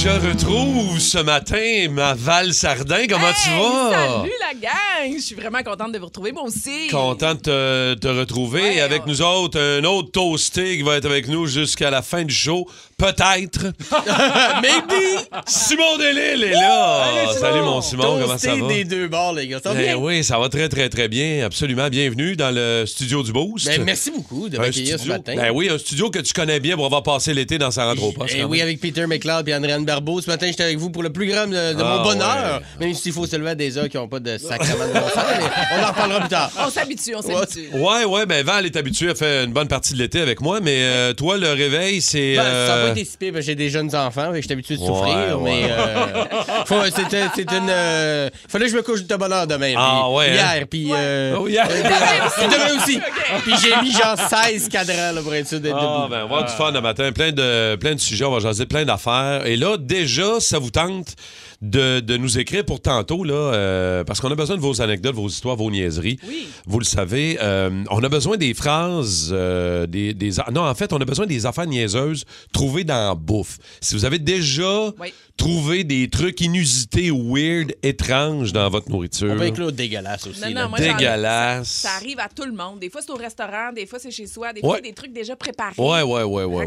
Je 0.00 0.08
retrouve 0.08 1.00
ce 1.00 1.18
matin 1.18 1.88
ma 1.90 2.14
Val 2.14 2.54
Sardin. 2.54 3.06
Comment 3.08 3.32
tu 3.42 3.50
vas? 3.50 3.90
Salut 3.90 4.32
la 4.40 4.54
gang! 4.60 5.16
Je 5.16 5.20
suis 5.20 5.34
vraiment 5.34 5.62
contente 5.64 5.90
de 5.92 5.98
vous 5.98 6.04
retrouver, 6.06 6.30
moi 6.30 6.44
aussi. 6.44 6.86
Content 6.88 7.34
de 7.34 7.40
te, 7.40 7.94
te 7.94 8.06
retrouver. 8.06 8.60
Ouais, 8.62 8.80
avec 8.80 9.06
nous 9.06 9.22
autres, 9.22 9.58
un 9.58 9.82
autre 9.84 10.12
toasté 10.12 10.76
qui 10.76 10.82
va 10.82 10.96
être 10.98 11.06
avec 11.06 11.26
nous 11.26 11.46
jusqu'à 11.46 11.90
la 11.90 12.02
fin 12.02 12.22
du 12.22 12.32
show. 12.34 12.68
Peut-être. 12.96 13.72
Maybe! 14.62 15.24
Simon 15.46 15.96
Delille 15.98 16.44
est 16.44 16.52
là. 16.52 17.02
Allez, 17.04 17.20
Simon. 17.32 17.40
Salut 17.40 17.60
mon 17.62 17.80
Simon, 17.80 18.18
comment 18.20 18.38
ça 18.38 18.48
Toasté 18.50 18.60
va? 18.60 18.68
des 18.68 18.84
deux 18.84 19.08
bords, 19.08 19.32
les 19.34 19.48
gars. 19.48 19.60
Ça 19.62 19.72
va 19.72 19.80
Eh 19.80 19.84
bien? 19.84 19.96
oui, 19.96 20.22
ça 20.24 20.38
va 20.38 20.48
très, 20.48 20.68
très, 20.68 20.88
très 20.88 21.08
bien. 21.08 21.44
Absolument. 21.44 21.88
Bienvenue 21.88 22.36
dans 22.36 22.52
le 22.54 22.84
studio 22.86 23.22
du 23.24 23.32
Boost. 23.32 23.66
Ben, 23.66 23.82
merci 23.84 24.10
beaucoup 24.12 24.48
de 24.48 24.58
m'accueillir 24.58 24.98
ce 25.00 25.08
matin. 25.08 25.34
Ben 25.36 25.50
oui, 25.52 25.68
un 25.70 25.78
studio 25.78 26.10
que 26.10 26.18
tu 26.20 26.32
connais 26.32 26.60
bien 26.60 26.76
pour 26.76 26.86
avoir 26.86 27.02
passé 27.02 27.34
l'été 27.34 27.58
dans 27.58 27.70
sa 27.72 27.84
rentre 27.84 28.02
au 28.04 28.12
poste. 28.12 28.34
Eh 28.36 28.44
oui, 28.44 28.60
avec 28.62 28.80
Peter 28.80 29.06
McLeod 29.06 29.48
et 29.48 29.54
Andréane 29.54 29.84
Barbeau. 29.88 30.20
Ce 30.20 30.26
matin, 30.30 30.46
j'étais 30.48 30.64
avec 30.64 30.76
vous 30.78 30.90
pour 30.90 31.02
le 31.02 31.10
plus 31.10 31.26
grand 31.26 31.46
de, 31.46 31.52
de 31.52 31.76
Ah, 31.82 31.84
mon 31.96 32.02
bonheur. 32.02 32.60
ouais. 32.80 32.86
Même 32.86 32.94
s'il 32.94 33.12
faut 33.12 33.26
se 33.26 33.36
lever 33.36 33.50
à 33.50 33.54
des 33.54 33.78
heures 33.78 33.88
qui 33.88 33.96
n'ont 33.96 34.06
pas 34.08 34.20
de 34.20 34.36
sacrement 34.38 34.86
de 34.86 34.92
bon 34.92 35.08
sens, 35.08 35.24
mais 35.38 35.44
on 35.78 35.82
en 35.84 35.88
reparlera 35.88 36.20
plus 36.20 36.28
tard. 36.28 36.50
On 36.66 36.70
s'habitue, 36.70 37.14
on 37.16 37.22
s'habitue. 37.22 37.68
Ouais, 37.72 38.04
ouais, 38.04 38.26
ben 38.26 38.44
Val 38.44 38.66
est 38.66 38.76
habitué 38.76 39.10
à 39.10 39.14
faire 39.14 39.44
une 39.44 39.52
bonne 39.52 39.68
partie 39.68 39.94
de 39.94 39.98
l'été 39.98 40.20
avec 40.20 40.40
moi, 40.40 40.60
mais 40.60 40.76
euh, 40.82 41.12
toi, 41.14 41.36
le 41.38 41.50
réveil, 41.52 42.00
c'est. 42.02 42.36
Ben, 42.36 42.42
Ça 42.44 42.76
n'a 42.76 42.82
pas 42.84 42.90
été 42.90 43.04
si 43.04 43.16
pire, 43.16 43.32
j'ai 43.38 43.54
des 43.54 43.70
jeunes 43.70 43.94
enfants, 43.96 44.26
fait 44.32 44.36
que 44.36 44.36
je 44.36 44.42
suis 44.42 44.52
habitué 44.52 44.76
de 44.76 44.84
souffrir, 44.84 45.40
ouais. 45.40 45.62
mais 45.62 45.70
euh, 45.70 46.24
faut- 46.66 46.84
c'était 46.94 47.24
c'est 47.34 47.50
une. 47.50 47.68
euh, 47.70 48.28
fallait 48.48 48.66
que 48.66 48.72
je 48.72 48.76
me 48.76 48.82
couche 48.82 49.04
de 49.04 49.16
bonne 49.16 49.32
heure 49.32 49.46
demain. 49.46 49.74
Ah, 49.76 50.02
puis 50.06 50.16
ouais, 50.16 50.34
Hier, 50.34 50.66
puis. 50.70 50.88
euh, 50.92 51.36
Oh, 51.38 51.48
hier. 51.48 51.66
demain, 51.68 52.76
aussi. 52.82 52.98
Puis 53.44 53.54
j'ai 53.62 53.74
mis 53.82 53.92
genre 53.92 54.16
16 54.18 54.68
cadrans 54.68 55.12
là, 55.14 55.22
pour 55.22 55.34
être 55.34 55.46
sûr 55.46 55.60
d'être 55.60 55.76
Ah, 55.78 55.80
debout. 55.82 56.08
ben, 56.10 56.22
on 56.24 56.28
va 56.28 56.36
avoir 56.38 56.44
du 56.44 56.52
fun 56.52 56.70
le 56.72 56.80
matin. 56.80 57.12
Plein 57.12 57.30
de, 57.32 57.76
plein 57.76 57.94
de 57.94 58.00
sujets, 58.00 58.24
on 58.24 58.30
va 58.32 58.40
jaser 58.40 58.66
plein 58.66 58.84
d'affaires. 58.84 59.46
Et 59.46 59.56
là, 59.56 59.76
déjà, 59.78 60.40
ça 60.40 60.58
vous 60.58 60.70
tente 60.70 61.14
de, 61.62 62.00
de 62.00 62.16
nous 62.16 62.38
écrire 62.38 62.64
pour 62.64 62.80
tantôt, 62.80 63.24
là, 63.24 63.34
euh, 63.34 64.04
parce 64.04 64.20
qu'on 64.20 64.30
a 64.30 64.34
besoin 64.36 64.56
de 64.56 64.60
vos 64.60 64.80
anecdotes, 64.80 65.14
vos 65.14 65.28
histoires, 65.28 65.56
vos 65.56 65.70
niaiseries. 65.70 66.18
Oui. 66.28 66.46
Vous 66.66 66.78
le 66.78 66.84
savez, 66.84 67.38
euh, 67.42 67.82
on 67.90 68.02
a 68.04 68.08
besoin 68.08 68.36
des 68.36 68.54
phrases, 68.54 69.30
euh, 69.32 69.86
des, 69.86 70.14
des- 70.14 70.32
Non, 70.52 70.62
en 70.62 70.74
fait, 70.74 70.92
on 70.92 70.98
a 70.98 71.04
besoin 71.04 71.26
des 71.26 71.46
affaires 71.46 71.66
niaiseuses 71.66 72.24
trouvées 72.52 72.84
dans 72.84 73.08
la 73.08 73.14
bouffe. 73.14 73.58
Si 73.80 73.94
vous 73.94 74.04
avez 74.04 74.18
déjà 74.20 74.90
Oui. 75.00 75.12
trouvé 75.36 75.82
des 75.84 76.08
trucs 76.08 76.40
inusités, 76.40 77.10
weird, 77.10 77.74
étranges 77.82 78.52
dans 78.52 78.68
votre 78.70 78.88
nourriture. 78.90 79.30
On 79.32 79.36
peut 79.38 79.42
inclure 79.44 79.72
dégueulasse 79.72 80.26
aussi. 80.26 80.40
Non, 80.40 80.48
là. 80.50 80.62
non, 80.64 80.68
moi, 80.68 80.78
j'en- 80.80 80.96
Dégueulasse. 80.96 81.68
Ça, 81.68 81.88
ça 81.88 81.94
arrive 81.96 82.20
à 82.20 82.28
tout 82.28 82.44
le 82.44 82.52
monde. 82.52 82.78
Des 82.80 82.90
fois, 82.90 83.00
c'est 83.02 83.10
au 83.10 83.16
restaurant, 83.16 83.72
des 83.74 83.86
fois, 83.86 83.98
c'est 83.98 84.10
chez 84.10 84.26
soi, 84.26 84.52
des 84.52 84.60
fois, 84.60 84.70
Ouais. 84.70 84.76
c'est 84.76 84.88
des 84.90 84.94
trucs 84.94 85.12
déjà 85.12 85.34
préparés. 85.36 85.74
Ouais, 85.78 86.02
ouais, 86.02 86.22
ouais, 86.22 86.44
ouais. 86.44 86.66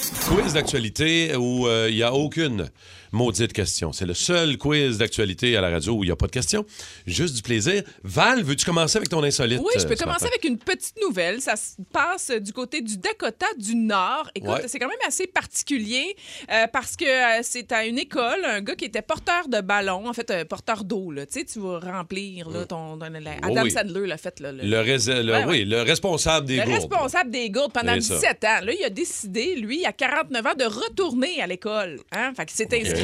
Quiz 0.19 0.53
d'actualité 0.53 1.35
où 1.35 1.67
euh, 1.67 1.87
il 1.89 1.95
n'y 1.95 2.03
a 2.03 2.13
aucune 2.13 2.69
maudite 3.11 3.53
question. 3.53 3.91
C'est 3.93 4.05
le 4.05 4.13
seul 4.13 4.57
quiz 4.57 4.97
d'actualité 4.97 5.55
à 5.57 5.61
la 5.61 5.69
radio 5.69 5.93
où 5.93 6.03
il 6.03 6.07
n'y 6.07 6.11
a 6.11 6.15
pas 6.15 6.27
de 6.27 6.31
question. 6.31 6.65
Juste 7.05 7.35
du 7.35 7.41
plaisir. 7.41 7.83
Val, 8.03 8.43
veux-tu 8.43 8.65
commencer 8.65 8.97
avec 8.97 9.09
ton 9.09 9.23
insolite? 9.23 9.59
Oui, 9.59 9.65
je 9.75 9.81
euh, 9.85 9.87
peux 9.87 9.95
ce 9.95 10.03
commencer 10.03 10.25
matin? 10.25 10.35
avec 10.39 10.45
une 10.49 10.57
petite 10.57 10.95
nouvelle. 11.01 11.41
Ça 11.41 11.55
se 11.55 11.73
passe 11.91 12.31
du 12.31 12.53
côté 12.53 12.81
du 12.81 12.97
Dakota 12.97 13.45
du 13.57 13.75
Nord. 13.75 14.29
Écoute, 14.35 14.49
Ouais. 14.49 14.63
c'est 14.67 14.79
quand 14.79 14.87
même 14.87 14.97
assez 15.07 15.27
particulier 15.27 16.15
euh, 16.51 16.67
parce 16.71 16.95
que 16.95 17.05
euh, 17.05 17.39
c'est 17.43 17.71
à 17.71 17.85
une 17.85 17.97
école, 17.99 18.43
un 18.45 18.61
gars 18.61 18.75
qui 18.75 18.85
était 18.85 19.01
porteur 19.01 19.47
de 19.47 19.61
ballon, 19.61 20.07
en 20.07 20.13
fait, 20.13 20.29
euh, 20.31 20.45
porteur 20.45 20.83
d'eau. 20.83 21.13
Tu 21.15 21.25
sais, 21.29 21.45
tu 21.45 21.59
vas 21.59 21.79
remplir 21.79 22.49
là, 22.49 22.65
ton. 22.65 22.97
ton- 22.97 23.09
la- 23.09 23.31
Adam 23.41 23.63
oui. 23.63 23.71
Sandler 23.71 24.07
l'a 24.07 24.17
fait. 24.17 24.39
Là, 24.39 24.51
le- 24.51 24.63
Le, 24.63 24.79
rés- 24.79 24.97
le- 25.23 25.31
Ouais, 25.31 25.37
ouais. 25.39 25.45
oui, 25.47 25.65
le 25.65 25.81
responsable 25.81 26.47
des 26.47 26.57
Le 26.57 26.63
gourdes. 26.63 26.75
responsable 26.91 27.31
des 27.31 27.49
gourdes 27.49 27.73
pendant 27.73 27.93
C'est 27.95 28.01
ça. 28.01 28.15
17 28.15 28.43
ans. 28.45 28.59
Là, 28.65 28.71
il 28.79 28.83
a 28.85 28.89
décidé, 28.89 29.55
lui, 29.55 29.85
à 29.85 29.91
49 29.91 30.45
ans, 30.45 30.53
de 30.57 30.63
retourner 30.65 31.41
à 31.41 31.47
l'école. 31.47 31.99
Hein? 32.11 32.33
Fait 32.35 32.45
qu'il 32.45 32.55
s'est 32.57 32.69
inscrit. 32.73 33.00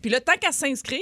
Puis 0.00 0.10
là, 0.10 0.20
tant 0.20 0.36
qu'à 0.40 0.52
s'inscrire, 0.52 1.00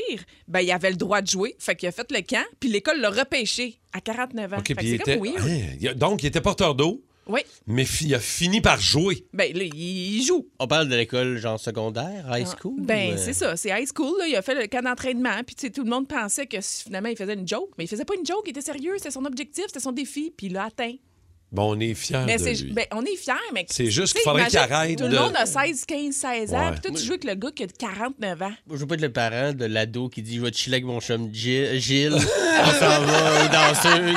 ben, 0.49 0.61
il 0.61 0.71
avait 0.73 0.91
le 0.91 0.97
droit 0.97 1.21
de 1.23 1.27
jouer. 1.27 1.57
Fait 1.59 1.75
qu'il 1.77 1.89
a 1.89 1.93
fait 1.93 2.11
le 2.13 2.21
camp. 2.23 2.45
Puis 2.59 2.69
l'école 2.71 3.01
l'a 3.01 3.11
repêché 3.11 3.79
à 3.93 4.01
49 4.01 4.53
ans. 4.53 4.57
OK, 4.59 4.69
Fait 4.69 4.75
puis 4.75 4.85
que 4.87 4.91
il 4.91 4.91
c'est 4.93 4.99
comme 5.17 5.27
était... 5.27 5.39
weird. 5.41 5.49
Hein, 5.49 5.77
il 5.81 5.89
a- 5.89 5.95
donc, 5.95 6.23
il 6.23 6.27
était 6.27 6.41
porteur 6.41 6.75
d'eau, 6.75 7.03
Oui. 7.27 7.41
mais 7.67 7.85
fi- 7.85 8.07
il 8.07 8.15
a 8.15 8.21
fini 8.21 8.61
par 8.61 8.81
jouer. 8.81 9.25
Ben, 9.33 9.53
là, 9.57 9.65
il 9.65 9.75
il 10.17 10.23
joue. 10.25 10.47
On 10.59 10.67
parle 10.67 10.89
de 10.89 10.97
l'école 10.97 11.39
genre 11.39 11.59
secondaire, 11.59 12.27
high 12.31 12.47
school? 12.47 12.75
Ben, 12.81 13.11
ou, 13.11 13.13
euh, 13.15 13.17
c'est 13.17 13.33
ça. 13.33 13.57
C'est 13.57 13.71
high 13.71 13.89
school. 13.89 14.19
Là. 14.19 14.27
Il 14.29 14.37
a 14.37 14.43
fait 14.43 14.55
le 14.55 14.67
camp 14.67 14.83
d'entraînement. 14.83 15.43
Puis, 15.47 15.55
tu 15.55 15.67
sais, 15.67 15.71
tout 15.71 15.83
le 15.85 15.91
monde 15.91 16.07
pensait 16.09 16.47
que 16.47 16.59
finalement, 16.61 17.09
il 17.09 17.17
faisait 17.17 17.35
une 17.35 17.47
joke. 17.49 17.71
Mais 17.79 17.85
il 17.85 17.89
faisait 17.89 18.05
pas 18.05 18.15
une 18.19 18.27
joke. 18.27 18.43
Il 18.47 18.51
était 18.51 18.61
sérieux. 18.61 18.95
C'était 18.99 19.11
son 19.11 19.25
objectif. 19.25 19.65
C'était 19.69 19.81
son 19.81 19.93
défi. 19.93 20.33
Puis 20.37 20.49
il 20.49 20.53
l'a 20.55 20.65
atteint. 20.65 20.95
Bon, 21.53 21.75
on 21.77 21.81
est 21.81 21.95
fiers 21.95 22.17
Mais 22.27 22.37
de 22.37 22.45
lui. 22.45 22.73
ben, 22.73 22.85
on 22.93 23.03
est 23.05 23.17
fiers, 23.17 23.33
mais. 23.53 23.67
C'est 23.69 23.91
juste 23.91 24.13
qu'il 24.15 24.23
faudrait 24.23 24.47
qu'il 24.47 24.57
arrête 24.59 24.97
Tout 24.99 25.09
de- 25.09 25.13
le 25.15 25.19
monde 25.19 25.35
a 25.37 25.47
16, 25.47 25.85
15, 25.85 26.15
16 26.15 26.55
ans. 26.55 26.71
Puis 26.73 26.81
toi, 26.81 26.91
tu 27.01 27.05
joues 27.05 27.13
avec 27.15 27.25
le 27.25 27.35
gars 27.35 27.51
qui 27.55 27.65
a 27.65 27.67
49 27.67 28.43
ans. 28.43 28.53
Je 28.71 28.77
veux 28.77 28.87
pas 28.87 28.95
être 28.95 29.01
le 29.01 29.13
parent 29.13 29.53
de 29.53 29.65
l'ado 29.65 30.09
qui 30.09 30.23
dit 30.23 30.37
Je 30.37 30.43
vais 30.43 30.51
te 30.53 30.57
chiller 30.57 30.77
avec 30.77 30.85
mon 30.87 31.01
chum 31.01 31.29
Gilles. 31.35 31.81
Gilles. 31.81 32.15
On 32.63 32.67
s'en 32.71 33.01
va 33.01 33.45
aux 33.45 33.49
danseuses. 33.49 34.15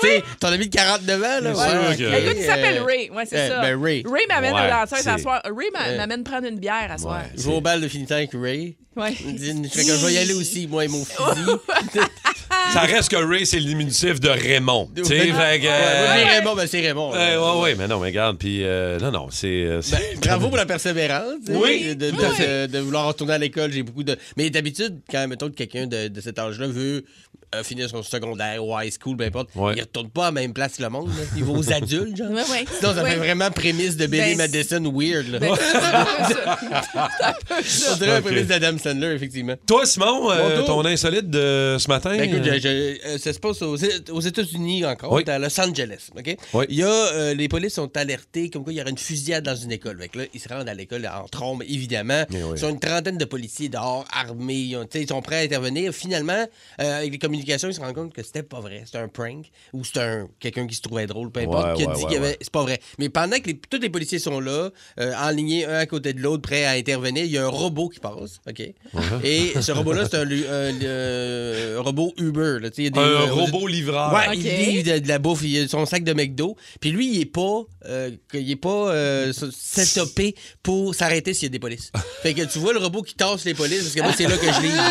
Tu 0.00 0.08
sais, 0.08 0.22
ton 0.38 0.48
ami 0.48 0.68
de 0.68 0.74
49 0.76 1.22
ans, 1.22 1.22
là. 1.22 1.40
Bien 1.40 1.54
ouais, 1.54 1.56
sûr 1.56 1.90
ok. 1.90 1.96
que- 1.96 2.02
Le 2.02 2.26
gars 2.26 2.34
qui 2.34 2.42
s'appelle 2.42 2.78
Euh, 2.78 2.84
Ray. 2.84 3.10
Ouais, 3.10 3.24
c'est 3.24 3.38
euh, 3.38 3.48
ça. 3.48 3.60
ben, 3.62 3.82
Ray. 3.82 4.04
m'amène 4.28 4.52
Ouais, 4.52 4.60
à 4.60 4.86
soir. 5.18 5.40
Ray 5.44 5.70
m'amène 5.96 6.22
prendre 6.22 6.46
une 6.46 6.58
bière 6.58 6.88
à 6.90 6.98
soir. 6.98 7.22
Ouais. 7.22 7.30
Je 7.34 7.42
vais 7.48 7.54
au 7.54 7.60
bal 7.62 7.80
de 7.80 7.88
finissant 7.88 8.16
avec 8.16 8.32
Ray. 8.34 8.76
Ouais. 8.94 9.14
Il 9.24 9.36
dit, 9.36 9.54
Je 9.64 9.68
fais 9.70 9.84
que 9.86 9.96
je 9.96 10.06
vais 10.06 10.12
y 10.12 10.18
aller 10.18 10.34
aussi, 10.34 10.66
moi 10.66 10.84
et 10.84 10.88
mon 10.88 11.02
fusil. 11.04 11.50
Ça 12.72 12.80
reste 12.82 13.10
que 13.10 13.16
Ray, 13.16 13.46
c'est 13.46 13.58
le 13.58 13.64
diminutif 13.64 14.20
de 14.20 14.28
Raymond. 14.28 14.90
Tu 14.94 15.04
sais, 15.04 15.18
fait 15.18 15.60
que... 15.60 15.66
euh, 15.66 16.12
Raymond, 16.36 16.54
ben 16.56 16.66
c'est 16.66 16.80
Raymond. 16.80 17.12
Ouais, 17.12 17.36
ouais, 17.36 17.60
ouais, 17.62 17.74
mais 17.74 17.88
non, 17.88 17.98
mais 18.00 18.08
regarde, 18.08 18.36
puis 18.38 18.64
euh, 18.64 18.98
non, 18.98 19.10
non, 19.10 19.28
c'est... 19.30 19.46
euh, 19.46 19.80
c'est- 19.82 19.96
Ben, 19.96 20.20
bravo 20.20 20.48
pour 20.48 20.56
la 20.58 20.66
persévérance. 20.66 21.34
tu 21.46 21.52
sais, 21.52 21.58
Oui. 21.58 21.94
De, 21.96 22.10
de- 22.10 22.66
de- 22.66 22.66
de 22.66 22.78
vouloir 22.80 23.06
retourner 23.06 23.34
à 23.34 23.38
l'école, 23.38 23.72
j'ai 23.72 23.82
beaucoup 23.82 24.02
de. 24.04 24.16
Mais 24.36 24.50
d'habitude, 24.50 24.98
quand 25.10 25.26
mettons 25.28 25.48
que 25.48 25.54
quelqu'un 25.54 25.86
de, 25.86 26.08
de 26.08 26.20
cet 26.20 26.38
âge-là 26.38 26.66
veut 26.66 27.04
euh, 27.54 27.62
finir 27.62 27.88
son 27.88 28.02
secondaire 28.02 28.62
ou 28.64 28.78
high 28.78 28.92
school, 28.92 29.16
peu 29.16 29.24
importe, 29.24 29.48
Ouais. 29.54 29.74
il 29.76 29.80
retourne 29.80 30.10
pas 30.10 30.24
à 30.24 30.26
la 30.26 30.32
même 30.32 30.52
place 30.52 30.76
que 30.76 30.82
le 30.82 30.90
monde. 30.90 31.08
là. 31.08 31.24
Il 31.36 31.44
va 31.44 31.52
aux 31.52 31.72
adultes, 31.72 32.16
genre. 32.16 32.26
Ouais, 32.36 32.42
ouais. 32.50 32.64
Sinon, 32.78 32.94
ça 32.94 33.02
Ouais. 33.02 33.10
fait 33.12 33.16
vraiment 33.16 33.50
prémisse 33.50 33.96
de 33.96 34.06
Billy 34.06 34.34
Ben, 34.34 34.36
Madison 34.38 34.92
weird. 34.92 35.28
Là. 35.30 35.38
Ben, 35.38 35.54
c'est 35.56 35.76
un 35.76 36.04
peu 36.04 36.34
ça. 36.34 36.48
C'est 36.82 37.24
un 37.24 37.32
peu 37.56 37.62
ça. 37.62 37.92
On 37.92 37.96
dirait 37.96 38.16
Ok. 38.18 38.24
prémisse 38.24 38.46
d'Adam 38.48 38.76
Sandler, 38.78 39.12
effectivement. 39.14 39.54
Toi, 39.66 39.86
Simon, 39.86 40.30
euh, 40.30 40.42
Mon 40.42 40.56
tour. 40.56 40.82
ton 40.82 40.84
insolite 40.86 41.30
de 41.30 41.76
ce 41.78 41.88
matin? 41.88 42.16
Ben, 42.16 42.22
écoute, 42.28 42.46
euh, 42.46 42.50
Ben, 42.50 42.55
je- 42.60 43.06
euh, 43.06 43.18
ça 43.18 43.32
se 43.32 43.38
passe 43.38 43.62
aux, 43.62 43.76
aux 44.12 44.20
États-Unis 44.20 44.84
encore, 44.84 45.12
Oui. 45.12 45.24
à 45.26 45.38
Los 45.38 45.58
Angeles. 45.60 46.08
OK? 46.16 46.36
Oui. 46.54 46.64
Il 46.68 46.76
y 46.76 46.82
a, 46.82 46.88
euh, 46.88 47.34
les 47.34 47.48
polices 47.48 47.74
sont 47.74 47.94
alertés 47.96 48.50
comme 48.50 48.64
quoi 48.64 48.72
il 48.72 48.76
y 48.76 48.80
aurait 48.80 48.90
une 48.90 48.98
fusillade 48.98 49.44
dans 49.44 49.56
une 49.56 49.72
école. 49.72 49.98
Fait 50.00 50.08
que 50.08 50.18
là, 50.20 50.24
ils 50.34 50.40
se 50.40 50.48
rendent 50.48 50.68
à 50.68 50.74
l'école 50.74 51.06
en 51.06 51.26
trombe, 51.28 51.62
évidemment. 51.68 52.24
Eh 52.32 52.42
oui. 52.42 52.50
Ils 52.54 52.58
sont 52.58 52.70
une 52.70 52.80
trentaine 52.80 53.18
de 53.18 53.24
policiers 53.24 53.68
dehors, 53.68 54.04
armés. 54.12 54.54
Ils, 54.54 54.76
ont- 54.76 54.86
sont 55.08 55.22
prêts 55.22 55.36
à 55.36 55.40
intervenir. 55.40 55.92
Finalement, 55.92 56.46
euh, 56.80 56.98
avec 56.98 57.12
les 57.12 57.18
communications, 57.18 57.68
ils 57.68 57.74
se 57.74 57.80
rendent 57.80 57.94
compte 57.94 58.12
que 58.12 58.22
c'était 58.22 58.42
pas 58.42 58.60
vrai. 58.60 58.82
C'était 58.86 58.98
un 58.98 59.08
prank 59.08 59.46
ou 59.72 59.84
c'était 59.84 60.00
un, 60.00 60.28
quelqu'un 60.40 60.66
qui 60.66 60.74
se 60.74 60.82
trouvait 60.82 61.06
drôle, 61.06 61.30
peu 61.30 61.40
importe, 61.40 61.66
Ouais, 61.68 61.74
qui 61.76 61.84
a 61.84 61.88
ouais, 61.88 61.94
dit 61.96 62.02
ouais, 62.02 62.08
qu'il 62.08 62.14
y 62.14 62.24
avait. 62.24 62.36
C'est 62.40 62.50
pas 62.52 62.62
vrai. 62.62 62.80
Mais 62.98 63.08
pendant 63.08 63.36
que 63.38 63.46
les- 63.48 63.58
tous 63.58 63.80
les 63.80 63.90
policiers 63.90 64.18
sont 64.18 64.40
là, 64.40 64.70
euh, 65.00 65.12
enlignés 65.20 65.64
un 65.66 65.78
à 65.78 65.86
côté 65.86 66.12
de 66.12 66.20
l'autre, 66.20 66.42
prêts 66.42 66.64
à 66.64 66.72
intervenir, 66.72 67.24
il 67.24 67.30
y 67.32 67.38
a 67.38 67.44
un 67.44 67.48
robot 67.48 67.88
qui 67.88 68.00
passe. 68.00 68.40
OK? 68.48 68.58
Uh-huh. 68.58 69.24
Et 69.24 69.60
ce 69.60 69.72
robot-là, 69.72 70.06
c'est 70.10 70.16
un, 70.16 71.80
robot 71.82 72.12
Uber. 72.18 72.45
Là. 72.60 72.70
Tu 72.70 72.76
sais, 72.76 72.82
il 72.82 72.84
y 72.84 72.88
a 72.88 72.90
des- 72.90 72.98
Un 73.00 73.02
euh, 73.28 73.32
robot 73.32 73.66
livreur. 73.66 74.12
Ouais, 74.12 74.36
il 74.36 74.42
livre 74.42 74.92
de, 74.94 74.98
de 75.00 75.08
la 75.08 75.18
bouffe, 75.18 75.40
il 75.42 75.64
a 75.64 75.68
son 75.68 75.84
sac 75.86 76.04
de 76.04 76.12
McDo. 76.12 76.56
Puis 76.80 76.90
lui, 76.90 77.08
il 77.14 77.20
est 77.20 77.24
pas, 77.26 77.62
euh, 77.86 78.10
que- 78.30 78.38
il 78.38 78.50
est 78.50 78.56
pas 78.56 78.90
euh, 78.90 79.32
setupé 79.52 80.34
pour 80.62 80.94
s'arrêter 80.94 81.34
s'il 81.34 81.44
y 81.44 81.46
a 81.46 81.50
des 81.50 81.58
polices. 81.58 81.90
fait 82.22 82.34
que 82.34 82.42
tu 82.42 82.58
vois 82.58 82.72
le 82.72 82.78
robot 82.78 83.02
qui 83.02 83.14
tasse 83.14 83.44
les 83.44 83.54
polices, 83.54 83.82
parce 83.82 83.94
que 83.94 84.00
moi, 84.02 84.12
c'est 84.16 84.26
là 84.28 84.36
que 84.36 84.46
je 84.52 84.60
livre. 84.60 84.82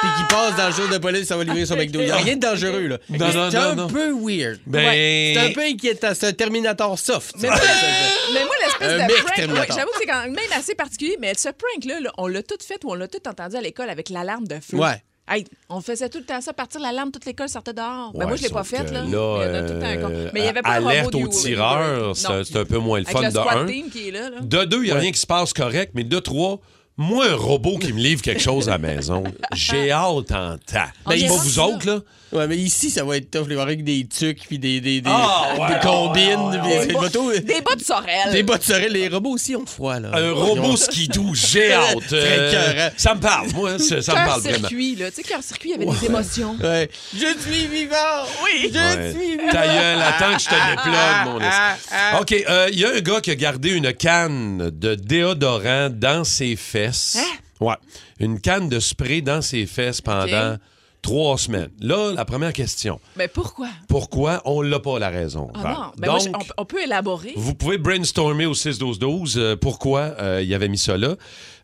Puis 0.00 0.08
qui 0.16 0.34
passe 0.34 0.56
dans 0.56 0.66
le 0.68 0.72
jour 0.72 0.88
de 0.88 0.96
police, 0.96 1.26
ça 1.26 1.36
va 1.36 1.44
livrer 1.44 1.66
son 1.66 1.76
McDo. 1.76 2.00
Il 2.00 2.06
n'y 2.06 2.10
a 2.10 2.16
rien 2.16 2.34
de 2.34 2.40
dangereux, 2.40 2.86
là. 2.86 2.98
C'est 3.10 3.18
non, 3.18 3.54
un 3.54 3.74
non. 3.74 3.86
peu 3.86 4.10
weird. 4.14 4.58
Ben- 4.66 4.86
Ouais, 4.86 5.32
c'est 5.34 5.40
un 5.40 5.52
peu 5.52 5.60
inquiétant. 5.60 6.12
C'est 6.14 6.26
un 6.28 6.32
Terminator 6.32 6.98
soft. 6.98 7.34
Mais 7.38 7.48
moi, 7.48 7.56
le- 7.58 8.32
mais 8.34 8.44
moi, 8.46 8.54
l'espèce 8.64 8.88
Un 8.88 9.06
de 9.06 9.12
prank, 9.12 9.58
ouais, 9.60 9.66
j'avoue 9.76 9.90
que 9.90 9.98
c'est 10.00 10.06
quand 10.06 10.22
même 10.22 10.36
assez 10.56 10.74
particulier, 10.74 11.18
mais 11.20 11.34
ce 11.36 11.50
prank-là, 11.50 12.00
là, 12.00 12.10
on 12.16 12.28
l'a 12.28 12.42
tout 12.42 12.56
fait 12.66 12.82
ou 12.84 12.92
on 12.92 12.94
l'a 12.94 13.08
tout 13.08 13.28
entendu 13.28 13.56
à 13.56 13.60
l'école 13.60 13.90
avec 13.90 14.08
l'alarme 14.08 14.46
de 14.48 14.54
feu. 14.60 14.78
Ouais. 14.78 15.02
Hey, 15.32 15.44
on 15.68 15.80
faisait 15.80 16.08
tout 16.08 16.18
le 16.18 16.24
temps 16.24 16.40
ça, 16.40 16.52
partir 16.52 16.80
l'alarme, 16.80 17.12
toute 17.12 17.24
l'école 17.24 17.48
sortait 17.48 17.72
dehors. 17.72 18.12
ben 18.14 18.26
moi, 18.26 18.34
je 18.36 18.42
l'ai 18.42 18.48
pas 18.48 18.64
sauf 18.64 18.68
fait, 18.80 18.84
que 18.84 18.92
là. 18.92 19.02
là, 19.02 19.04
Mais 19.04 19.08
il 19.08 19.14
y 19.14 19.16
en 19.16 19.54
a 19.54 19.62
tout 19.62 19.72
le 19.74 19.78
temps 19.78 19.86
un 19.86 19.96
con. 19.98 20.08
euh, 20.10 20.30
Mais 20.34 20.40
il 20.40 20.44
y 20.44 20.48
avait 20.48 20.62
pas 20.62 20.80
de 20.80 20.86
alerte 20.86 21.30
tireurs, 21.30 21.98
Uber. 22.10 22.42
c'est 22.44 22.56
un- 22.56 22.64
peu 22.64 22.78
moins 22.78 22.98
le 22.98 23.06
Avec 23.06 23.16
fun 23.16 23.22
le 23.22 23.32
de 23.32 23.38
un. 23.38 23.66
team 23.66 23.90
qui 23.90 24.08
est 24.08 24.10
là. 24.10 24.28
là. 24.30 24.40
De 24.40 24.64
deux, 24.64 24.78
il 24.78 24.86
n'y 24.86 24.90
a 24.90 24.96
rien 24.96 25.12
qui 25.12 25.20
se 25.20 25.26
passe 25.26 25.52
correct, 25.52 25.92
mais 25.94 26.02
de 26.04 26.18
trois, 26.18 26.58
moi, 26.96 27.26
un 27.30 27.34
robot 27.36 27.78
qui 27.78 27.92
me 27.92 28.00
livre 28.00 28.22
quelque 28.22 28.42
chose 28.42 28.68
à 28.68 28.72
la 28.72 28.78
maison, 28.78 29.22
j'ai 29.54 29.92
hâte 29.92 30.32
en 30.32 30.58
temps. 30.58 30.88
On 31.06 31.10
Ben, 31.10 31.20
pas 31.28 31.34
vous 31.36 31.58
autres, 31.60 31.86
là. 31.86 32.00
Ouais, 32.32 32.46
mais 32.46 32.56
ici, 32.56 32.90
ça 32.90 33.02
va 33.04 33.16
être 33.16 33.30
tough. 33.30 33.40
Il 33.42 33.46
va 33.46 33.50
y 33.50 33.52
avoir 33.54 33.66
avec 33.66 33.82
des 33.84 34.06
tucs, 34.06 34.46
puis 34.46 34.58
des, 34.58 34.80
des, 34.80 35.00
des, 35.00 35.10
Ah, 35.12 35.48
ouais, 35.58 35.68
des 35.74 35.80
combines, 35.80 36.50
ouais, 36.50 36.58
puis 36.62 36.70
ouais. 36.78 36.86
des 36.86 36.92
motos. 36.94 37.32
Des 37.32 37.60
bas 37.60 37.74
de 37.74 37.82
sorel. 37.82 38.30
Des 38.32 38.42
bottes 38.44 38.62
sorel. 38.62 38.92
Les 38.92 39.08
robots 39.08 39.30
aussi 39.30 39.56
ont 39.56 39.66
froid, 39.66 39.98
là. 39.98 40.10
Un 40.14 40.30
robot 40.32 40.76
skidoo, 40.76 41.30
j'ai 41.34 41.72
hâte. 41.72 42.06
Très 42.06 42.16
Euh, 42.20 42.90
ça 42.96 43.14
me 43.14 43.20
parle, 43.20 43.48
moi, 43.52 43.78
ça, 43.80 44.00
ça 44.00 44.12
me 44.12 44.26
parle 44.26 44.40
vraiment. 44.42 44.58
circuit, 44.58 44.94
là. 44.96 45.10
Tu 45.10 45.16
sais, 45.16 45.22
cœur-circuit, 45.24 45.70
il 45.70 45.80
y 45.80 45.82
avait 45.88 45.98
des 45.98 46.06
émotions. 46.06 46.56
Ouais. 46.62 46.88
Je 47.12 47.26
suis 47.40 47.66
vivant! 47.66 47.96
Oui! 48.44 48.70
Je 48.72 48.78
Ouais. 48.78 49.10
suis 49.12 49.30
vivant! 49.32 49.50
Ta 49.52 49.66
gueule, 49.66 50.00
attends 50.02 50.34
que 50.36 50.40
je 50.42 50.48
te 50.48 50.70
déplogue, 50.70 51.24
mon 51.26 51.38
ah, 51.42 51.74
esti. 51.76 51.88
ah. 51.92 52.20
OK, 52.20 52.32
euh, 52.48 52.68
il 52.72 52.78
y 52.78 52.84
a 52.84 52.90
un 52.94 53.00
gars 53.00 53.20
qui 53.20 53.30
a 53.30 53.34
gardé 53.34 53.70
une 53.70 53.92
canne 53.92 54.70
de 54.70 54.94
déodorant 54.94 55.90
dans 55.90 56.22
ses 56.24 56.54
fesses. 56.56 57.16
Hein? 57.18 57.36
Ouais. 57.60 57.74
Une 58.20 58.40
canne 58.40 58.68
de 58.68 58.78
spray 58.80 59.20
dans 59.20 59.42
ses 59.42 59.66
fesses 59.66 60.00
pendant 60.00 60.56
trois 61.02 61.38
semaines. 61.38 61.70
Là, 61.80 62.12
la 62.14 62.24
première 62.24 62.52
question. 62.52 63.00
Mais 63.16 63.28
pourquoi? 63.28 63.68
Pourquoi 63.88 64.42
on 64.44 64.62
l'a 64.62 64.78
pas 64.80 64.98
la 64.98 65.08
raison? 65.08 65.50
Ah 65.54 65.58
non. 65.62 65.92
Ben 65.98 66.10
moi, 66.10 66.18
Donc, 66.18 66.36
on, 66.58 66.62
on 66.62 66.64
peut 66.64 66.82
élaborer. 66.82 67.32
vous 67.36 67.54
pouvez 67.54 67.78
brainstormer 67.78 68.46
au 68.46 68.54
6-12-12 68.54 69.34
euh, 69.38 69.56
pourquoi 69.56 70.00
euh, 70.20 70.42
il 70.42 70.52
avait 70.54 70.68
mis 70.68 70.78
ça 70.78 70.96
là. 70.96 71.16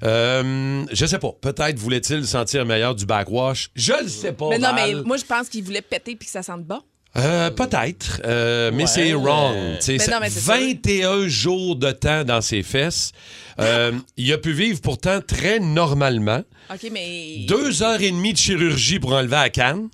Euh, 0.03 0.85
je 0.93 1.07
sais 1.07 1.19
pas. 1.19 1.33
Peut-être 1.41 1.79
voulait-il 1.79 2.27
sentir 2.27 2.65
meilleur 2.67 2.95
du 2.95 3.07
backwash. 3.07 3.71
Je 3.75 3.93
le 4.03 4.09
sais 4.09 4.33
pas. 4.33 4.49
Mais 4.51 4.59
non, 4.59 4.73
mais 4.75 4.95
moi, 5.05 5.17
je 5.17 5.25
pense 5.25 5.49
qu'il 5.49 5.65
voulait 5.65 5.83
péter 5.83 6.17
puis 6.17 6.27
que 6.27 6.33
ça 6.33 6.43
sente 6.43 6.65
bon. 6.65 6.81
Euh, 7.17 7.51
Peut-être, 7.51 8.21
euh, 8.25 8.71
mais 8.75 8.83
Ouais, 8.85 8.89
c'est 8.89 9.13
wrong. 9.15 9.57
Mais 9.89 9.99
ça- 9.99 10.13
non, 10.13 10.19
mais 10.21 10.29
c'est 10.31 10.41
sûr. 10.41 10.53
21 10.55 11.29
jours 11.29 11.77
de 11.77 11.91
temps 11.93 12.25
dans 12.25 12.41
ses 12.41 12.63
fesses. 12.63 13.13
Euh, 13.59 13.93
il 14.17 14.31
a 14.33 14.39
pu 14.39 14.53
vivre 14.53 14.81
pourtant 14.83 15.21
très 15.27 15.59
normalement. 15.59 16.43
OK, 16.71 16.89
mais. 16.93 17.47
Deux 17.49 17.83
heures 17.83 18.01
et 18.03 18.11
demie 18.11 18.33
de 18.33 18.39
chirurgie 18.39 18.99
pour 18.99 19.13
enlever 19.13 19.37
la 19.37 19.51
canne. 19.51 19.89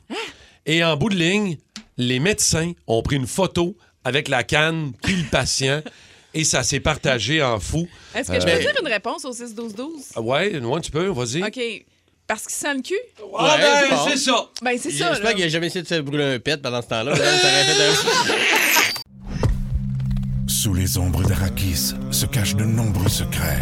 Et 0.67 0.83
en 0.83 0.97
bout 0.97 1.11
de 1.11 1.15
ligne, 1.17 1.59
les 1.97 2.19
médecins 2.19 2.73
ont 2.87 3.03
pris 3.03 3.17
une 3.17 3.27
photo 3.27 3.77
avec 4.05 4.29
la 4.29 4.43
canne 4.43 4.93
puis 5.03 5.15
le 5.17 5.25
patient. 5.31 5.81
Et 6.35 6.45
ça 6.45 6.63
s'est 6.63 6.81
partagé 6.81 7.43
en 7.43 7.61
fou. 7.61 7.87
Est-ce 8.15 8.33
que 8.33 8.41
je 8.41 8.47
peux 8.47 8.59
dire 8.59 8.73
une 8.81 8.89
réponse 8.89 9.23
au 9.27 9.33
6-12-12? 9.33 10.19
Ouais, 10.19 10.59
ouais, 10.59 10.81
tu 10.81 10.91
peux, 10.91 11.09
vas-y. 11.09 11.43
OK. 11.45 11.61
Parce 12.33 12.47
qu'il 12.47 12.55
sent 12.55 12.75
le 12.77 12.81
cul? 12.81 12.95
Ah 13.39 13.45
Ouais, 13.45 13.51
ben, 13.61 13.67
c'est 13.83 13.91
bon. 13.91 13.97
c'est 14.09 14.17
ça. 14.17 14.47
Ben, 14.63 14.79
c'est 14.81 14.91
ça. 14.91 15.13
J'espère 15.13 15.35
qu'il 15.35 15.45
a 15.45 15.49
jamais 15.49 15.67
essayé 15.67 15.83
de 15.83 15.87
se 15.87 16.01
brûler 16.01 16.37
un 16.37 16.39
pet 16.39 16.57
pendant 16.63 16.81
ce 16.81 16.87
temps-là. 16.87 17.13
Sous 20.47 20.73
les 20.73 20.97
ombres 20.97 21.25
d'Arakis 21.25 21.93
se 22.11 22.25
cachent 22.25 22.57
de 22.57 22.65
nombreux 22.65 23.11
secrets. 23.11 23.61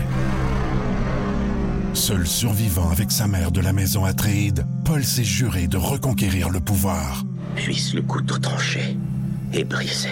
Seul 1.94 2.28
survivant 2.28 2.90
avec 2.90 3.10
sa 3.10 3.26
mère 3.26 3.50
de 3.50 3.60
la 3.60 3.72
maison 3.72 4.04
Atréide, 4.04 4.64
Paul 4.84 5.02
s'est 5.04 5.24
juré 5.24 5.66
de 5.66 5.76
reconquérir 5.76 6.48
le 6.50 6.60
pouvoir. 6.60 7.24
Puisse 7.56 7.92
le 7.92 8.02
couteau 8.02 8.38
tranché 8.38 8.96
et 9.52 9.64
brisé. 9.64 10.10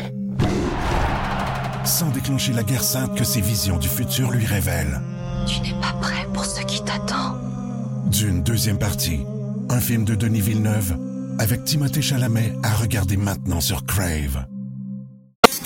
sans 1.85 2.11
déclencher 2.11 2.53
la 2.55 2.65
guerre 2.65 2.83
sainte 2.83 3.17
que 3.17 3.23
ses 3.23 3.41
visions 3.41 3.77
du 3.79 3.89
futur 3.89 4.33
lui 4.33 4.47
révèlent. 4.47 5.01
Tu 5.47 5.61
n'es 5.61 5.81
pas 5.81 5.93
prêt 6.01 6.27
pour 6.35 6.45
ce 6.45 6.61
qui 6.63 6.83
t'attend. 6.83 7.37
D'une 8.11 8.43
deuxième 8.43 8.79
partie, 8.79 9.21
un 9.69 9.81
film 9.81 10.05
de 10.05 10.15
Denis 10.15 10.41
Villeneuve 10.41 10.97
avec 11.39 11.65
Timothée 11.65 12.03
Chalamet 12.03 12.53
à 12.63 12.75
regarder 12.75 13.17
maintenant 13.17 13.61
sur 13.61 13.85
Crave. 13.85 14.47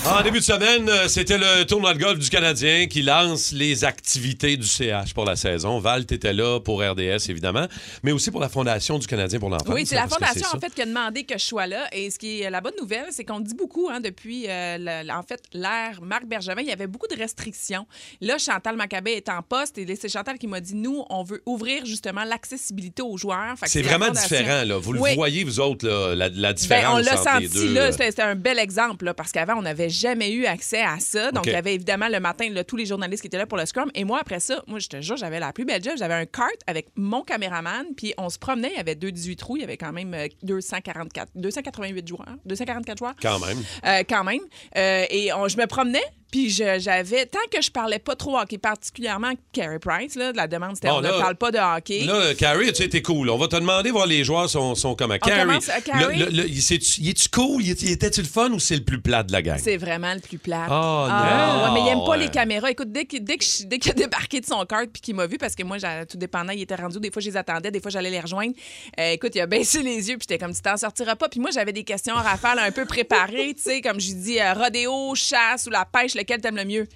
En 0.04 0.20
début 0.22 0.40
de 0.40 0.44
semaine, 0.44 0.88
euh, 0.88 1.06
c'était 1.06 1.38
le 1.38 1.64
tournoi 1.64 1.94
de 1.94 2.00
golf 2.00 2.19
du 2.19 2.28
Canadien 2.28 2.87
qui 2.88 3.02
lance 3.02 3.52
les 3.52 3.84
activités 3.84 4.56
du 4.56 4.66
CH 4.66 5.14
pour 5.14 5.25
la 5.25 5.37
saison. 5.37 5.78
Val, 5.78 6.06
t'étais 6.06 6.32
là 6.32 6.58
pour 6.58 6.82
RDS, 6.82 7.31
évidemment, 7.31 7.66
mais 8.02 8.10
aussi 8.10 8.32
pour 8.32 8.40
la 8.40 8.49
Fondation 8.49 8.99
du 8.99 9.06
Canadien 9.06 9.38
pour 9.38 9.49
l'enfance. 9.49 9.72
Oui, 9.72 9.87
c'est 9.87 9.94
la 9.94 10.08
fondation 10.08 10.49
en 10.52 10.58
fait 10.58 10.75
qui 10.75 10.82
a 10.82 10.87
demandé 10.87 11.22
que 11.22 11.38
je 11.38 11.44
sois 11.44 11.69
là. 11.69 11.87
Et 11.93 12.10
ce 12.10 12.19
qui 12.19 12.43
est 12.43 12.50
la 12.50 12.60
bonne 12.60 12.75
nouvelle, 12.81 13.06
c'est 13.10 13.25
qu'on 13.25 13.38
dit 13.38 13.54
beaucoup 13.54 13.88
hein, 13.90 14.00
depuis 14.00 14.46
euh, 14.49 14.76
le- 14.81 15.12
en 15.12 15.22
fait 15.22 15.40
l'ère 15.52 16.00
Marc 16.02 16.26
Bergevin, 16.26 16.62
il 16.62 16.69
y 16.69 16.72
avait 16.72 16.88
beaucoup 16.88 17.06
de 17.06 17.16
restrictions. 17.16 17.87
Là, 18.20 18.38
Chantal 18.38 18.76
Maccabé 18.76 19.12
est 19.12 19.28
en 19.28 19.40
poste 19.43 19.78
et 19.78 19.87
c'est 19.96 20.08
Chantal 20.08 20.37
qui 20.37 20.48
m'a 20.48 20.60
dit 20.60 20.75
nous, 20.75 21.05
on 21.10 21.22
veut 21.22 21.43
ouvrir 21.46 21.87
justement 21.87 22.25
l'accessibilité 22.25 23.02
aux 23.02 23.16
joueurs. 23.16 23.55
C'est 23.66 23.82
vraiment 23.82 24.06
fondation- 24.06 24.37
différent, 24.37 24.64
là. 24.64 24.78
Vous 24.78 24.94
Oui. 24.96 25.10
le 25.10 25.14
voyez, 25.14 25.44
vous 25.44 25.60
autres, 25.60 25.87
là, 25.87 26.14
la, 26.16 26.28
la 26.28 26.48
Ben, 26.48 26.55
différence 26.55 26.94
on 26.94 26.98
l'a 27.05 27.16
senti 27.16 27.48
deux. 27.48 27.72
là, 27.72 27.93
c'était 27.93 28.20
un 28.22 28.34
bel 28.34 28.58
exemple 28.58 29.05
là, 29.05 29.14
parce 29.14 29.31
qu'avant 29.31 29.55
on 29.58 29.62
n'avait 29.62 29.92
jamais 29.93 30.33
eu 30.33 30.47
accès 30.47 30.83
à 30.83 30.99
ça. 30.99 31.31
Donc 31.31 31.47
il 31.47 31.53
y 31.53 31.56
avait 31.56 31.75
évidemment 31.75 32.09
le 32.09 32.19
matin 32.21 32.49
là, 32.50 32.65
tous 32.65 32.77
les 32.77 32.87
journalistes 32.87 33.21
qui 33.23 33.29
étaient 33.29 33.39
là 33.39 33.47
pour 33.47 33.59
le 33.59 33.67
scrum 33.67 33.91
et 33.94 34.05
moi 34.05 34.19
après 34.21 34.41
ça, 34.41 34.62
moi 34.67 34.79
je 34.79 34.89
te 34.89 35.00
jure, 35.00 35.17
j'avais 35.17 35.39
la 35.39 35.53
plus 35.53 35.65
belle 35.65 35.83
job, 35.83 35.94
j'avais 35.99 36.15
un 36.15 36.27
cart 36.27 36.49
avec 36.67 36.89
mon 36.97 37.23
caméraman 37.23 37.87
puis 37.97 38.12
on 38.19 38.29
se 38.31 38.39
promenait, 38.39 38.71
il 38.73 38.77
y 38.77 38.81
avait 38.81 38.94
deux 38.94 39.12
18 39.12 39.37
trous, 39.37 39.56
il 39.56 39.61
y 39.61 39.65
avait 39.65 39.77
quand 39.77 39.93
même 39.93 40.12
euh, 40.15 40.27
244 40.43 41.31
288 41.35 42.09
joueurs, 42.09 42.27
244 42.47 42.99
joueurs. 42.99 43.15
Quand 43.21 43.39
même. 43.39 43.59
Euh, 43.87 44.03
quand 44.09 44.25
même. 44.25 44.41
Euh, 44.77 45.05
et 45.11 45.33
on- 45.33 45.49
je 45.49 45.56
me 45.56 45.67
promenais, 45.67 46.03
puis 46.32 46.50
j'avais. 46.50 47.26
Tant 47.26 47.38
que 47.52 47.62
je 47.62 47.70
parlais 47.70 48.00
pas 48.00 48.17
trop 48.17 48.37
hockey, 48.38 48.58
particulièrement 48.58 49.32
Carey 49.52 49.79
Price, 49.79 50.17
là, 50.17 50.32
de 50.32 50.37
la 50.37 50.49
demande, 50.49 50.75
c'était 50.75 50.88
Bon, 50.88 50.96
on 50.96 51.00
là- 51.00 51.12
ne 51.14 51.20
parle 51.20 51.37
pas 51.37 51.50
de 51.52 51.58
hockey. 51.58 52.05
Là, 52.05 52.34
Carrie, 52.34 52.73
tu 52.73 52.82
sais, 52.82 52.88
t'es 52.88 53.02
cool. 53.02 53.31
On 53.31 53.38
va 53.38 53.46
te 53.46 53.55
demander 53.56 53.90
voir 53.93 54.06
les 54.06 54.25
joueurs 54.25 54.49
sont, 54.50 54.75
sont 54.75 54.96
comment. 54.96 55.14
Le- 55.14 56.19
le- 56.19 56.31
le- 56.31 56.48
il- 56.48 57.08
est-tu 57.08 57.29
cool? 57.29 57.62
Était-tu 57.69 58.22
le 58.22 58.27
fun 58.27 58.51
ou 58.51 58.58
c'est 58.58 58.77
le 58.77 58.82
plus 58.84 59.01
plat 59.01 59.22
de 59.22 59.31
la 59.32 59.43
gang? 59.43 59.58
c'est 59.62 59.77
vraiment 59.77 60.15
le 60.15 60.20
plus 60.20 60.39
plat. 60.39 60.67
Oh, 60.70 61.06
non. 61.08 61.65
ouais, 61.65 61.70
mais 61.74 61.81
il 61.86 61.93
aime 61.93 61.98
pas 61.98 62.10
Ouais. 62.12 62.19
les 62.19 62.29
caméras. 62.29 62.70
Écoute, 62.70 62.91
dès 62.91 63.05
qu'il 63.05 63.22
dès 63.22 63.36
que 63.36 63.44
je- 63.44 63.65
dès 63.67 63.79
qu'il 63.79 63.91
a 63.91 63.94
débarqué 63.94 64.41
de 64.41 64.46
son 64.46 64.65
cart 64.65 64.86
puis 64.93 65.03
qu'il 65.03 65.15
m'a 65.15 65.27
vu, 65.27 65.36
parce 65.39 65.55
que 65.55 65.62
moi, 65.62 65.77
tout 66.08 66.17
dépendant, 66.17 66.53
il 66.53 66.62
était 66.62 66.74
rendu. 66.74 66.98
Des 66.98 67.10
fois, 67.10 67.20
je 67.20 67.29
les 67.29 67.36
attendais, 67.36 67.70
des 67.70 67.81
fois, 67.81 67.91
j'allais 67.91 68.10
les 68.10 68.20
rejoindre. 68.20 68.55
Euh, 68.98 69.10
écoute, 69.12 69.32
il 69.34 69.41
a 69.41 69.46
baissé 69.46 69.82
les 69.82 70.08
yeux, 70.08 70.17
puis 70.17 70.27
j'étais 70.29 70.39
comme, 70.39 70.55
tu 70.55 70.62
t'en 70.62 70.77
sortiras 70.77 71.17
pas. 71.17 71.29
Puis 71.29 71.41
moi, 71.41 71.51
j'avais 71.53 71.72
des 71.72 71.84
questions 71.84 72.15
à 72.17 72.22
rafale 72.22 72.58
un 72.58 72.70
peu 72.72 72.86
préparées, 72.86 73.55
tu 73.55 73.62
sais, 73.62 73.81
comme 73.82 74.01
je 74.01 74.08
lui 74.08 74.15
dis, 74.15 74.41
euh, 74.41 74.55
rodéo, 74.55 75.15
chasse 75.15 75.67
ou 75.67 75.70
la 75.70 75.84
pêche, 75.84 76.15
lequel 76.22 76.41
t'aimes 76.41 76.56
le 76.56 76.64
mieux? 76.64 76.88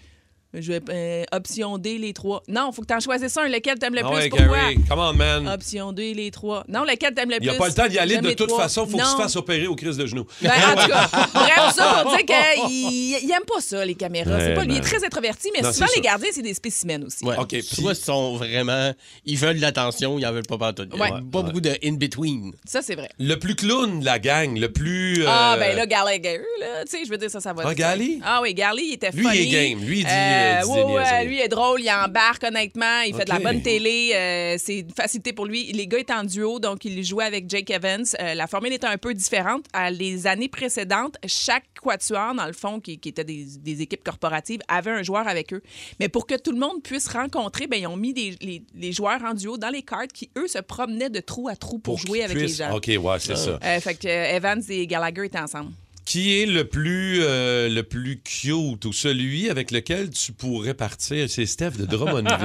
Je 0.59 0.73
vais 0.73 0.81
euh, 0.91 1.25
option 1.33 1.79
D, 1.79 1.99
les 1.99 2.13
trois. 2.13 2.43
Non, 2.49 2.73
faut 2.73 2.83
que 2.83 2.87
t'en 2.87 3.01
choisisses 3.01 3.37
un. 3.37 3.47
Lequel 3.49 3.79
t'aimes 3.79 3.95
le 3.95 4.01
Ah 4.05 4.09
plus? 4.09 4.17
ouais, 4.17 4.29
Pourquoi? 4.29 4.57
Carrie, 4.59 4.77
come 4.89 4.99
on, 4.99 5.13
man. 5.13 5.49
Option 5.49 5.93
D, 5.93 6.15
les 6.15 6.31
trois. 6.31 6.65
Non, 6.69 6.83
lequel 6.85 7.15
t'aimes 7.15 7.29
le 7.31 7.37
Il 7.37 7.41
plus? 7.41 7.49
n'y 7.51 7.55
a 7.55 7.59
pas 7.59 7.69
le 7.69 7.75
temps 7.75 7.87
d'y 7.89 7.99
aller 7.99 8.15
J'aime 8.15 8.25
de 8.25 8.29
les 8.29 8.37
toute 8.37 8.49
trois. 8.49 8.63
façon. 8.63 8.87
faut 8.87 8.97
qu'il 8.97 9.05
se 9.07 9.13
Non. 9.13 9.19
fasse 9.19 9.37
opérer 9.37 9.67
aux 9.67 9.77
crises 9.77 9.97
de 9.97 10.07
genoux. 10.07 10.25
Ben, 10.41 10.51
en 10.51 10.83
tout 10.83 10.89
cas, 10.89 11.09
bref, 11.35 11.73
ça 11.75 12.01
pour 12.03 12.17
dire 12.17 12.25
qu'il 12.27 12.73
il 12.73 13.31
aime 13.33 13.45
pas 13.47 13.61
ça, 13.61 13.85
les 13.85 13.95
caméras. 13.95 14.39
C'est 14.41 14.47
Ouais, 14.49 14.55
pas, 14.55 14.65
lui, 14.65 14.73
il 14.73 14.77
est 14.79 14.81
ben. 14.81 14.87
très 14.87 15.05
introverti, 15.05 15.51
mais 15.55 15.63
Non, 15.63 15.73
souvent, 15.73 15.87
c'est 15.89 15.97
les 16.01 16.03
ça. 16.07 16.11
gardiens, 16.11 16.29
c'est 16.33 16.43
des 16.43 16.55
spécimens 16.55 17.03
aussi. 17.07 17.25
Ouais. 17.25 17.37
OK, 17.39 17.49
puis- 17.49 17.63
vois, 17.83 17.93
ils 17.93 17.97
sont 17.97 18.37
vraiment. 18.37 18.93
Ils 19.25 19.37
veulent 19.39 19.57
de 19.57 19.61
l'attention, 19.63 20.19
ils 20.19 20.27
en 20.27 20.33
veulent 20.33 20.43
pas 20.47 20.59
partout. 20.59 20.89
Ouais. 20.99 21.11
Pas 21.11 21.43
beaucoup 21.43 21.61
de 21.61 21.77
in-between. 21.85 22.53
Ça, 22.67 22.81
c'est 22.83 22.95
vrai. 22.95 23.09
Le 23.19 23.35
plus 23.37 23.55
clown 23.57 24.01
de 24.01 24.05
la 24.05 24.19
gang, 24.19 24.59
le 24.59 24.73
plus. 24.73 25.25
Ah, 25.27 25.55
euh, 25.55 25.59
ben 25.59 25.77
là, 25.77 25.87
Gallagher, 25.87 26.41
là, 26.61 26.85
tu 26.85 26.91
sais, 26.99 27.05
je 27.05 27.11
veux 27.11 27.19
dire, 27.19 27.31
ça, 27.31 27.41
ça 27.41 27.53
va. 27.53 27.63
Ah? 27.67 27.95
Ah 28.25 28.41
oui, 28.43 28.55
Gally, 28.55 28.85
il 28.89 28.93
était 28.95 29.11
Lui, 29.11 29.25
il 29.25 29.29
funny. 29.29 29.39
est 29.39 29.47
game. 29.71 29.85
Lui, 29.85 29.99
il 30.01 30.05
dit, 30.05 30.11
Euh, 30.47 30.61
disait 30.63 30.83
ouais, 30.95 31.25
lui 31.27 31.37
il 31.37 31.41
est 31.41 31.49
drôle, 31.49 31.81
il 31.81 31.91
embarque 31.91 32.45
honnêtement, 32.45 33.01
il 33.07 33.15
fait 33.15 33.25
de 33.25 33.31
la 33.31 33.39
bonne 33.39 33.63
télé, 33.63 34.13
euh, 34.15 34.57
c'est 34.59 34.79
une 34.81 34.91
facilité 34.91 35.33
pour 35.33 35.47
lui. 35.47 35.73
Les 35.73 35.87
gars 35.87 35.99
étaient 35.99 36.13
en 36.13 36.25
duo, 36.25 36.59
donc 36.61 36.85
il 36.85 37.05
jouait 37.05 37.25
avec 37.25 37.49
Jake 37.51 37.71
Evans. 37.71 38.05
Euh, 38.21 38.35
la 38.35 38.47
formule 38.47 38.73
était 38.73 38.87
un 38.87 38.99
peu 38.99 39.15
différente. 39.15 39.65
À 39.73 39.91
les 39.91 40.27
années 40.27 40.49
précédentes, 40.49 41.17
chaque 41.27 41.65
quatuor, 41.83 42.35
dans 42.35 42.47
le 42.47 42.53
fond, 42.53 42.81
qui, 42.81 42.99
qui 42.99 43.09
était 43.11 43.25
des, 43.25 43.45
des 43.61 43.83
équipes 43.83 44.05
corporatives, 44.05 44.61
avait 44.69 44.91
un 44.91 45.03
joueur 45.03 45.29
avec 45.29 45.53
eux. 45.53 45.63
Mais 46.01 46.09
pour 46.09 46.27
que 46.27 46.35
tout 46.35 46.53
le 46.53 46.59
monde 46.59 46.83
puisse 46.83 47.09
rencontrer, 47.09 47.67
ben, 47.67 47.81
ils 47.81 47.87
ont 47.87 47.97
mis 47.97 48.13
des- 48.13 48.37
les, 48.41 48.63
les 48.75 48.93
joueurs 48.93 49.23
en 49.25 49.35
duo 49.35 49.57
dans 49.59 49.71
les 49.71 49.83
cartes 49.83 50.13
qui, 50.13 50.31
eux, 50.37 50.49
se 50.49 50.59
promenaient 50.59 51.11
de 51.11 51.21
trou 51.21 51.49
à 51.49 51.57
trou 51.57 51.79
pour, 51.79 51.99
jouer 51.99 52.23
avec 52.23 52.37
puissent- 52.37 52.59
les 52.61 52.65
gens. 52.67 52.75
OK, 52.77 52.87
ouais, 52.89 53.17
c'est 53.21 53.37
ça. 53.37 53.59
Euh, 53.63 53.81
fait 53.81 53.95
que 53.95 54.09
Evans 54.09 54.63
et 54.69 54.87
Gallagher 54.87 55.27
étaient 55.27 55.39
ensemble. 55.39 55.71
Qui 56.07 56.41
est 56.41 56.47
le 56.47 56.65
plus, 56.65 57.19
euh, 57.23 57.69
le 57.69 57.83
plus 57.83 58.21
cute 58.23 58.85
ou 58.85 58.93
celui 58.93 59.51
avec 59.51 59.71
lequel 59.71 60.09
tu 60.11 60.33
pourrais 60.33 60.73
partir? 60.73 61.29
C'est 61.29 61.47
Steph 61.47 61.73
de 61.73 61.85
Drummondville 61.85 62.37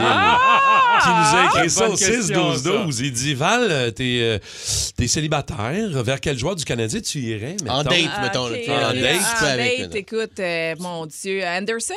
qui 1.02 1.10
nous 1.10 1.38
a 1.38 1.46
écrit 1.46 1.70
ça 1.70 1.90
au 1.90 1.96
question, 1.96 2.54
6-12-12. 2.54 3.00
Il 3.02 3.12
dit 3.12 3.34
Val, 3.34 3.68
euh, 3.70 3.92
t'es 3.92 4.20
euh, 4.22 4.40
t'es 4.96 5.08
célibataire. 5.08 6.04
Vers 6.04 6.20
quel 6.20 6.38
joueur 6.38 6.56
du 6.56 6.66
Canadien 6.66 7.00
tu 7.02 7.20
irais? 7.20 7.58
En 7.68 7.84
date, 7.84 7.94
mettons. 8.22 8.48
là, 8.48 8.58
tu 8.58 8.66
sais, 8.66 8.72
en 8.72 8.94
date, 8.94 8.96
date, 8.96 9.16
en 9.16 9.34
tu 9.34 9.40
peux 9.40 9.46
avec, 9.46 9.80
date, 9.82 9.94
là. 9.94 10.00
écoute, 10.00 10.40
euh, 10.40 10.76
mon 10.80 11.06
Dieu, 11.06 11.44
Anderson? 11.46 11.94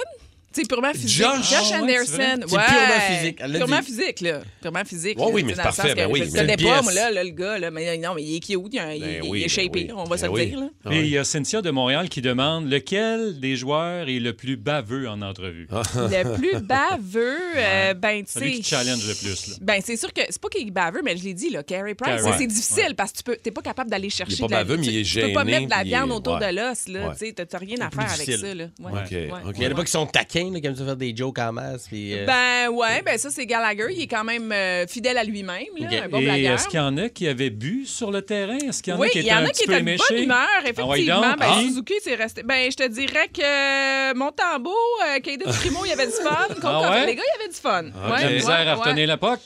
Tu 0.54 0.61
sais, 0.61 0.66
purement 0.68 0.92
physique. 0.92 1.08
Josh. 1.25 1.50
Josh 1.50 1.73
Ah 1.75 1.82
ouais, 1.82 1.99
Anderson. 1.99 2.06
c'est 2.06 2.46
purement 2.46 3.00
physique, 3.08 3.38
elle 3.40 3.52
Purement 3.52 3.78
dit. 3.80 3.87
physique, 3.87 4.20
là. 4.20 4.40
Purement 4.62 4.84
physique. 4.84 5.18
Là, 5.18 5.25
oui, 5.32 5.42
mais 5.42 5.50
sais, 5.50 5.56
c'est 5.56 5.62
parfait, 5.62 5.94
ben 5.96 6.08
oui, 6.11 6.23
Je 6.26 6.37
connais 6.37 6.56
pas, 6.56 6.82
moi, 6.82 6.92
là, 6.92 7.11
là, 7.11 7.25
le 7.25 7.30
gars. 7.30 7.58
Là, 7.58 7.70
mais 7.73 7.99
non, 7.99 8.14
mais 8.14 8.23
il 8.23 8.37
est 8.37 8.40
cute. 8.40 8.50
Il, 8.52 8.75
il- 8.75 9.00
Ben 9.00 9.20
il 9.25 9.28
oui, 9.28 9.40
est 9.40 9.42
ben 9.42 9.49
shapé, 9.49 9.70
oui. 9.75 9.90
on 9.96 10.04
va 10.04 10.16
se 10.16 10.23
Ben 10.23 10.28
le 10.28 10.34
oui. 10.34 10.46
dire. 10.46 10.61
Là. 10.61 10.92
Et 10.92 11.00
il 11.00 11.08
y 11.08 11.18
a 11.18 11.25
Cynthia 11.25 11.61
de 11.61 11.70
Montréal 11.70 12.08
qui 12.08 12.20
demande 12.23 12.70
lequel 12.70 13.40
des 13.40 13.56
joueurs 13.56 14.08
est 14.08 14.20
le 14.20 14.32
plus 14.32 14.56
baveux 14.56 15.08
en 15.08 15.20
entrevue? 15.23 15.66
Le 15.96 16.37
plus 16.37 16.61
baveux, 16.61 17.38
euh, 17.56 17.94
ben, 17.94 18.25
tu 18.25 18.32
Celui 18.32 18.52
qui 18.52 18.62
sais. 18.62 18.76
challenge 18.76 19.06
le 19.08 19.14
plus. 19.14 19.49
Là. 19.49 19.54
Ben, 19.61 19.80
c'est 19.84 19.96
sûr 19.96 20.12
que 20.12 20.20
c'est 20.28 20.40
pas 20.40 20.49
qu'il 20.49 20.68
est 20.68 20.70
baveux, 20.70 21.02
mais 21.04 21.16
je 21.16 21.25
l'ai 21.25 21.34
dit, 21.34 21.50
là, 21.50 21.62
Carey 21.62 21.94
Price. 21.94 22.20
C'est- 22.23 22.28
ouais. 22.30 22.37
C'est 22.38 22.46
difficile 22.46 22.94
parce 22.96 23.12
que 23.12 23.16
tu 23.18 23.23
peux, 23.25 23.37
t'es 23.37 23.50
pas 23.50 23.62
capable 23.62 23.90
d'aller 23.90 24.11
chercher. 24.11 24.37
pas 24.38 24.46
de 24.46 24.52
la- 24.52 24.64
baveux, 24.64 24.76
mais 24.76 24.84
tu- 24.87 24.90
il 24.92 24.99
est 25.00 25.04
Tu 25.04 25.20
peux 25.20 25.32
pas 25.32 25.44
gêné, 25.44 25.52
mettre 25.52 25.64
de 25.66 25.70
la 25.70 25.82
il 25.82 25.88
viande 25.88 26.11
autour 26.12 26.38
de 26.38 26.46
l'os, 26.46 26.88
là. 26.88 27.11
Tu 27.18 27.26
sais, 27.26 27.32
t'as- 27.32 27.46
t'as 27.46 27.58
rien 27.58 27.76
à 27.80 27.90
faire 27.90 28.12
avec 28.12 28.38
ça, 28.38 28.54
là. 28.54 28.64
OK. 28.80 29.11
Il 29.56 29.62
y 29.62 29.66
en 29.66 29.70
a 29.70 29.75
pas 29.75 29.84
qui 29.84 29.90
sont 29.90 30.06
taquins, 30.06 30.43
là, 30.52 30.60
qui 30.60 30.66
aiment 30.66 30.76
ça 30.76 30.84
faire 30.84 30.96
des 30.96 31.14
jokes 31.16 31.38
en 31.38 31.52
masse. 31.52 31.86
Puis, 31.88 32.12
euh, 32.14 32.26
Ben 32.26 32.68
ouais, 32.70 33.02
ben 33.02 33.16
ça 33.18 33.30
c'est 33.30 33.46
Gallagher, 33.46 33.86
il 33.90 34.02
est 34.02 34.06
quand 34.06 34.24
même 34.24 34.50
euh, 34.52 34.86
fidèle 34.86 35.16
à 35.18 35.24
lui-même, 35.24 35.64
là, 35.78 35.86
Ok. 35.86 35.92
un 36.04 36.08
bon 36.08 36.18
Et 36.20 36.24
blagueur. 36.24 36.54
est-ce 36.54 36.68
qu'il 36.68 36.78
y 36.78 36.82
en 36.82 36.96
a 36.98 37.08
qui 37.08 37.26
avaient 37.28 37.50
bu 37.50 37.84
sur 37.86 38.10
le 38.10 38.22
terrain? 38.22 38.58
Est-ce 38.58 38.82
qu'il 38.82 38.92
y 38.92 38.96
en 38.96 38.98
oui, 39.00 39.08
a 39.08 39.10
qui 39.10 39.18
il 39.18 39.20
étaient 39.22 39.30
y 39.30 39.34
en 39.34 39.38
un 39.38 39.44
a 39.44 39.48
petit 39.48 39.60
qui 39.62 39.66
peu 39.66 39.72
étaient 39.72 39.80
de 39.80 39.84
bonne 39.86 39.94
éméchés? 40.10 40.22
humeur, 40.24 40.46
Ah 40.58 40.62
ouais, 40.64 40.70
effectivement. 40.70 41.20
donc. 41.30 41.38
ben, 41.38 41.46
Ah. 41.48 41.60
Suzuki, 41.60 41.94
c'est 42.02 42.14
resté. 42.14 42.42
Ben, 42.42 42.70
je 42.70 42.76
te 42.76 42.88
dirais 42.88 43.28
que 43.32 44.14
Montembeau, 44.14 44.74
euh, 45.06 45.20
Caden 45.20 45.52
Primo, 45.52 45.80
il 45.84 45.88
y 45.90 45.92
avait 45.92 46.06
du 46.06 46.12
fun. 46.12 46.46
Ah 46.62 46.90
ouais? 46.90 47.06
les 47.06 47.14
gars, 47.14 47.22
il 47.22 47.40
y 47.40 47.42
avait 47.44 47.52
du 47.52 47.60
fun. 47.60 47.84
Ok. 47.86 48.18
J'ai 48.18 48.24
de 48.24 48.28
la 48.30 48.34
misère 48.36 48.68
à 48.68 48.74
retenir 48.74 49.06
la 49.08 49.16
POC. 49.16 49.40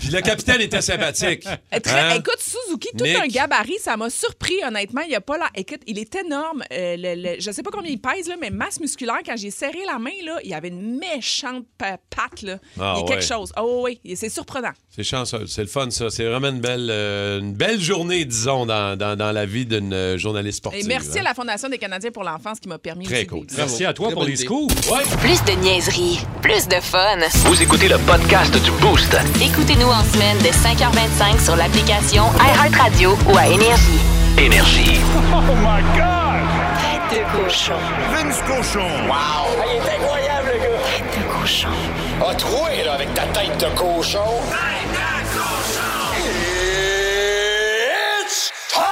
Puis 0.00 0.08
le 0.08 0.20
capitaine 0.22 0.60
était 0.62 0.80
sympathique. 0.80 1.46
Euh, 1.46 1.78
très- 1.80 2.00
Hein? 2.00 2.14
Écoute, 2.18 2.38
Suzuki, 2.40 2.88
tout 2.96 3.04
Nick. 3.04 3.16
un 3.16 3.26
gabarit, 3.26 3.78
ça 3.80 3.96
m'a 3.96 4.08
surpris, 4.10 4.56
honnêtement. 4.66 5.02
Il 5.06 5.14
a 5.14 5.20
pas 5.20 5.36
la... 5.38 5.48
Écoute, 5.54 5.80
il 5.86 5.98
est 5.98 6.14
énorme. 6.16 6.62
Euh, 6.72 6.96
le- 6.98 7.14
le- 7.34 7.40
Je 7.40 7.50
sais 7.50 7.62
pas 7.62 7.70
combien 7.70 7.90
il 7.90 8.00
pèse, 8.00 8.26
là, 8.28 8.36
mais 8.40 8.48
masse 8.50 8.80
musculaire, 8.80 9.18
quand 9.24 9.36
j'ai 9.36 9.50
serré 9.50 9.78
la 9.86 9.98
main, 9.98 10.10
là, 10.24 10.38
il 10.42 10.52
avait 10.54 10.68
une 10.68 10.98
méchante 10.98 11.66
pa- 11.76 11.98
patte. 12.08 12.42
Là. 12.42 12.58
Ah, 12.80 12.94
il 12.96 13.00
y 13.00 13.00
a 13.00 13.02
ouais. 13.04 13.08
quelque 13.10 13.24
chose. 13.26 13.52
Oh 13.60 13.82
oui, 13.84 14.00
c'est 14.16 14.30
surprenant. 14.30 14.70
C'est 14.88 15.04
chanceux. 15.04 15.46
C'est 15.46 15.60
le 15.62 15.68
fun, 15.68 15.90
ça. 15.90 16.08
C'est 16.10 16.24
vraiment 16.24 16.48
une 16.48 16.60
belle, 16.60 16.88
euh, 16.90 17.38
une 17.40 17.52
belle 17.52 17.80
journée, 17.80 18.24
disons, 18.24 18.64
dans, 18.66 18.96
dans, 18.96 19.16
dans 19.16 19.32
la 19.32 19.44
vie 19.44 19.66
d'une 19.66 19.92
euh, 19.92 20.16
journaliste 20.16 20.58
sportive. 20.58 20.84
Et 20.84 20.88
merci 20.88 21.18
hein. 21.18 21.20
à 21.20 21.24
la 21.24 21.34
Fondation 21.34 21.68
des 21.68 21.78
Canadiens 21.78 22.10
pour 22.10 22.24
l'enfance 22.24 22.58
qui 22.58 22.68
m'a 22.68 22.78
permis 22.78 23.04
Très 23.04 23.26
cool. 23.26 23.46
Merci 23.56 23.84
à 23.84 23.92
toi 23.92 24.06
Très 24.06 24.14
pour 24.14 24.24
les 24.24 24.36
scoops. 24.36 24.74
Plus 25.20 25.44
de 25.44 25.60
niaiserie, 25.60 26.20
plus 26.40 26.66
de 26.68 26.76
fun. 26.80 27.18
Vous 27.44 27.62
écoutez 27.62 27.88
le 27.88 27.98
podcast 27.98 28.52
du 28.62 28.70
Boost. 28.80 29.14
Écoutez-nous 29.42 29.89
en 29.92 30.04
semaine 30.04 30.38
de 30.38 30.48
5h25 30.48 31.44
sur 31.44 31.56
l'application 31.56 32.24
iHeartRadio 32.38 33.16
ou 33.28 33.36
à 33.36 33.46
Énergie. 33.48 33.98
Énergie. 34.38 34.84
Tête 36.80 37.18
de 37.18 37.24
cochon. 37.36 37.74
Vince 38.12 38.40
Cochon. 38.46 38.86
Wow! 39.08 39.48
il 39.66 39.76
est 39.76 39.94
incroyable, 39.96 40.50
le 40.54 40.58
gars! 40.60 40.78
Tête 40.84 41.18
de 41.18 41.24
cochon. 41.40 41.68
A 42.24 42.34
troué, 42.34 42.84
là, 42.84 42.92
avec 42.94 43.12
ta 43.14 43.22
tête 43.22 43.58
de 43.58 43.66
cochon. 43.76 44.18
Tête 44.50 44.90
de 44.92 45.38
cochon! 45.38 46.14
It's 48.22 48.52
time! 48.68 48.82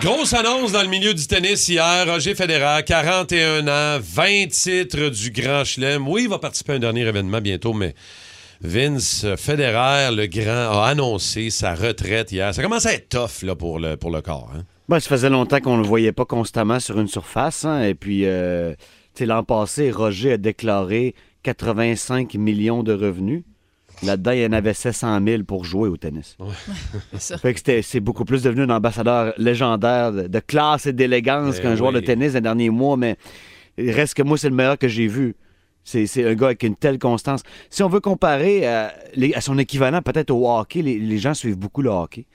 Grosse 0.00 0.34
annonce 0.34 0.72
dans 0.72 0.82
le 0.82 0.88
milieu 0.88 1.14
du 1.14 1.26
tennis 1.26 1.68
hier. 1.68 2.06
Roger 2.06 2.34
Federer, 2.34 2.82
41 2.84 3.66
ans, 3.66 3.98
20 4.02 4.48
titres 4.50 5.08
du 5.08 5.30
Grand 5.30 5.64
Chelem. 5.64 6.06
Oui, 6.06 6.24
il 6.24 6.28
va 6.28 6.38
participer 6.38 6.74
à 6.74 6.76
un 6.76 6.80
dernier 6.80 7.06
événement 7.06 7.40
bientôt, 7.40 7.72
mais 7.72 7.94
Vince 8.60 9.24
Federer, 9.36 10.14
le 10.14 10.26
grand, 10.26 10.80
a 10.82 10.86
annoncé 10.88 11.50
sa 11.50 11.74
retraite 11.74 12.32
hier. 12.32 12.52
Ça 12.54 12.62
commence 12.62 12.86
à 12.86 12.94
être 12.94 13.08
tough 13.08 13.42
là, 13.46 13.54
pour, 13.54 13.78
le, 13.78 13.96
pour 13.96 14.10
le 14.10 14.20
corps. 14.20 14.50
hein. 14.56 14.62
Ben, 14.88 14.98
ça 15.00 15.08
faisait 15.10 15.30
longtemps 15.30 15.60
qu'on 15.60 15.76
ne 15.76 15.82
le 15.82 15.86
voyait 15.88 16.12
pas 16.12 16.24
constamment 16.24 16.80
sur 16.80 16.98
une 16.98 17.08
surface. 17.08 17.64
hein, 17.64 17.82
Et 17.82 17.94
puis, 17.94 18.22
euh, 18.24 18.74
l'an 19.20 19.44
passé, 19.44 19.90
Roger 19.90 20.32
a 20.32 20.36
déclaré 20.38 21.14
85 21.42 22.34
millions 22.34 22.82
de 22.82 22.92
revenus. 22.94 23.42
Là-dedans, 24.02 24.30
il 24.30 24.40
y 24.40 24.46
en 24.46 24.52
avait 24.52 24.74
700 24.74 25.20
000 25.26 25.42
pour 25.42 25.64
jouer 25.64 25.88
au 25.88 25.96
tennis. 25.96 26.36
Fait 27.42 27.52
que 27.54 27.82
c'est 27.82 28.00
beaucoup 28.00 28.24
plus 28.24 28.42
devenu 28.44 28.62
un 28.62 28.70
ambassadeur 28.70 29.34
légendaire 29.38 30.12
de, 30.12 30.22
de 30.28 30.38
classe 30.40 30.86
et 30.86 30.92
d'élégance 30.92 31.56
Eh 31.58 31.62
qu'un 31.62 31.74
joueur 31.74 31.92
de 31.92 32.00
tennis 32.00 32.34
les 32.34 32.40
derniers 32.40 32.70
mois, 32.70 32.96
mais 32.96 33.16
il 33.76 33.90
reste 33.90 34.14
que 34.14 34.22
moi, 34.22 34.38
c'est 34.38 34.48
le 34.48 34.54
meilleur 34.54 34.78
que 34.78 34.88
j'ai 34.88 35.06
vu. 35.08 35.34
C'est 35.88 36.06
c'est 36.06 36.24
un 36.28 36.34
gars 36.34 36.46
avec 36.48 36.62
une 36.64 36.76
telle 36.76 36.98
constance. 36.98 37.42
Si 37.70 37.82
on 37.82 37.88
veut 37.88 38.00
comparer 38.00 38.66
à, 38.66 38.92
les- 39.14 39.32
à 39.32 39.40
son 39.40 39.56
équivalent 39.58 40.02
peut-être 40.02 40.30
au 40.30 40.46
hockey, 40.50 40.82
les, 40.82 40.98
les 40.98 41.18
gens 41.18 41.32
suivent 41.32 41.56
beaucoup 41.58 41.80
le 41.80 41.88
hockey. 41.88 42.26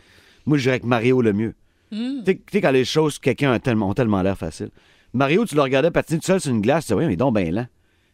Moi, 0.48 0.57
je 0.57 0.63
dirais 0.63 0.79
que 0.79 0.88
Mario 0.88 1.22
le 1.22 1.33
mieux. 1.33 1.53
Tu 1.91 1.98
sais- 2.25 2.36
tu 2.36 2.41
sais, 2.51 2.62
quand 2.62 2.72
les 2.72 2.86
choses, 2.86 3.19
quelqu'un 3.19 3.51
a 3.51 3.60
tellement, 3.60 3.89
ont 3.89 3.93
tellement 3.93 4.22
l'air 4.24 4.38
facile. 4.38 4.69
Mario, 5.13 5.45
tu 5.45 5.53
le 5.53 5.62
regardais 5.62 5.91
patiner 5.91 6.19
tout 6.19 6.25
seul 6.25 6.41
sur 6.41 6.50
une 6.51 6.62
glace, 6.62 6.88
tu 6.88 6.93
disais, 6.93 7.05
oui, 7.05 7.07
mais 7.07 7.15
donc 7.15 7.36
ben 7.36 7.53
lent. 7.53 7.67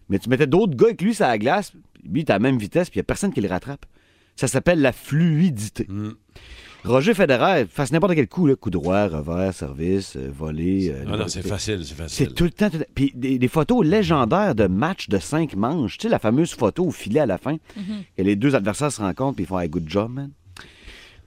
Mais 0.10 0.20
tu 0.20 0.28
mettais 0.28 0.48
d'autres 0.48 0.76
gars 0.76 0.88
avec 0.88 1.02
lui 1.02 1.16
sur 1.16 1.26
la 1.26 1.38
glace, 1.38 1.72
lui, 2.04 2.26
t'as 2.26 2.34
la 2.34 2.40
même 2.40 2.58
vitesse, 2.58 2.90
puis 2.90 2.98
il 2.98 3.02
n'y 3.02 3.06
a 3.06 3.06
personne 3.06 3.32
qui 3.32 3.40
le 3.40 3.48
rattrape. 3.48 3.86
Ça 4.36 4.48
s'appelle 4.50 4.82
la 4.82 4.92
fluidité. 4.92 5.88
Roger 6.86 7.14
Federer, 7.14 7.66
fasse 7.70 7.92
n'importe 7.92 8.16
quel 8.16 8.28
coup, 8.28 8.48
là, 8.48 8.56
coup 8.56 8.70
droit, 8.70 9.08
revers, 9.08 9.54
service, 9.54 10.16
euh, 10.16 10.30
volée. 10.34 10.90
euh, 10.90 11.00
Ah 11.02 11.06
non, 11.06 11.12
n'importe 11.12 11.30
c'est 11.32 11.42
facile, 11.48 11.84
c'est 11.86 11.96
facile. 11.96 12.28
C'est 12.28 12.34
tout 12.34 12.46
le 12.46 12.52
temps. 12.52 12.70
tout 12.70 12.78
le 12.78 12.84
temps. 12.86 12.92
Puis 12.96 13.12
des, 13.16 13.38
des 13.38 13.48
photos 13.48 13.86
légendaires 13.86 14.56
de 14.56 14.68
matchs 14.68 15.10
de 15.10 15.18
cinq 15.20 15.56
manches. 15.56 15.98
Tu 15.98 16.04
sais, 16.04 16.10
la 16.10 16.20
fameuse 16.20 16.54
photo 16.54 16.86
au 16.86 16.92
filet 16.92 17.20
à 17.20 17.26
la 17.26 17.38
fin, 17.38 17.58
que 18.18 18.22
les 18.24 18.36
deux 18.36 18.56
adversaires 18.56 18.92
se 18.92 19.02
rencontrent 19.02 19.36
puis 19.36 19.44
ils 19.44 19.48
font 19.48 19.60
hey, 19.60 19.70
good 19.70 19.88
job, 19.88 20.12
man. 20.14 20.32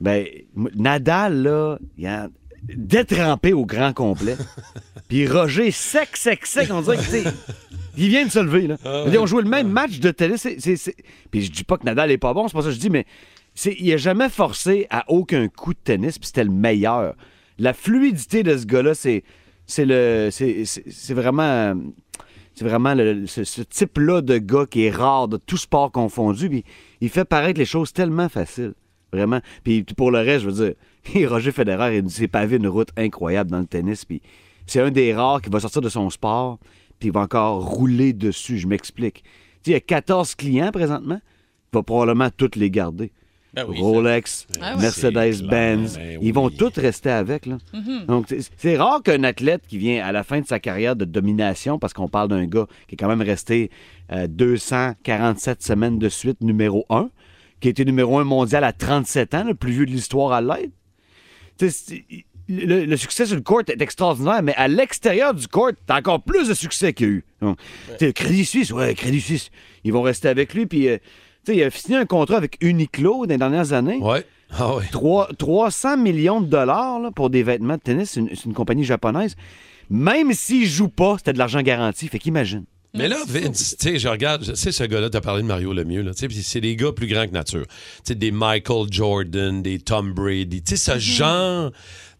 Ben, 0.01 0.27
Nadal, 0.75 1.43
là, 1.43 1.79
il 1.99 2.07
a 2.07 2.29
détrempé 2.75 3.53
au 3.53 3.67
grand 3.67 3.93
complet. 3.93 4.37
puis 5.09 5.27
Roger, 5.29 5.71
sec, 5.71 6.17
sec, 6.17 6.47
sec, 6.47 6.69
on 6.73 6.81
dirait 6.81 6.97
que, 6.97 7.03
tu 7.03 7.09
sais, 7.11 7.25
il 7.97 8.09
vient 8.09 8.25
de 8.25 8.31
se 8.31 8.39
lever, 8.39 8.67
là. 8.69 8.77
On 8.85 9.27
jouait 9.27 9.43
le 9.43 9.49
même 9.51 9.69
match 9.69 9.99
de 10.01 10.11
tennis. 10.11 10.49
c'est- 10.59 10.95
Puis 11.31 11.43
je 11.43 11.53
dis 11.53 11.65
pas 11.65 11.77
que 11.77 11.85
Nadal 11.85 12.11
est 12.11 12.19
pas 12.19 12.33
bon, 12.35 12.49
c'est 12.49 12.55
pas 12.55 12.63
ça 12.63 12.69
que 12.69 12.75
je 12.75 12.81
dis, 12.81 12.91
mais 12.91 13.05
il 13.67 13.93
a 13.93 13.97
jamais 13.97 14.29
forcé 14.29 14.87
à 14.91 15.05
aucun 15.09 15.49
coup 15.49 15.75
de 15.75 15.79
tennis, 15.83 16.19
puis 16.19 16.27
c'était 16.27 16.45
le 16.45 16.51
meilleur. 16.51 17.15
La 17.59 17.73
fluidité 17.73 18.43
de 18.43 18.57
ce 18.57 18.65
gars-là, 18.67 18.95
c'est 18.95 19.23
c'est 19.67 19.85
le 19.85 20.29
c'est 20.31 20.65
c'est- 20.65 21.15
vraiment 21.15 21.75
c'est 22.55 22.65
vraiment 22.65 22.95
le- 22.95 23.27
ce, 23.27 23.63
type-là 23.63 24.21
de 24.21 24.39
gars 24.39 24.67
qui 24.67 24.85
est 24.85 24.91
rare 24.91 25.29
de 25.29 25.37
tout 25.39 25.57
sport 25.57 25.91
confondu, 25.93 26.49
puis 26.49 26.65
il 27.01 27.09
fait 27.09 27.25
paraître 27.25 27.59
les 27.59 27.65
choses 27.65 27.93
tellement 27.93 28.29
faciles. 28.29 28.75
Vraiment. 29.13 29.41
Puis 29.63 29.85
pour 29.85 30.11
le 30.11 30.19
reste, 30.19 30.45
je 30.45 30.51
veux 30.51 30.65
dire, 30.67 30.75
Roger 31.31 31.53
Federer, 31.53 31.99
il 31.99 32.11
s'est 32.11 32.29
pavé 32.29 32.57
une 32.57 32.67
route 32.69 32.89
incroyable 32.97 33.51
dans 33.51 33.59
le 33.61 33.67
tennis, 33.67 34.05
puis 34.05 34.23
c'est 34.67 34.81
un 34.81 34.91
des 34.91 35.13
rares 35.15 35.43
qui 35.43 35.51
va 35.51 35.61
sortir 35.61 35.83
de 35.83 35.89
son 35.91 36.09
sport, 36.11 36.59
puis 36.99 37.09
il 37.09 37.13
va 37.13 37.21
encore 37.21 37.63
rouler 37.65 38.13
dessus. 38.15 38.59
Je 38.59 38.67
m'explique. 38.67 39.23
Tu 39.63 39.71
il 39.71 39.73
y 39.75 39.77
a 39.77 39.81
14 39.81 40.35
clients 40.35 40.71
présentement, 40.73 41.21
il 41.23 41.77
va 41.77 41.83
probablement 41.83 42.29
tous 42.37 42.57
les 42.57 42.71
garder. 42.71 43.13
Ben 43.55 43.67
oui. 43.69 43.79
Rolex, 43.81 44.47
Ah. 44.63 44.77
Mercedes-Benz, 44.77 45.97
ben 45.99 46.19
ils 46.23 46.33
vont 46.33 46.47
oui. 46.47 46.57
tous 46.57 46.73
rester 46.81 47.11
avec. 47.11 47.45
Là. 47.47 47.59
Donc, 48.09 48.27
c'est- 48.29 48.51
c'est 48.57 48.77
rare 48.79 49.03
qu'un 49.03 49.25
athlète 49.25 49.63
qui 49.69 49.77
vient 49.77 50.03
à 50.05 50.11
la 50.11 50.23
fin 50.25 50.41
de 50.41 50.47
sa 50.47 50.59
carrière 50.59 50.97
de 50.97 51.05
domination, 51.05 51.79
parce 51.79 51.93
qu'on 51.93 52.09
parle 52.09 52.29
d'un 52.29 52.47
gars 52.47 52.67
qui 52.89 52.95
est 52.95 52.97
quand 52.97 53.09
même 53.09 53.21
resté 53.23 53.71
euh, 54.11 54.27
247 54.27 55.63
semaines 55.63 55.99
de 55.99 56.09
suite 56.09 56.41
numéro 56.41 56.87
1, 56.91 57.11
qui 57.61 57.69
a 57.69 57.71
été 57.71 57.85
numéro 57.85 58.19
1 58.19 58.25
mondial 58.25 58.65
à 58.65 58.73
37 58.73 59.35
ans, 59.35 59.45
le 59.45 59.55
plus 59.55 59.73
vieux 59.73 59.87
de 59.87 59.91
l'histoire 59.91 60.33
à 60.33 60.41
l'aide. 60.41 60.71
Le, 62.49 62.85
le 62.85 62.97
succès 62.97 63.25
sur 63.25 63.37
le 63.37 63.43
court 63.43 63.63
est 63.67 63.81
extraordinaire, 63.81 64.43
mais 64.43 64.55
à 64.57 64.67
l'extérieur 64.69 65.33
du 65.33 65.47
court, 65.47 65.71
t'as 65.87 65.99
encore 65.99 66.23
plus 66.23 66.49
de 66.49 66.55
succès 66.55 66.93
qu'il 66.93 67.07
y 67.07 67.11
a 67.11 67.13
eu. 67.13 67.25
Donc, 67.41 67.57
Crédit 68.15 68.45
Suisse, 68.45 68.73
ouais, 68.73 68.95
Crédit 68.95 69.21
Suisse, 69.21 69.51
ils 69.85 69.93
vont 69.93 70.03
rester 70.03 70.29
avec 70.29 70.53
lui. 70.53 70.67
Puis, 70.67 70.89
euh, 70.89 70.99
tu 71.45 71.55
il 71.55 71.63
a 71.63 71.71
signé 71.71 71.99
un 71.99 72.07
contrat 72.07 72.37
avec 72.37 72.57
Uniqlo 72.61 73.27
dans 73.27 73.33
les 73.33 73.39
dernières 73.39 73.73
années. 73.73 73.99
Ouais. 74.01 74.25
Ah 74.51 74.77
ouais. 74.77 74.85
Trois- 74.91 75.29
300 75.39 75.97
millions 75.97 76.41
de 76.41 76.47
dollars 76.47 77.01
là, 77.01 77.11
pour 77.11 77.31
des 77.31 77.43
vêtements 77.43 77.77
de 77.77 77.81
tennis. 77.81 78.11
C'est 78.13 78.45
une, 78.45 78.55
compagnie 78.55 78.85
japonaise. 78.85 79.35
Même 79.91 80.33
s'il 80.33 80.67
joue 80.67 80.89
pas, 80.89 81.17
c'était 81.19 81.33
de 81.33 81.39
l'argent 81.39 81.63
garanti. 81.63 82.09
Fait 82.09 82.19
qu'imagine. 82.19 82.65
Mais 82.95 83.09
là, 83.09 83.17
Vince, 83.27 83.75
tu 83.81 83.89
sais, 83.89 83.99
je 83.99 84.07
regarde, 84.07 84.45
je 84.45 84.53
sais, 84.53 84.71
ce 84.71 84.85
gars-là, 84.85 85.09
t'as 85.09 85.23
parlé 85.23 85.41
de 85.41 85.47
Mario 85.47 85.73
Lemieux, 85.73 86.03
là, 86.03 86.13
tu 86.13 86.29
sais, 86.31 86.43
c'est 86.43 86.61
des 86.61 86.77
gars 86.77 86.93
plus 86.93 87.07
grands 87.07 87.27
que 87.27 87.33
nature. 87.33 87.65
Tu 87.67 87.77
sais, 88.05 88.15
des 88.15 88.31
Michael 88.31 88.87
Jordan, 88.91 89.63
des 89.63 89.79
Tom 89.79 90.13
Brady, 90.13 90.63
tu 90.63 90.77
sais, 90.77 90.93
ce 90.93 90.99
genre 90.99 91.73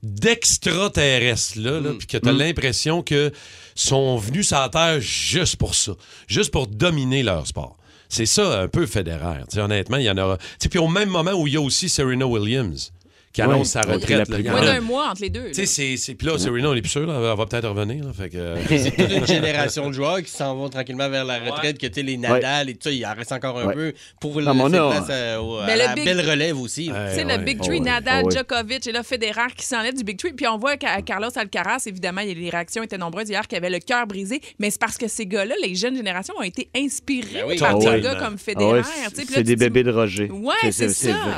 d'extraterrestres-là, 0.03 1.81
là, 1.81 1.91
puis 1.99 2.07
que 2.07 2.17
t'as 2.17 2.33
l'impression 2.33 3.03
que 3.03 3.33
sont 3.75 4.17
venus 4.17 4.49
sur 4.49 4.59
la 4.59 4.71
Terre 4.71 5.01
juste 5.01 5.57
pour 5.57 5.75
ça, 5.75 5.93
juste 6.27 6.51
pour 6.51 6.67
dominer 6.67 7.23
leur 7.23 7.47
sport. 7.47 7.77
C'est 8.13 8.27
ça, 8.27 8.61
un 8.61 8.69
peu 8.69 8.85
fédéraire. 8.85 9.47
Honnêtement, 9.57 9.97
il 9.97 10.03
y 10.03 10.11
en 10.11 10.19
aura. 10.19 10.37
Puis 10.71 10.79
au 10.79 10.87
même 10.87 11.09
moment 11.09 11.33
où 11.33 11.47
il 11.47 11.55
y 11.55 11.57
a 11.57 11.63
aussi 11.63 11.89
Serena 11.89 12.27
Williams, 12.27 12.93
qui 13.33 13.41
Ouais, 13.41 13.49
annonce 13.49 13.71
sa 13.71 13.81
retraite. 13.81 14.29
là, 14.29 14.39
Moins 14.53 14.61
a- 14.63 14.65
d'un 14.75 14.81
mois 14.81 15.09
entre 15.11 15.23
les 15.23 15.31
deux. 15.31 15.47
tu 15.49 15.55
sais, 15.55 15.61
là. 15.63 15.67
c'est- 15.67 15.97
c'est. 15.97 16.15
Puis 16.15 16.27
là, 16.27 16.37
Serena, 16.39 16.69
on 16.71 16.75
est 16.75 16.83
plus 16.83 16.91
sûr, 16.91 17.07
là, 17.07 17.15
elle 17.33 17.37
va 17.39 17.47
peut-être 17.47 17.69
revenir. 17.69 18.05
Là, 18.05 18.13
fait 18.13 18.29
que, 18.29 18.55
C'est 18.69 18.91
toute 18.91 19.11
une 19.11 19.27
génération 19.27 19.89
de 19.89 19.93
joueurs 19.95 20.23
qui 20.23 20.31
s'en 20.31 20.55
vont 20.55 20.69
tranquillement 20.69 21.09
vers 21.09 21.25
la 21.25 21.39
retraite, 21.39 21.79
que 21.79 21.87
tu 21.87 21.95
sais, 21.95 22.03
les 22.03 22.17
Nadal 22.19 22.69
et 22.69 22.75
tout 22.75 22.81
ça, 22.85 22.91
il 22.91 23.05
en 23.07 23.15
reste 23.15 23.33
encore 23.33 23.59
un 23.59 23.67
Ouais. 23.67 23.75
peu 23.75 23.93
pour 24.21 24.39
a- 24.39 24.43
place 24.43 25.11
à, 25.11 25.37
le 25.37 25.79
la 25.79 25.95
big- 25.95 26.05
belle 26.05 26.29
relève 26.29 26.59
aussi. 26.61 26.87
Tu 26.87 26.93
sais, 26.93 27.25
ouais. 27.25 27.37
le 27.39 27.43
Big 27.43 27.59
Three, 27.61 27.79
ouais. 27.79 27.81
Nadal, 27.81 28.25
Oh. 28.27 28.31
Djokovic 28.31 28.87
et 28.87 28.93
là, 28.93 29.03
Federer 29.03 29.53
qui 29.57 29.65
s'enlève 29.65 29.95
du 29.95 30.05
Big 30.05 30.19
Three. 30.19 30.33
Puis 30.33 30.47
on 30.47 30.59
voit 30.59 30.77
qu'à 30.77 31.01
Carlos 31.03 31.31
Alcaraz, 31.35 31.85
évidemment, 31.87 32.21
il 32.21 32.29
y 32.29 32.31
a- 32.33 32.35
les 32.35 32.51
réactions 32.51 32.83
étaient 32.83 32.99
nombreuses 32.99 33.29
hier, 33.31 33.47
qui 33.49 33.57
avait 33.57 33.71
le 33.71 33.79
cœur 33.79 34.07
brisé. 34.07 34.41
Mais 34.59 34.71
c'est 34.71 34.81
parce 34.81 34.99
que 34.99 35.09
ces 35.09 35.27
gars-là, 35.27 35.55
les 35.63 35.75
jeunes 35.75 35.97
générations, 35.97 36.35
ont 36.39 36.43
été 36.43 36.69
inspirés 36.77 37.29
Ben 37.33 37.45
oui. 37.49 37.59
par 37.59 37.77
Ah 37.77 37.79
des 37.79 37.87
ouais. 37.87 38.01
gars 38.03 38.15
comme 38.17 38.35
Ah 38.35 38.39
Federer. 38.39 38.83
c'est 39.29 39.43
des 39.43 39.57
bébés 39.57 39.83
de 39.85 39.91
Roger. 39.91 40.31
Ouais, 40.31 40.71
C'est- 40.71 40.89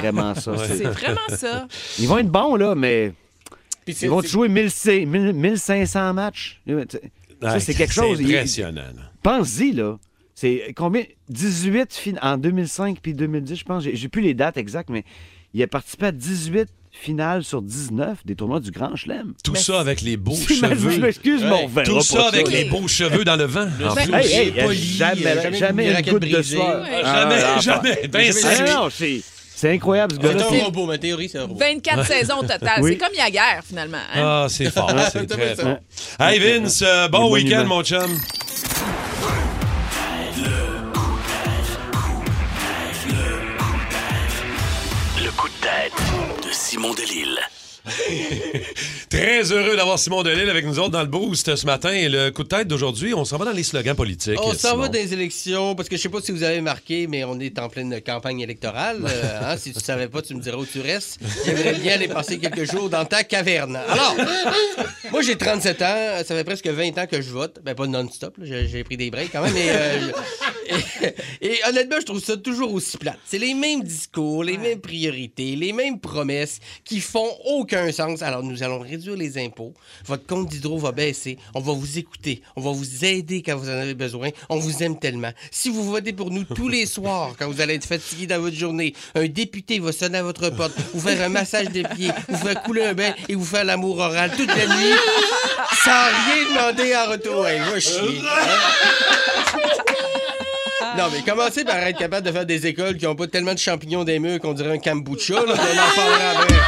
vraiment 0.00 0.34
ça. 0.34 0.52
C'est 0.66 0.84
vraiment 0.84 1.20
ça. 1.28 1.66
Ils 1.98 2.08
vont 2.08 2.18
être 2.18 2.28
bons, 2.30 2.56
là, 2.56 2.74
mais 2.74 3.12
c'est- 3.86 4.02
ils 4.06 4.08
vont 4.10 4.22
c'est- 4.22 4.28
jouer 4.28 4.48
1000 4.48 4.70
1000 5.06 5.32
1500 5.32 6.12
matchs. 6.14 6.60
Ça, 7.42 7.60
c'est 7.60 7.74
quelque 7.74 7.92
chose. 7.94 8.18
Il- 8.20 8.34
impressionnant. 8.34 8.80
là. 8.96 9.10
Pense-y, 9.22 9.72
là. 9.72 9.98
C'est 10.34 10.72
combien? 10.76 11.04
18 11.28 11.94
fin- 11.94 12.18
en 12.20 12.36
2005 12.38 12.98
puis 13.00 13.14
2010, 13.14 13.56
je 13.56 13.64
pense. 13.64 13.84
J'ai 13.84 14.08
plus 14.08 14.22
les 14.22 14.34
dates 14.34 14.56
exactes, 14.56 14.90
mais 14.90 15.04
il 15.52 15.62
a 15.62 15.66
participé 15.66 16.06
à 16.06 16.12
18 16.12 16.68
finales 16.90 17.42
sur 17.44 17.60
19 17.62 18.18
des 18.24 18.34
tournois 18.36 18.60
du 18.60 18.70
Grand 18.70 18.94
Chelem. 18.96 19.34
Tout 19.44 19.54
ça 19.56 19.80
avec 19.80 20.00
les 20.00 20.16
beaux 20.16 20.34
cheveux. 20.48 20.98
m'excuse, 20.98 21.42
Ouais. 21.42 21.48
mon 21.50 21.66
verra 21.68 21.86
Tout 21.86 22.00
ça 22.00 22.28
avec 22.28 22.48
les 22.50 22.64
beaux 22.64 22.86
cheveux 22.88 23.24
dans 23.24 23.36
le 23.36 23.44
vent. 23.44 23.66
en 23.84 23.94
Ben, 23.94 24.04
plus. 24.06 24.14
Hey, 24.14 24.32
hey, 24.32 24.50
pas 24.52 24.72
lié, 24.72 24.74
jamais, 24.78 25.22
jamais 25.42 25.56
jamais, 25.58 25.92
une 26.00 26.10
goutte 26.12 26.22
de 26.28 26.42
sueur. 26.42 26.84
Ah, 26.84 27.02
Jamais, 27.02 27.42
ah, 27.44 27.60
jamais. 27.60 28.32
Jamais 28.32 29.33
Ah, 29.54 29.60
c'est 29.60 29.68
c'est 29.68 29.74
incroyable, 29.74 30.14
ce 30.14 30.20
C'est 30.20 30.34
gars-là. 30.34 30.46
un 30.60 30.64
robot, 30.64 30.86
ma 30.86 30.98
théorie, 30.98 31.28
c'est 31.28 31.38
un 31.38 31.42
robot. 31.42 31.58
24 31.58 32.06
saisons 32.06 32.38
au 32.38 32.42
total. 32.42 32.60
Oui. 32.82 32.92
C'est 32.92 32.98
comme 32.98 33.16
la 33.16 33.30
guerre, 33.30 33.62
finalement. 33.66 33.98
hein? 34.14 34.22
Ah, 34.44 34.46
c'est 34.48 34.70
fort. 34.70 34.90
c'est 35.12 35.26
T'as 35.26 35.36
très 35.36 35.54
fort. 35.56 35.76
Hey 36.20 36.38
Vince, 36.38 36.82
euh, 36.86 37.08
bon 37.08 37.30
week-end, 37.32 37.64
mon 37.66 37.82
chum. 37.82 38.18
Le 45.22 45.30
coup 45.36 45.48
de 45.48 45.54
tête 45.60 46.46
de 46.46 46.52
Simon 46.52 46.92
Delille. 46.94 47.38
Très 49.10 49.52
heureux 49.52 49.76
d'avoir 49.76 49.98
Simon 49.98 50.22
Delille 50.22 50.48
avec 50.48 50.64
nous 50.64 50.78
autres 50.78 50.90
dans 50.90 51.02
le 51.02 51.06
boost 51.06 51.54
ce 51.54 51.66
matin. 51.66 51.90
Et 51.92 52.08
le 52.08 52.30
coup 52.30 52.42
de 52.42 52.48
tête 52.48 52.66
d'aujourd'hui, 52.66 53.14
on 53.14 53.24
s'en 53.24 53.36
va 53.36 53.44
dans 53.44 53.52
les 53.52 53.62
slogans 53.62 53.94
politiques. 53.94 54.40
On 54.42 54.54
s'en 54.54 54.76
va 54.76 54.88
dans 54.88 54.94
les 54.98 55.12
élections, 55.12 55.74
parce 55.74 55.88
que 55.88 55.96
je 55.96 56.02
sais 56.02 56.08
pas 56.08 56.20
si 56.20 56.32
vous 56.32 56.42
avez 56.42 56.60
marqué, 56.60 57.06
mais 57.06 57.24
on 57.24 57.38
est 57.40 57.58
en 57.58 57.68
pleine 57.68 58.00
campagne 58.00 58.40
électorale. 58.40 59.02
Euh, 59.14 59.52
hein, 59.52 59.56
si 59.56 59.72
tu 59.72 59.80
savais 59.80 60.08
pas, 60.08 60.22
tu 60.22 60.34
me 60.34 60.40
diras 60.40 60.56
où 60.56 60.66
tu 60.66 60.80
restes. 60.80 61.20
J'aimerais 61.44 61.74
bien 61.74 61.94
aller 61.94 62.08
passer 62.08 62.38
quelques 62.38 62.70
jours 62.70 62.88
dans 62.90 63.04
ta 63.04 63.22
caverne. 63.22 63.76
Alors, 63.76 64.16
moi 65.12 65.22
j'ai 65.22 65.36
37 65.36 65.82
ans, 65.82 65.96
ça 66.26 66.34
fait 66.34 66.42
presque 66.44 66.66
20 66.66 66.98
ans 66.98 67.06
que 67.06 67.20
je 67.22 67.30
vote. 67.30 67.60
Ben 67.62 67.74
pas 67.74 67.86
non-stop, 67.86 68.34
j'ai 68.42 68.82
pris 68.82 68.96
des 68.96 69.10
breaks 69.10 69.30
quand 69.30 69.42
même, 69.42 69.52
mais... 69.52 69.68
euh, 69.68 70.10
et, 71.40 71.46
et 71.46 71.60
honnêtement, 71.68 71.96
je 72.00 72.06
trouve 72.06 72.22
ça 72.22 72.36
toujours 72.36 72.72
aussi 72.72 72.96
plate. 72.96 73.18
C'est 73.24 73.38
les 73.38 73.54
mêmes 73.54 73.82
discours, 73.82 74.44
les 74.44 74.58
mêmes 74.58 74.80
priorités, 74.80 75.56
les 75.56 75.72
mêmes 75.72 75.98
promesses 76.00 76.60
qui 76.84 77.00
font 77.00 77.28
aucun 77.44 77.90
sens. 77.92 78.22
Alors, 78.22 78.42
nous 78.42 78.62
allons 78.62 78.80
réduire 78.80 79.16
les 79.16 79.38
impôts. 79.38 79.74
Votre 80.06 80.26
compte 80.26 80.48
d'hydro 80.48 80.78
va 80.78 80.92
baisser. 80.92 81.38
On 81.54 81.60
va 81.60 81.72
vous 81.72 81.98
écouter. 81.98 82.42
On 82.56 82.60
va 82.60 82.70
vous 82.70 83.04
aider 83.04 83.42
quand 83.42 83.56
vous 83.56 83.68
en 83.68 83.74
avez 83.74 83.94
besoin. 83.94 84.30
On 84.48 84.58
vous 84.58 84.82
aime 84.82 84.98
tellement. 84.98 85.32
Si 85.50 85.68
vous 85.70 85.84
votez 85.84 86.12
pour 86.12 86.30
nous 86.30 86.44
tous 86.44 86.68
les 86.68 86.86
soirs, 86.94 87.32
quand 87.38 87.48
vous 87.50 87.60
allez 87.60 87.74
être 87.74 87.86
fatigué 87.86 88.26
dans 88.26 88.40
votre 88.40 88.56
journée, 88.56 88.94
un 89.14 89.26
député 89.26 89.78
va 89.78 89.92
sonner 89.92 90.18
à 90.18 90.22
votre 90.22 90.50
porte, 90.50 90.74
vous 90.92 91.00
faire 91.00 91.20
un 91.22 91.28
massage 91.28 91.68
des 91.68 91.82
pieds, 91.82 92.10
vous 92.28 92.36
faire 92.36 92.62
couler 92.62 92.84
un 92.84 92.94
bain 92.94 93.14
et 93.28 93.34
vous 93.34 93.44
faire 93.44 93.64
l'amour 93.64 93.98
oral 93.98 94.30
toute 94.36 94.48
la 94.48 94.66
nuit, 94.66 94.94
sans 95.84 95.90
rien 95.90 96.72
demander 96.72 96.96
en 96.96 97.10
retour. 97.10 97.42
Va 97.42 97.80
chier. 97.80 98.00
Non, 100.96 101.04
mais 101.12 101.22
commencez 101.30 101.64
par 101.64 101.76
être 101.78 101.98
capable 101.98 102.26
de 102.26 102.32
faire 102.32 102.46
des 102.46 102.66
écoles 102.66 102.96
qui 102.96 103.04
n'ont 103.04 103.14
pas 103.16 103.26
tellement 103.26 103.54
de 103.54 103.58
champignons 103.58 104.04
des 104.04 104.18
murs 104.18 104.38
qu'on 104.40 104.52
dirait 104.52 104.70
un 104.74 104.78
kombucha. 104.78 105.34
Là, 105.34 105.40
puis 105.42 105.52
on 105.52 105.56
en 105.56 105.94
parlera 105.96 106.30
après. 106.40 106.54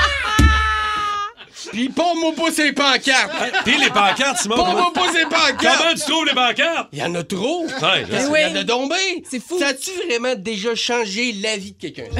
Puis 1.73 1.89
pompe-moi 1.89 2.33
pas 2.37 2.53
ces 2.53 2.73
pancartes! 2.73 3.33
Puis 3.65 3.77
les 3.79 3.89
pancartes, 3.89 4.39
Simon. 4.41 4.55
Pompe-moi 4.57 4.91
comment- 4.95 5.07
pas 5.07 5.13
ces 5.13 5.23
Comment 5.25 5.37
pancartes! 5.37 5.97
tu 5.97 6.11
trouves 6.11 6.25
les 6.27 6.35
pancartes? 6.35 6.89
Il 6.93 6.99
y 7.01 7.03
en 7.03 7.15
a 7.17 7.23
trop! 7.25 7.65
Ouais, 7.67 8.05
je 8.09 8.17
sais. 8.17 8.27
oui. 8.29 8.39
Il 8.51 8.57
y 8.57 8.59
en 8.59 8.61
a 8.61 8.65
bien. 8.89 8.97
C'est 9.29 9.41
fou. 9.43 9.59
Ça 9.59 9.69
a-tu 9.69 9.91
vraiment 10.09 10.35
déjà 10.37 10.75
changé 10.75 11.33
la 11.33 11.57
vie 11.57 11.73
de 11.73 11.79
quelqu'un? 11.89 12.05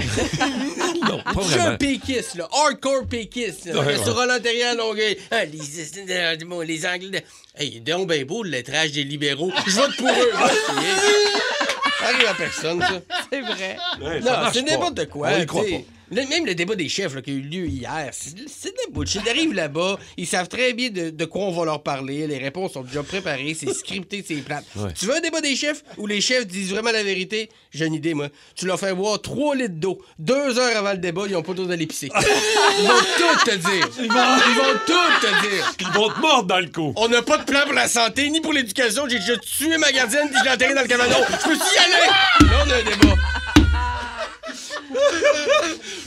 Non, 1.09 1.19
pas 1.23 1.33
Je 1.37 1.41
suis 1.43 1.51
vraiment. 1.55 1.69
un 1.71 1.77
péquiste, 1.77 2.35
là? 2.35 2.49
Hardcore 2.53 3.07
péquiste. 3.09 3.67
là. 3.67 3.79
Ouais, 3.81 3.87
ouais. 3.87 4.03
Sur 4.03 4.17
Roland 4.17 4.41
Terrien, 4.43 4.75
Longueuil. 4.75 5.17
Ah, 5.31 5.45
les, 5.45 6.67
les 6.67 6.87
Anglais. 6.87 7.21
de- 7.21 7.63
Hey, 7.63 7.81
donc 7.81 8.09
ben 8.09 8.25
beau 8.25 8.43
le 8.43 8.51
lettrage 8.51 8.93
des 8.93 9.05
libéraux. 9.05 9.53
Je 9.67 9.73
vote 9.77 9.97
pour 9.97 10.09
eux. 10.09 10.13
Ça 12.07 12.15
arrive 12.15 12.29
à 12.29 12.35
personne, 12.35 12.81
ça. 12.81 13.01
C'est 13.33 13.41
vrai. 13.41 13.77
Ouais, 14.01 14.23
ça 14.23 14.31
Non, 14.45 14.51
c'est 14.53 14.63
pas. 14.65 14.71
n'importe 14.71 15.09
quoi. 15.09 15.29
On 15.33 15.39
y 15.39 15.47
croit 15.47 15.63
pas. 15.63 15.96
Le- 16.11 16.27
même 16.27 16.47
le 16.47 16.55
débat 16.55 16.75
des 16.77 16.89
chefs 16.89 17.15
là, 17.15 17.23
qui 17.23 17.31
a 17.31 17.35
eu 17.35 17.41
lieu 17.41 17.67
hier, 17.67 18.11
c'est 18.13 18.35
c'est 18.49 18.71
de 18.71 18.77
la 18.87 18.93
bullshit. 18.93 19.23
Ils 19.25 19.29
arrivent 19.31 19.55
là-bas, 19.55 19.99
ils 20.17 20.27
savent 20.27 20.49
très 20.49 20.73
bien 20.73 20.91
de, 20.91 21.11
de 21.11 21.25
quoi 21.25 21.43
on 21.47 21.53
va 21.53 21.65
leur 21.65 21.83
parler, 21.83 22.27
les 22.27 22.39
réponses 22.39 22.73
sont 22.75 22.83
déjà 22.83 23.03
préparées, 23.03 23.55
c'est 23.59 23.73
scripté, 23.75 24.25
c'est 24.27 24.35
plate. 24.37 24.65
Ouais. 24.77 24.91
Tu 24.99 25.07
veux 25.07 25.17
un 25.17 25.21
débat 25.21 25.41
des 25.41 25.57
chefs 25.57 25.83
où 25.97 26.07
les 26.07 26.21
chefs 26.21 26.47
disent 26.47 26.71
vraiment 26.71 26.93
la 26.93 27.03
vérité? 27.03 27.49
J'ai 27.73 27.87
une 27.87 27.95
idée, 27.95 28.15
moi. 28.15 28.29
Tu 28.55 28.67
leur 28.67 28.79
fais 28.79 28.95
boire 28.95 29.21
3 29.21 29.57
litres 29.57 29.75
d'eau, 29.75 30.01
deux 30.19 30.59
heures 30.59 30.77
avant 30.77 30.93
le 30.93 30.99
débat, 30.99 31.23
ils 31.29 31.37
ont 31.37 31.43
pas 31.43 31.53
d'eau 31.55 31.67
d'aller 31.67 31.87
pisser. 31.87 32.09
Ils 32.79 32.87
vont 32.87 32.95
tout 33.17 33.51
te 33.51 33.57
dire. 33.57 33.89
Ils 33.99 34.09
vont, 34.09 34.79
tout 34.87 35.27
te 35.27 35.49
dire. 35.49 35.75
Ils 35.81 35.87
vont 35.89 36.09
te 36.11 36.21
mordre 36.21 36.45
dans 36.49 36.61
le 36.61 36.69
cou. 36.69 36.93
On 36.97 37.09
n'a 37.09 37.23
pas 37.23 37.39
de 37.39 37.45
plan 37.45 37.61
pour 37.65 37.73
la 37.75 37.89
santé, 37.89 38.29
ni 38.31 38.41
pour 38.41 38.53
l'éducation. 38.53 39.09
J'ai 39.09 39.19
déjà 39.19 39.37
tué 39.39 39.77
ma 39.79 39.91
gardienne 39.93 40.29
puis 40.29 40.39
je 40.39 40.45
l'ai 40.45 40.51
enterrée 40.51 40.75
dans 40.75 40.83
le 40.83 40.89
cabanon. 40.89 41.17
Je 41.29 41.49
peux 41.49 41.55
y 41.55 41.79
aller! 41.79 42.51
Là, 42.51 42.65
on 42.67 42.71
a 42.71 42.75
un 42.77 42.83
débat. 42.83 43.15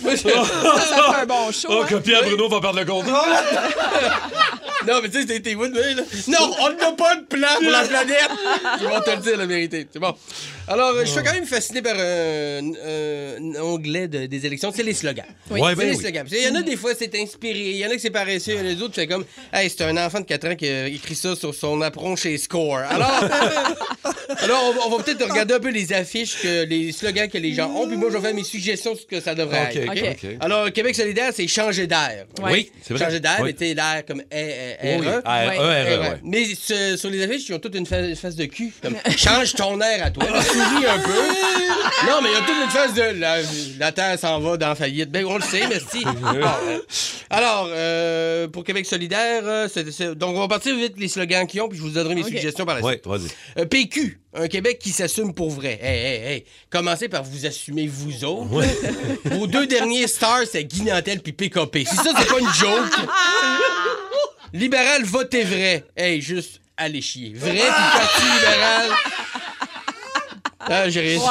Moi, 0.10 0.16
je- 0.16 0.80
Ça, 0.80 0.96
ça 0.96 1.14
fait 1.14 1.22
un 1.22 1.26
bon 1.26 1.52
show. 1.52 1.68
Oh, 1.70 1.82
hein? 1.82 1.86
que 1.90 1.96
Pierre 1.96 2.24
Bruno 2.24 2.50
va 2.50 2.60
perdre 2.62 2.80
le 2.80 2.86
contrôle. 2.86 3.14
Non, 4.88 5.02
mais 5.04 5.10
tu 5.10 5.16
sais, 5.16 5.22
c'était 5.28 5.42
tes 5.42 5.56
Wood, 5.56 5.72
mais 5.74 5.94
là? 5.94 6.04
Non, 6.30 6.56
on 6.62 6.70
n'a 6.70 6.92
pas 6.94 7.14
de 7.18 7.24
plan 7.26 7.50
pour 7.62 7.70
la 7.70 7.82
planète! 7.88 8.30
Ils 8.80 8.88
vont 8.88 9.02
te 9.02 9.10
le 9.10 9.18
dire, 9.18 9.38
la 9.38 9.46
vérité. 9.46 9.86
C'est 9.92 10.00
bon. 10.00 10.16
Alors, 10.70 10.92
euh, 10.92 11.02
je 11.06 11.10
suis 11.10 11.22
quand 11.24 11.34
même 11.34 11.46
fasciné 11.46 11.82
par 11.82 11.96
un, 11.96 12.62
un 12.62 13.62
onglet 13.62 14.08
de- 14.08 14.26
des 14.28 14.46
élections, 14.46 14.72
c'est 14.76 14.84
les 14.84 14.94
slogans. 14.94 15.26
Oui. 15.50 15.60
Ouais, 15.62 15.76
ben 15.76 15.88
les 15.90 15.96
oui. 15.96 16.02
slogans. 16.02 16.26
Il 16.32 16.44
y 16.44 16.48
en 16.50 16.56
a 16.56 16.62
des 16.62 16.78
fois, 16.78 16.92
c'est 16.98 17.14
inspiré. 17.20 17.60
Il 17.72 17.78
y 17.78 17.86
en 17.86 17.90
a 17.90 17.96
que 17.96 18.02
c'est 18.02 18.10
paresseux. 18.10 18.54
Il 18.54 18.66
y 18.66 18.70
en 18.70 18.72
a 18.72 18.76
d'autres, 18.76 18.94
c'est 18.96 19.08
comme, 19.08 19.26
hey, 19.54 19.70
c'est 19.70 19.84
un 19.84 19.98
enfant 19.98 20.20
de 20.20 20.26
4 20.26 20.48
ans 20.50 20.56
qui 20.56 20.68
a 20.68 20.88
écrit 20.88 21.16
ça 21.16 21.36
sur 21.36 21.54
son 21.56 21.82
apron 21.82 22.16
chez 22.16 22.38
Score. 22.38 22.78
Alors, 22.78 23.24
alors 24.44 24.64
on 24.66 24.72
va, 24.74 24.80
on 24.88 24.98
va 24.98 25.04
peut-être 25.04 25.28
regarder 25.28 25.56
un 25.56 25.60
peu 25.60 25.72
les 25.72 25.92
affiches, 25.94 26.42
que, 26.42 26.66
les 26.66 26.92
slogans 26.92 27.28
que 27.30 27.38
les 27.38 27.54
gens 27.54 27.70
ont, 27.72 27.88
puis 27.88 27.98
moi, 27.98 28.10
je 28.12 28.18
vais 28.18 28.22
faire 28.28 28.36
mes 28.36 28.44
suggestions 28.44 28.94
sur 28.96 29.02
ce 29.04 29.08
que 29.08 29.22
ça 29.22 29.34
devrait 29.36 29.70
OK, 29.72 29.76
être. 29.76 29.90
OK, 29.90 29.98
OK. 29.98 30.18
OK. 30.24 30.38
Alors, 30.40 30.72
Québec 30.72 30.96
solidaire, 30.96 31.32
c'est 31.34 31.48
changer 31.48 31.88
d'air. 31.88 32.26
Ouais. 32.42 32.52
Oui, 32.52 32.72
c'est 32.82 32.94
vrai. 32.94 33.06
Changer 33.06 33.20
d'air, 33.20 33.42
mais 33.44 33.54
tu 33.54 33.74
l'air 33.74 34.04
comme 34.08 34.22
RE. 34.32 36.20
Mais 36.24 36.46
sur 36.56 37.10
les 37.10 37.24
affiches, 37.24 37.50
ils 37.50 37.54
ont 37.56 37.60
toute 37.60 37.76
une 37.76 37.86
fa- 37.86 38.16
face 38.16 38.36
de 38.36 38.46
cul. 38.46 38.72
Comme, 38.82 38.96
change 39.18 39.54
ton 39.56 39.80
air 39.82 40.06
à 40.06 40.12
toi. 40.12 40.26
Un 40.62 41.00
peu. 41.00 41.12
Non, 42.08 42.22
mais 42.22 42.30
il 42.30 42.34
y 42.34 42.36
a 42.38 42.40
toute 42.42 42.64
une 42.64 42.70
face 42.70 42.94
de 42.94 43.20
la, 43.20 43.38
la 43.78 43.92
terre 43.92 44.18
s'en 44.18 44.40
va 44.40 44.56
dans 44.56 44.70
la 44.70 44.76
faillite. 44.76 45.10
Ben, 45.12 45.26
on 45.26 45.36
le 45.36 45.42
sait, 45.42 45.68
mais 45.68 45.80
si. 45.80 46.06
Euh, 46.06 46.80
alors, 47.30 47.68
euh, 47.72 48.48
pour 48.48 48.64
Québec 48.64 48.86
solidaire, 48.86 49.42
euh, 49.46 49.68
c'est- 49.74 49.92
c'est- 49.92 50.16
donc 50.16 50.36
on 50.36 50.40
va 50.40 50.48
partir 50.48 50.76
vite 50.78 50.94
les 50.98 51.10
slogans 51.10 51.46
qu'ils 51.46 51.62
ont, 51.62 51.68
puis 51.68 51.78
je 51.78 51.84
vous 51.84 51.90
donnerai 51.90 52.16
mes 52.16 52.22
OK. 52.22 52.28
suggestions 52.30 52.66
par 52.66 52.76
la 52.76 52.82
Ouais, 52.82 52.94
suite. 52.94 53.08
vas-y. 53.08 53.62
Euh, 53.62 53.66
PQ, 53.66 54.20
un 54.34 54.48
Québec 54.48 54.80
qui 54.80 54.92
s'assume 54.92 55.34
pour 55.34 55.50
vrai. 55.50 55.78
Hey, 55.82 55.98
hey, 56.06 56.34
hey. 56.36 56.46
Commencez 56.70 57.10
par 57.10 57.24
vous 57.24 57.46
assumer 57.46 57.88
vous 57.88 58.24
autres. 58.24 58.48
Vos 59.26 59.48
deux 59.48 59.68
derniers 59.68 60.08
stars, 60.08 60.44
c'est 60.50 60.64
Guy 60.64 60.84
Nantel 60.84 61.20
puis 61.22 61.34
PKP. 61.34 61.80
Si 61.86 61.96
ça, 61.98 62.12
c'est 62.18 62.28
pas 62.30 62.40
une 62.40 62.54
joke. 62.54 62.94
Libéral, 64.54 65.04
votez 65.04 65.44
vrai. 65.44 65.84
Hey, 65.98 66.22
juste 66.22 66.62
allez 66.78 67.02
chier. 67.02 67.34
Vrai 67.36 67.52
puis 67.52 67.60
parti 67.60 68.22
libéral. 68.22 68.69
Ah, 70.70 70.88
j'ai. 70.90 71.18
Ouais. 71.18 71.24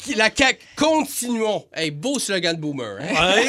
Qui- 0.00 0.14
La 0.14 0.28
CAQ, 0.34 0.58
continuons. 0.76 1.64
Hey, 1.74 1.90
beau 1.90 2.18
slogan 2.18 2.56
de 2.56 2.60
boomer. 2.60 2.98
hein? 3.00 3.34
Hey! 3.36 3.48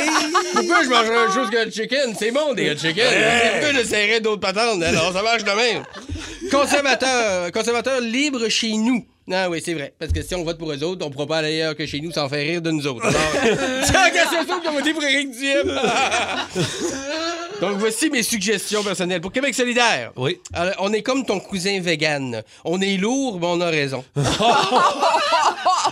Pourquoi 0.54 0.84
je 0.84 0.90
mangerais 0.90 1.18
autre 1.26 1.34
chose 1.34 1.50
que 1.50 1.66
le 1.66 1.72
chicken? 1.72 2.14
C'est 2.18 2.32
bon, 2.32 2.54
des 2.54 2.70
hot 2.72 2.78
chicken. 2.78 3.06
Pourquoi 3.54 3.74
j'essaierais 3.74 4.22
d'autres 4.22 4.42
patentes? 4.42 4.84
Alors, 4.84 5.12
ça 5.12 5.22
marche 5.24 5.44
de 5.44 5.52
même. 5.52 5.84
conservateur, 6.52 7.52
conservateur 7.52 8.00
libre 8.02 8.48
chez 8.50 8.74
nous. 8.74 9.06
Ah 9.32 9.50
oui, 9.50 9.62
c'est 9.64 9.74
vrai. 9.74 9.94
Parce 9.98 10.12
que 10.12 10.22
si 10.22 10.36
on 10.36 10.44
vote 10.44 10.58
pour 10.58 10.72
eux 10.72 10.84
autres, 10.84 11.06
on 11.06 11.10
ne 11.10 11.14
pourra 11.14 11.26
pas 11.28 11.38
aller 11.38 11.48
ailleurs 11.48 11.76
que 11.78 11.86
chez 11.86 12.02
nous 12.02 12.12
sans 12.12 12.28
faire 12.30 12.46
rire 12.46 12.62
de 12.62 12.72
nous 12.72 12.86
autres. 12.86 13.06
Alors, 13.06 13.22
c'est 13.86 13.94
la 13.94 14.10
question 14.12 14.60
qu'on 14.64 14.72
voté 14.74 14.94
pour 14.94 15.04
Éric 15.04 15.32
Duhem. 15.32 15.80
Donc, 17.62 17.78
voici 17.78 18.10
mes 18.10 18.24
suggestions 18.24 18.84
personnelles. 18.84 19.22
Pour 19.22 19.32
Québec 19.32 19.54
solidaire, 19.56 20.12
Oui. 20.16 20.40
alors, 20.54 20.74
on 20.80 20.92
est 20.94 21.02
comme 21.02 21.26
ton 21.26 21.40
cousin 21.40 21.80
vegan. 21.82 22.44
On 22.66 22.82
est 22.82 22.98
lourd, 22.98 23.40
mais 23.40 23.48
on 23.48 23.62
a 23.62 23.70
raison. 23.70 24.04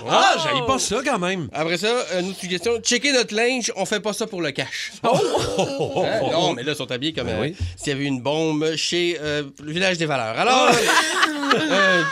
Ah, 0.09 0.35
j'aille 0.41 0.65
pas 0.65 0.79
ça 0.79 0.97
quand 1.03 1.19
même. 1.19 1.47
Après 1.53 1.77
ça, 1.77 1.89
une 2.19 2.29
autre 2.29 2.39
suggestion. 2.39 2.79
Checker 2.81 3.11
notre 3.11 3.35
linge, 3.35 3.71
on 3.75 3.85
fait 3.85 3.99
pas 3.99 4.13
ça 4.13 4.25
pour 4.25 4.41
le 4.41 4.51
cash. 4.51 4.93
Hein? 5.03 5.09
Non, 6.31 6.53
mais 6.53 6.63
là, 6.63 6.71
ils 6.71 6.75
sont 6.77 6.89
habillés 6.91 7.13
comme 7.13 7.27
Ben 7.27 7.35
euh, 7.37 7.41
oui. 7.41 7.55
s'il 7.75 7.89
y 7.89 7.91
avait 7.95 8.05
une 8.05 8.21
bombe 8.21 8.75
chez 8.77 9.17
euh, 9.21 9.43
le 9.61 9.71
village 9.71 9.97
des 9.97 10.05
valeurs. 10.05 10.39
Alors, 10.39 10.69
euh, 11.55 12.03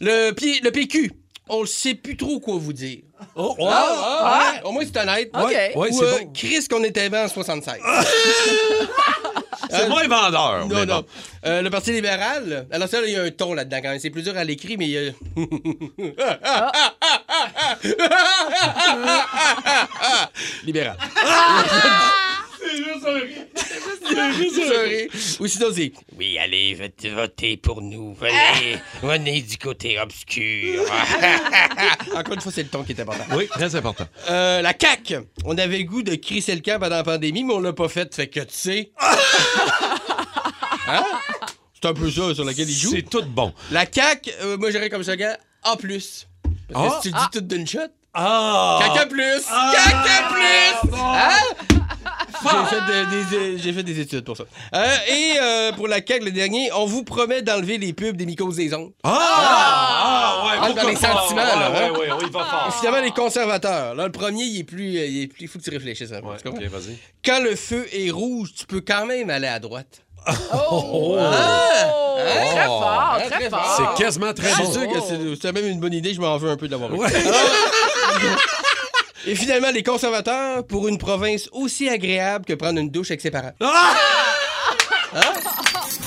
le, 0.00 0.32
P- 0.32 0.60
le 0.62 0.70
PQ, 0.70 1.12
on 1.48 1.62
ne 1.62 1.66
sait 1.66 1.94
plus 1.94 2.16
trop 2.16 2.38
quoi 2.40 2.56
vous 2.58 2.72
dire. 2.72 2.98
Oh, 3.34 3.56
Ah, 3.60 3.66
ah, 3.66 4.52
ouais. 4.54 4.62
Au 4.64 4.70
moins, 4.72 4.84
c'est 4.84 4.96
honnête. 4.98 5.30
OK. 5.34 5.48
Ouais, 5.50 5.72
Ou 5.74 5.86
c'est 5.92 6.04
euh, 6.04 6.18
bon. 6.20 6.30
Chris 6.32 6.66
qu'on 6.70 6.84
était 6.84 7.08
bien 7.08 7.24
en 7.24 7.28
76. 7.28 7.74
C'est 9.70 9.86
moins 9.88 10.06
vendeur. 10.08 10.66
Non, 10.66 10.86
non. 10.86 11.00
bon. 11.00 11.04
Euh, 11.44 11.60
le 11.60 11.68
Parti 11.68 11.92
libéral, 11.92 12.66
alors 12.70 12.88
ça, 12.88 13.02
là, 13.02 13.06
il 13.06 13.12
y 13.12 13.16
a 13.16 13.22
un 13.22 13.30
ton 13.30 13.52
là-dedans 13.52 13.80
quand 13.82 13.90
même. 13.90 13.98
C'est 13.98 14.08
plus 14.08 14.22
dur 14.22 14.34
à 14.34 14.42
l'écrit, 14.44 14.78
mais 14.78 14.86
il 14.86 14.90
y 14.92 15.08
a... 15.08 15.10
libéral. 20.64 20.96
Sorry. 24.68 25.08
Ou 25.40 25.46
sinon, 25.46 25.66
c'est... 25.74 25.92
Oui, 26.18 26.38
allez, 26.38 26.74
votez, 27.14 27.56
pour 27.56 27.80
nous. 27.82 28.14
Venez, 28.14 28.78
venez 29.02 29.42
du 29.42 29.56
côté 29.58 29.98
obscur. 29.98 30.82
Encore 32.16 32.34
une 32.34 32.40
fois, 32.40 32.52
c'est 32.52 32.62
le 32.64 32.68
ton 32.68 32.82
qui 32.82 32.92
est 32.92 33.00
important. 33.00 33.24
Oui, 33.36 33.46
très 33.48 33.74
important. 33.76 34.06
Euh, 34.30 34.60
la 34.62 34.72
CAQ. 34.78 35.20
On 35.44 35.56
avait 35.58 35.78
le 35.78 35.84
goût 35.84 36.02
de 36.02 36.14
crisser 36.16 36.54
le 36.54 36.60
camp 36.60 36.78
pendant 36.80 36.96
la 36.96 37.04
pandémie, 37.04 37.44
mais 37.44 37.54
on 37.54 37.60
l'a 37.60 37.72
pas 37.72 37.88
fait. 37.88 38.14
Fait 38.14 38.28
que, 38.28 38.40
tu 38.40 38.46
sais... 38.54 38.92
Hein? 40.90 41.04
C'est 41.74 41.86
un 41.86 41.92
peu 41.94 42.10
ça 42.10 42.34
sur 42.34 42.44
lequel 42.44 42.68
il 42.68 42.74
joue. 42.74 42.90
C'est 42.90 43.02
tout 43.02 43.22
bon. 43.22 43.52
La 43.70 43.84
CAQ, 43.90 44.30
euh, 44.40 44.56
moi, 44.56 44.70
j'irais 44.70 44.88
comme 44.88 45.02
ça, 45.04 45.16
gars, 45.16 45.36
A+. 45.62 45.76
Parce 45.76 45.80
que 45.82 45.94
Ah. 46.74 46.98
si 47.02 47.10
tu 47.10 47.14
le 47.14 47.20
dis 47.20 47.26
tout 47.30 47.40
d'une 47.42 47.66
shot, 47.66 47.80
Ah! 48.14 48.78
caca 48.82 49.04
plus! 49.06 49.44
Caca 49.46 50.28
plus! 50.32 50.90
Hein? 50.98 51.40
J'ai 52.42 52.76
fait, 52.76 52.80
de- 52.80 53.10
des, 53.10 53.36
euh, 53.36 53.58
j'ai 53.62 53.72
fait 53.72 53.82
des 53.82 54.00
études 54.00 54.24
pour 54.24 54.36
ça. 54.36 54.44
Euh, 54.74 54.96
et 55.08 55.32
euh, 55.40 55.72
pour 55.72 55.88
la 55.88 55.96
CAQ, 55.96 56.24
le 56.24 56.30
dernier, 56.30 56.70
on 56.72 56.86
vous 56.86 57.02
promet 57.04 57.42
d'enlever 57.42 57.78
les 57.78 57.92
pubs 57.92 58.16
des 58.16 58.26
mycoses 58.26 58.56
des 58.56 58.72
ongles. 58.74 58.92
Ah! 59.02 59.18
Ah! 59.20 60.44
Ouais, 60.46 60.58
Ah, 60.60 60.72
dans 60.72 60.88
les 60.88 60.96
sentiments, 60.96 61.36
là, 61.42 61.70
Ouais, 61.70 61.76
hein? 61.78 61.90
ouais, 61.92 61.98
ouais, 61.98 62.08
oui, 62.12 62.24
il 62.26 62.32
va 62.32 62.40
Et 62.40 62.44
fort. 62.44 62.74
finalement, 62.78 63.00
les 63.02 63.10
conservateurs. 63.10 63.94
Là, 63.94 64.06
le 64.06 64.12
premier, 64.12 64.44
il 64.44 64.60
est 64.60 64.64
plus. 64.64 64.90
Il 64.94 65.22
est 65.22 65.26
plus. 65.26 65.48
faut 65.48 65.58
que 65.58 65.64
tu 65.64 65.70
réfléchisses. 65.70 66.12
un 66.12 66.20
peu, 66.20 66.28
Ouais, 66.28 66.36
tu 66.42 66.48
comprends? 66.48 66.64
ok, 66.64 66.70
vas-y. 66.70 66.96
Quand 67.24 67.40
le 67.42 67.56
feu 67.56 67.86
est 67.92 68.10
rouge, 68.10 68.50
tu 68.56 68.66
peux 68.66 68.80
quand 68.80 69.06
même 69.06 69.30
aller 69.30 69.48
à 69.48 69.58
droite. 69.58 70.02
Oh, 70.70 71.16
Ah! 71.18 71.34
très 72.18 72.64
fort, 72.66 73.10
Hein, 73.14 73.18
très 73.20 73.30
très 73.30 73.50
fort. 73.50 73.74
C'est 73.96 74.02
quasiment 74.04 74.32
très 74.34 74.48
C'est 74.50 74.62
bon. 74.62 74.72
sûr 74.72 74.88
que 74.88 75.00
c'est- 75.00 75.34
c'était 75.36 75.52
même 75.52 75.66
une 75.68 75.80
bonne 75.80 75.92
idée, 75.94 76.12
je 76.12 76.20
m'en 76.20 76.36
veux 76.36 76.50
un 76.50 76.56
peu 76.56 76.66
de 76.66 76.72
l'avoir 76.72 76.92
eu. 76.94 76.98
Ouais. 76.98 77.08
Et 79.26 79.34
finalement, 79.34 79.70
les 79.70 79.82
conservateurs, 79.82 80.66
pour 80.66 80.88
une 80.88 80.98
province 80.98 81.48
aussi 81.52 81.88
agréable 81.88 82.44
que 82.44 82.54
prendre 82.54 82.78
une 82.78 82.90
douche 82.90 83.10
avec 83.10 83.20
ses 83.20 83.30
parents. 83.30 83.52
Ah! 83.60 83.96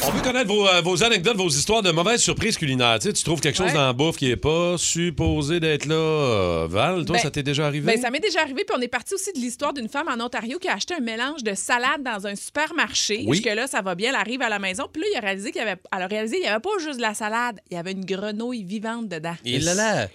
On 0.04 0.10
veut 0.10 0.22
connaître 0.22 0.48
vos, 0.48 0.68
euh, 0.68 0.82
vos 0.82 1.04
anecdotes, 1.04 1.38
vos 1.38 1.48
histoires 1.50 1.84
de 1.84 1.92
mauvaises 1.92 2.22
surprises 2.22 2.58
culinaires. 2.58 2.98
Tu, 3.00 3.08
sais, 3.08 3.14
tu 3.14 3.24
trouves 3.24 3.40
quelque 3.40 3.56
chose 3.56 3.68
Ouais. 3.68 3.74
dans 3.74 3.86
la 3.86 3.94
bouffe 3.94 4.18
qui 4.18 4.32
est 4.32 4.36
pas 4.36 4.76
supposé 4.78 5.60
d'être 5.60 5.86
là. 5.86 5.94
Euh, 5.96 6.68
Val, 6.68 7.06
toi, 7.06 7.16
Ben- 7.18 7.22
ça 7.22 7.30
t'est 7.30 7.44
déjà 7.44 7.68
arrivé? 7.68 7.86
Ben, 7.94 8.02
ça 8.02 8.10
m'est 8.10 8.20
déjà 8.20 8.42
arrivé, 8.42 8.64
puis 8.68 8.76
on 8.78 8.82
est 8.82 8.88
parti 8.88 9.14
aussi 9.14 9.32
de 9.32 9.38
l'histoire 9.40 9.74
d'une 9.74 9.88
femme 9.90 10.08
en 10.08 10.24
Ontario 10.24 10.58
qui 10.58 10.68
a 10.68 10.74
acheté 10.74 10.96
un 10.96 11.02
mélange 11.02 11.44
de 11.44 11.54
salade 11.54 12.02
dans 12.04 12.26
un 12.26 12.36
supermarché. 12.36 13.26
Oui. 13.28 13.38
Jusque-là, 13.38 13.68
ça 13.68 13.82
va 13.82 13.94
bien, 13.94 14.10
elle 14.10 14.16
arrive 14.16 14.42
à 14.42 14.50
la 14.50 14.58
maison, 14.58 14.86
puis 14.92 15.04
là, 15.04 15.08
il 15.14 15.18
a 15.18 15.20
réalisé 15.22 15.52
qu'il 15.52 15.60
y 15.60 15.64
avait, 15.64 15.78
elle 15.96 16.02
a 16.02 16.08
réalisé 16.08 16.36
qu'il 16.38 16.46
n'y 16.46 16.50
avait 16.50 16.60
pas 16.62 16.70
juste 16.80 16.98
de 16.98 17.02
la 17.04 17.14
salade, 17.14 17.60
il 17.70 17.76
y 17.76 17.78
avait 17.78 17.92
une 17.92 18.06
grenouille 18.06 18.64
vivante 18.64 19.08
dedans. 19.08 19.36
Et 19.46 19.60
là 19.60 19.76
là. 19.76 20.08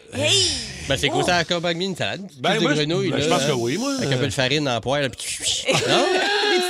Ben, 0.88 0.96
c'est 0.96 1.08
quoi 1.08 1.22
ça 1.22 1.36
accompagne 1.36 1.80
une 1.82 1.96
salade? 1.96 2.20
Une 2.34 2.40
Ben, 2.42 2.60
moi, 2.60 2.72
de 2.72 2.76
grenouille, 2.78 3.10
ben, 3.10 3.18
là, 3.18 3.24
je 3.24 3.28
pense 3.28 3.44
que 3.44 3.52
oui, 3.52 3.76
moi. 3.78 3.92
Avec 3.98 4.12
un 4.12 4.18
peu 4.18 4.26
de 4.26 4.32
farine 4.32 4.68
en 4.68 4.80
poêle. 4.80 5.10
puis- 5.10 5.64
Non? 5.88 6.04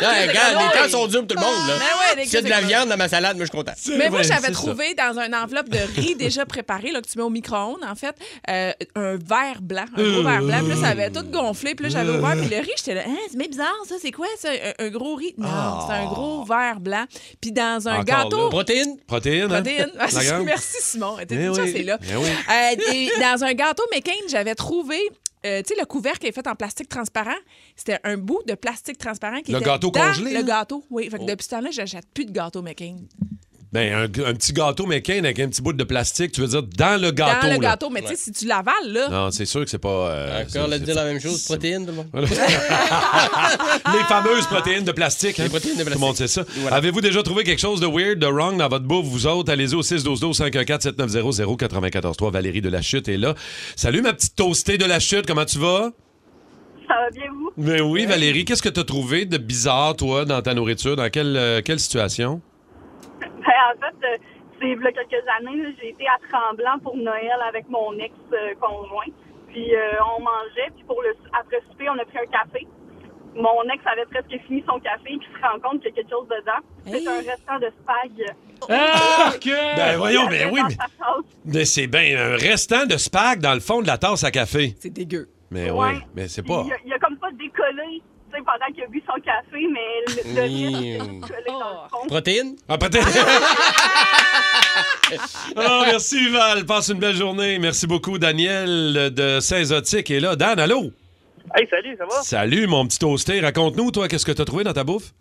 Non, 0.02 0.08
regarde, 0.28 0.56
les 0.74 0.80
temps 0.80 0.88
sont 0.88 1.06
durs 1.06 1.20
pour 1.20 1.28
tout 1.28 1.36
le 1.36 1.40
monde, 1.40 1.68
là. 1.68 1.74
Ben 1.78 2.16
ouais, 2.18 2.24
des 2.24 2.36
a 2.36 2.42
de 2.42 2.48
la 2.48 2.60
viande 2.60 2.88
dans 2.88 2.96
ma 2.96 3.08
salade, 3.08 3.36
moi, 3.36 3.44
je 3.46 3.50
suis 3.50 3.56
content. 3.58 3.72
Mais 3.98 4.10
moi, 4.10 4.22
j'avais 4.22 4.48
c'est 4.48 4.52
trouvé 4.52 4.94
dans 4.94 5.18
une 5.18 5.34
enveloppe 5.34 5.68
de 5.68 5.78
riz 6.00 6.14
déjà 6.18 6.44
préparé, 6.46 6.90
là, 6.92 7.00
que 7.00 7.08
tu 7.08 7.18
mets 7.18 7.24
au 7.24 7.30
micro-ondes, 7.30 7.84
en 7.88 7.94
fait, 7.94 8.14
euh, 8.50 8.72
un 8.94 9.16
verre 9.16 9.60
blanc, 9.62 9.84
un 9.96 10.02
gros 10.12 10.22
verre 10.22 10.42
blanc. 10.42 10.58
Puis 10.60 10.68
là, 10.68 10.76
ça 10.76 10.88
avait 10.88 11.10
tout 11.10 11.24
gonflé. 11.24 11.74
Puis 11.74 11.84
là, 11.84 11.88
j'avais 11.90 12.10
ouvert. 12.10 12.36
Puis 12.36 12.48
le 12.48 12.58
riz, 12.58 12.70
j'étais 12.76 12.94
là, 12.94 13.02
hein, 13.06 13.16
c'est 13.30 13.38
bien 13.38 13.48
bizarre, 13.48 13.74
ça. 13.88 13.94
C'est 14.00 14.12
quoi, 14.12 14.26
ça? 14.38 14.48
Un, 14.50 14.84
un 14.86 14.88
gros 14.90 15.14
riz? 15.14 15.34
Non, 15.38 15.48
c'est 15.86 15.94
un 15.94 16.06
gros 16.06 16.44
verre 16.44 16.80
blanc. 16.80 17.04
Puis 17.40 17.52
dans 17.52 17.88
un 17.88 18.00
Encore 18.00 18.04
gâteau. 18.04 18.42
là. 18.44 18.48
Protéines? 18.50 18.96
Protéines, 19.06 19.44
hein? 19.44 19.62
Protéines. 19.62 19.92
Ah, 19.98 20.06
La? 20.12 20.38
Merci, 20.40 20.76
Simon. 20.80 21.16
T'es 21.26 21.34
Eh 21.34 21.48
oui. 21.48 21.56
chance, 21.56 21.68
c'est 21.72 21.82
là. 21.82 21.98
Eh 22.02 22.16
oui. 22.16 22.28
Euh, 22.28 22.92
et 22.92 23.10
dans 23.20 23.44
un 23.44 23.52
gâteau 23.54 23.84
McCain, 23.94 24.12
j'avais 24.28 24.54
trouvé. 24.54 24.98
Euh, 25.46 25.62
tu 25.62 25.74
sais, 25.74 25.80
le 25.80 25.86
couvercle 25.86 26.26
est 26.26 26.32
fait 26.32 26.46
en 26.46 26.54
plastique 26.54 26.88
transparent. 26.88 27.34
C'était 27.76 27.98
un 28.04 28.16
bout 28.16 28.42
de 28.46 28.54
plastique 28.54 28.98
transparent 28.98 29.40
qui 29.40 29.52
Le 29.52 29.58
était 29.58 29.66
gâteau 29.66 29.90
dans 29.90 30.00
congelé, 30.00 30.30
Le 30.32 30.36
là? 30.40 30.42
gâteau, 30.42 30.84
oui. 30.90 31.08
Fait 31.10 31.18
que 31.18 31.24
depuis 31.24 31.44
ce 31.44 31.50
temps-là, 31.50 31.70
j'achète 31.70 32.06
plus 32.12 32.24
de 32.24 32.32
gâteau 32.32 32.62
McCain. 32.62 32.96
Ben, 33.76 33.92
un, 33.92 34.04
un 34.04 34.34
petit 34.34 34.52
gâteau 34.54 34.86
McCain 34.86 35.18
avec 35.24 35.38
un 35.38 35.48
petit 35.48 35.60
bout 35.60 35.74
de 35.74 35.84
plastique, 35.84 36.32
tu 36.32 36.40
veux 36.40 36.46
dire 36.46 36.62
dans 36.62 36.98
le 37.00 37.10
gâteau. 37.10 37.42
dans 37.42 37.46
le 37.48 37.52
là. 37.54 37.70
gâteau. 37.70 37.90
Mais 37.90 38.00
tu 38.00 38.08
sais, 38.08 38.16
si 38.16 38.32
tu 38.32 38.46
l'avales, 38.46 38.72
là, 38.90 39.08
Non, 39.10 39.30
c'est 39.30 39.44
sûr 39.44 39.62
que 39.64 39.68
c'est 39.70 39.78
pas. 39.78 39.88
euh, 39.88 40.42
Encore 40.42 40.68
c'est- 40.70 40.80
dire 40.80 40.94
la 40.94 41.04
même 41.04 41.20
chose. 41.20 41.42
Protéines, 41.44 41.84
tout 41.84 41.92
le 41.92 41.96
monde. 41.96 42.06
Les 43.92 44.04
fameuses 44.08 44.46
protéines 44.46 44.84
de 44.84 44.92
plastique. 44.92 45.38
hein. 45.40 45.44
Les 45.44 45.48
protéines 45.50 45.76
de 45.76 45.84
Tout 45.84 45.90
le 45.90 45.96
monde 45.98 46.16
sait 46.16 46.24
plastique. 46.24 46.54
ça. 46.54 46.60
Voilà. 46.60 46.76
Avez-vous 46.76 47.00
déjà 47.00 47.22
trouvé 47.22 47.44
quelque 47.44 47.60
chose 47.60 47.80
de 47.80 47.86
weird, 47.86 48.18
de 48.18 48.26
wrong 48.26 48.56
dans 48.56 48.68
votre 48.68 48.84
bouffe, 48.84 49.06
vous 49.06 49.26
autres? 49.26 49.52
Allez-y 49.52 49.74
au 49.74 49.82
612 49.82 50.36
514 50.36 50.82
7900 50.82 51.56
94 51.56 52.16
3 52.16 52.30
Valérie 52.30 52.60
de 52.62 52.68
la 52.70 52.82
Chute 52.82 53.08
est 53.08 53.16
là. 53.18 53.34
Salut, 53.76 54.00
ma 54.02 54.12
petite 54.12 54.36
toastée 54.36 54.78
de 54.78 54.84
la 54.84 55.00
Chute, 55.00 55.26
comment 55.26 55.44
tu 55.44 55.58
vas? 55.58 55.90
Ça 56.88 56.94
va 56.94 57.10
bien, 57.10 57.24
vous? 57.30 57.50
Ben 57.56 57.80
oui, 57.82 58.06
Valérie, 58.06 58.44
qu'est-ce 58.44 58.62
que 58.62 58.68
tu 58.68 58.80
as 58.80 58.84
trouvé 58.84 59.24
de 59.26 59.38
bizarre, 59.38 59.96
toi, 59.96 60.24
dans 60.24 60.40
ta 60.40 60.54
nourriture? 60.54 60.96
Dans 60.96 61.10
quelle, 61.10 61.36
euh, 61.36 61.60
quelle 61.64 61.80
situation? 61.80 62.40
Ben, 63.46 63.54
en 63.72 63.80
fait, 63.80 64.06
euh, 64.06 64.16
c'est 64.60 64.68
il 64.68 64.80
y 64.82 64.86
a 64.86 64.92
quelques 64.92 65.28
années, 65.38 65.74
j'ai 65.80 65.90
été 65.90 66.04
à 66.08 66.16
Tremblant 66.28 66.78
pour 66.82 66.96
Noël 66.96 67.38
avec 67.48 67.68
mon 67.68 67.92
ex-conjoint. 67.98 69.12
Puis 69.48 69.74
euh, 69.74 69.92
on 70.16 70.20
mangeait, 70.22 70.70
puis 70.74 70.84
pour 70.86 71.00
le 71.02 71.14
après 71.38 71.60
souper, 71.70 71.88
on 71.88 71.98
a 71.98 72.04
pris 72.04 72.18
un 72.18 72.26
café. 72.26 72.66
Mon 73.34 73.62
ex 73.72 73.82
avait 73.86 74.06
presque 74.06 74.42
fini 74.46 74.64
son 74.66 74.80
café, 74.80 75.04
puis 75.04 75.28
se 75.32 75.46
rend 75.46 75.60
compte 75.60 75.82
qu'il 75.82 75.90
y 75.90 75.92
a 75.92 75.96
quelque 75.96 76.10
chose 76.10 76.26
dedans. 76.28 76.60
C'est 76.86 77.06
un 77.06 77.30
restant 77.30 77.58
de 77.58 77.70
spag. 77.82 78.36
Ah, 78.70 79.32
que... 79.38 79.76
Ben 79.76 79.98
voyons, 79.98 80.26
ben 80.26 80.50
oui, 80.50 80.60
mais, 81.44 81.64
c'est 81.66 81.86
bien 81.86 82.16
un 82.18 82.36
restant 82.36 82.86
de 82.86 82.96
spag 82.96 83.40
dans 83.40 83.52
le 83.52 83.60
fond 83.60 83.82
de 83.82 83.86
la 83.86 83.98
tasse 83.98 84.24
à 84.24 84.30
café. 84.30 84.74
c'est 84.78 84.90
dégueu. 84.90 85.28
Mais 85.50 85.70
Ouais. 85.70 85.88
oui, 85.92 86.00
mais 86.14 86.28
c'est 86.28 86.42
pas. 86.42 86.62
Il 86.66 86.72
a, 86.72 86.76
il 86.86 86.92
a 86.92 86.98
comme 86.98 87.16
pas 87.18 87.30
décollé 87.32 88.02
sais, 88.36 88.44
pendant 88.44 88.72
qu'il 88.74 88.84
a 88.84 88.86
bu 88.86 89.02
son 89.06 89.20
café, 89.20 89.66
mais 89.72 89.90
le, 90.08 90.14
le 90.34 90.46
Mmh. 90.46 90.74
reste 90.74 90.84
est 90.84 91.20
collé 91.20 91.44
dans 91.46 91.82
le 91.84 91.88
fond. 91.90 92.06
Protéines? 92.08 92.56
Ah, 92.68 92.78
peut-être. 92.78 93.06
Ah, 95.56 95.82
merci, 95.86 96.28
Val. 96.30 96.64
Passe 96.66 96.88
une 96.88 96.98
belle 96.98 97.14
journée. 97.16 97.58
Merci 97.58 97.86
beaucoup, 97.86 98.18
Daniel 98.18 99.12
de 99.14 99.40
Saint-Zotique 99.40 100.10
est 100.10 100.20
là. 100.20 100.36
Dan, 100.36 100.58
allô? 100.58 100.90
Hey, 101.54 101.66
salut, 101.70 101.96
ça 101.96 102.04
va? 102.04 102.22
Salut, 102.22 102.66
mon 102.66 102.86
petit 102.86 102.98
toasté. 102.98 103.40
Raconte-nous, 103.40 103.90
toi, 103.92 104.08
qu'est-ce 104.08 104.26
que 104.26 104.32
tu 104.32 104.42
as 104.42 104.44
trouvé 104.44 104.64
dans 104.64 104.72
ta 104.72 104.84
bouffe? 104.84 105.12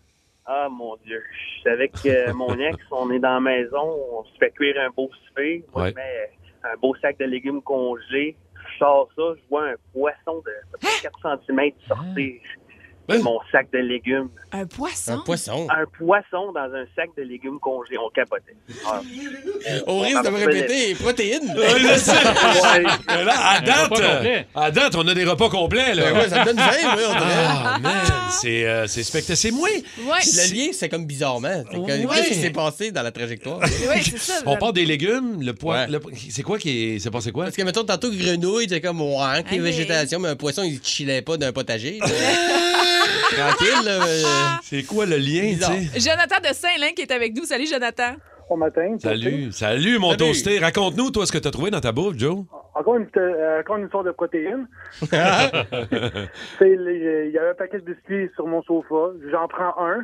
Ah, 0.45 0.67
mon 0.69 0.95
Dieu. 1.05 1.21
Je 1.31 1.59
suis 1.61 1.69
avec 1.69 1.91
euh, 2.05 2.33
mon 2.35 2.57
ex, 2.59 2.77
on 2.91 3.11
est 3.11 3.19
dans 3.19 3.35
la 3.35 3.39
maison, 3.39 3.95
on 4.11 4.23
se 4.23 4.29
fait 4.39 4.51
cuire 4.51 4.75
un 4.79 4.89
beau 4.89 5.09
souper. 5.27 5.63
Moi, 5.73 5.83
Ouais. 5.83 5.89
je 5.91 5.95
mets 5.95 6.31
un 6.73 6.77
beau 6.81 6.95
sac 7.01 7.17
de 7.19 7.25
légumes 7.25 7.61
congelés. 7.61 8.35
Je 8.55 8.77
sors 8.79 9.07
ça, 9.15 9.21
je 9.35 9.41
vois 9.49 9.67
un 9.69 9.75
poisson 9.93 10.41
de 10.45 10.49
à 10.51 10.71
peu 10.71 10.77
près 10.81 10.89
4 11.03 11.39
cm 11.47 11.71
sortir 11.87 12.33
mon 13.21 13.39
sac 13.51 13.67
de 13.71 13.79
légumes. 13.79 14.29
Un 14.51 14.65
poisson? 14.65 15.13
Un 15.13 15.17
poisson. 15.19 15.67
Un 15.69 15.85
poisson 15.97 16.51
dans 16.53 16.73
un 16.73 16.85
sac 16.95 17.09
de 17.17 17.23
légumes 17.23 17.59
congelés. 17.59 17.97
On 17.97 18.09
capotait. 18.09 18.55
Ah. 18.85 19.01
Au 19.87 19.99
risque 19.99 20.23
de 20.23 20.29
me 20.29 20.37
répéter, 20.37 20.95
protéines. 20.95 21.53
Ouais. 21.55 22.83
Mais 23.07 23.23
là, 23.23 23.33
à 23.49 23.61
date, 23.61 23.99
euh, 23.99 24.41
à 24.55 24.71
date, 24.71 24.95
on 24.95 25.07
a 25.07 25.13
des 25.13 25.23
repas 25.25 25.49
complets. 25.49 25.93
Là. 25.93 26.11
Ben 26.11 26.17
ouais, 26.19 26.29
ça 26.29 26.39
me 26.41 26.45
donne 26.45 26.57
faim, 26.57 26.95
oui, 26.97 27.03
on 27.07 27.11
dirait. 27.11 27.45
Ah, 27.47 27.77
man, 27.81 27.93
c'est 28.31 28.65
euh, 28.65 28.87
c'est 28.87 29.03
spectaculaire. 29.03 29.37
C'est 29.37 29.51
moi. 29.51 29.67
Ouais. 29.69 30.19
Le 30.25 30.53
lien, 30.55 30.67
c'est 30.73 30.89
comme 30.89 31.05
bizarrement. 31.05 31.63
C'est 31.69 31.75
comme- 31.75 31.85
Ouais. 31.85 32.05
Qu'est-ce 32.15 32.27
qui 32.29 32.35
s'est 32.35 32.49
passé 32.51 32.91
dans 32.91 33.03
la 33.03 33.11
trajectoire? 33.11 33.59
Ça. 34.17 34.33
On 34.45 34.57
parle 34.57 34.73
des 34.73 34.85
légumes, 34.85 35.41
le 35.41 35.53
le- 35.87 35.99
C'est 36.29 36.43
quoi 36.43 36.57
qui 36.57 36.95
est. 36.95 36.99
C'est 36.99 37.11
passé 37.11 37.31
quoi? 37.31 37.45
Parce 37.45 37.55
que, 37.55 37.61
mettons, 37.63 37.83
tantôt, 37.83 38.09
grenouille, 38.11 38.67
c'est 38.69 38.81
comme, 38.81 39.01
ouais, 39.01 39.43
qui 39.47 39.55
est 39.55 39.59
Ok. 39.59 39.65
végétation, 39.65 40.19
mais 40.19 40.29
un 40.29 40.35
poisson, 40.35 40.63
il 40.63 40.75
ne 40.75 40.79
chillait 40.83 41.21
pas 41.21 41.37
d'un 41.37 41.51
potager. 41.51 41.99
Tranquille, 43.31 43.85
là. 43.85 44.05
euh, 44.05 44.23
C'est 44.63 44.83
quoi 44.83 45.05
le 45.05 45.17
lien, 45.17 45.53
tu 45.55 45.59
sais? 45.89 45.99
Jonathan 45.99 46.37
de 46.41 46.53
Saint-Lin 46.53 46.91
qui 46.95 47.01
est 47.03 47.11
avec 47.11 47.35
nous. 47.35 47.43
Salut, 47.45 47.67
Jonathan. 47.67 48.15
au 48.49 48.55
matin. 48.57 48.95
Salut, 48.99 49.51
salut 49.51 49.97
mon 49.99 50.11
Salut. 50.11 50.17
toasté. 50.17 50.59
Raconte-nous, 50.59 51.11
toi, 51.11 51.25
ce 51.25 51.31
que 51.31 51.37
tu 51.39 51.47
as 51.47 51.51
trouvé 51.51 51.71
dans 51.71 51.81
ta 51.81 51.91
bouffe, 51.91 52.15
Joe. 52.17 52.43
Encore 52.75 52.97
une, 52.97 53.07
euh, 53.17 53.61
encore 53.61 53.77
une 53.77 53.85
histoire 53.85 54.03
de 54.03 54.11
protéines. 54.11 54.67
C'est 56.59 56.75
les- 56.75 57.25
Il 57.27 57.31
y 57.33 57.37
avait 57.37 57.51
un 57.51 57.55
paquet 57.55 57.79
de 57.79 57.85
biscuits 57.85 58.29
sur 58.35 58.47
mon 58.47 58.61
sofa. 58.63 59.13
J'en 59.31 59.47
prends 59.47 59.73
un. 59.83 60.03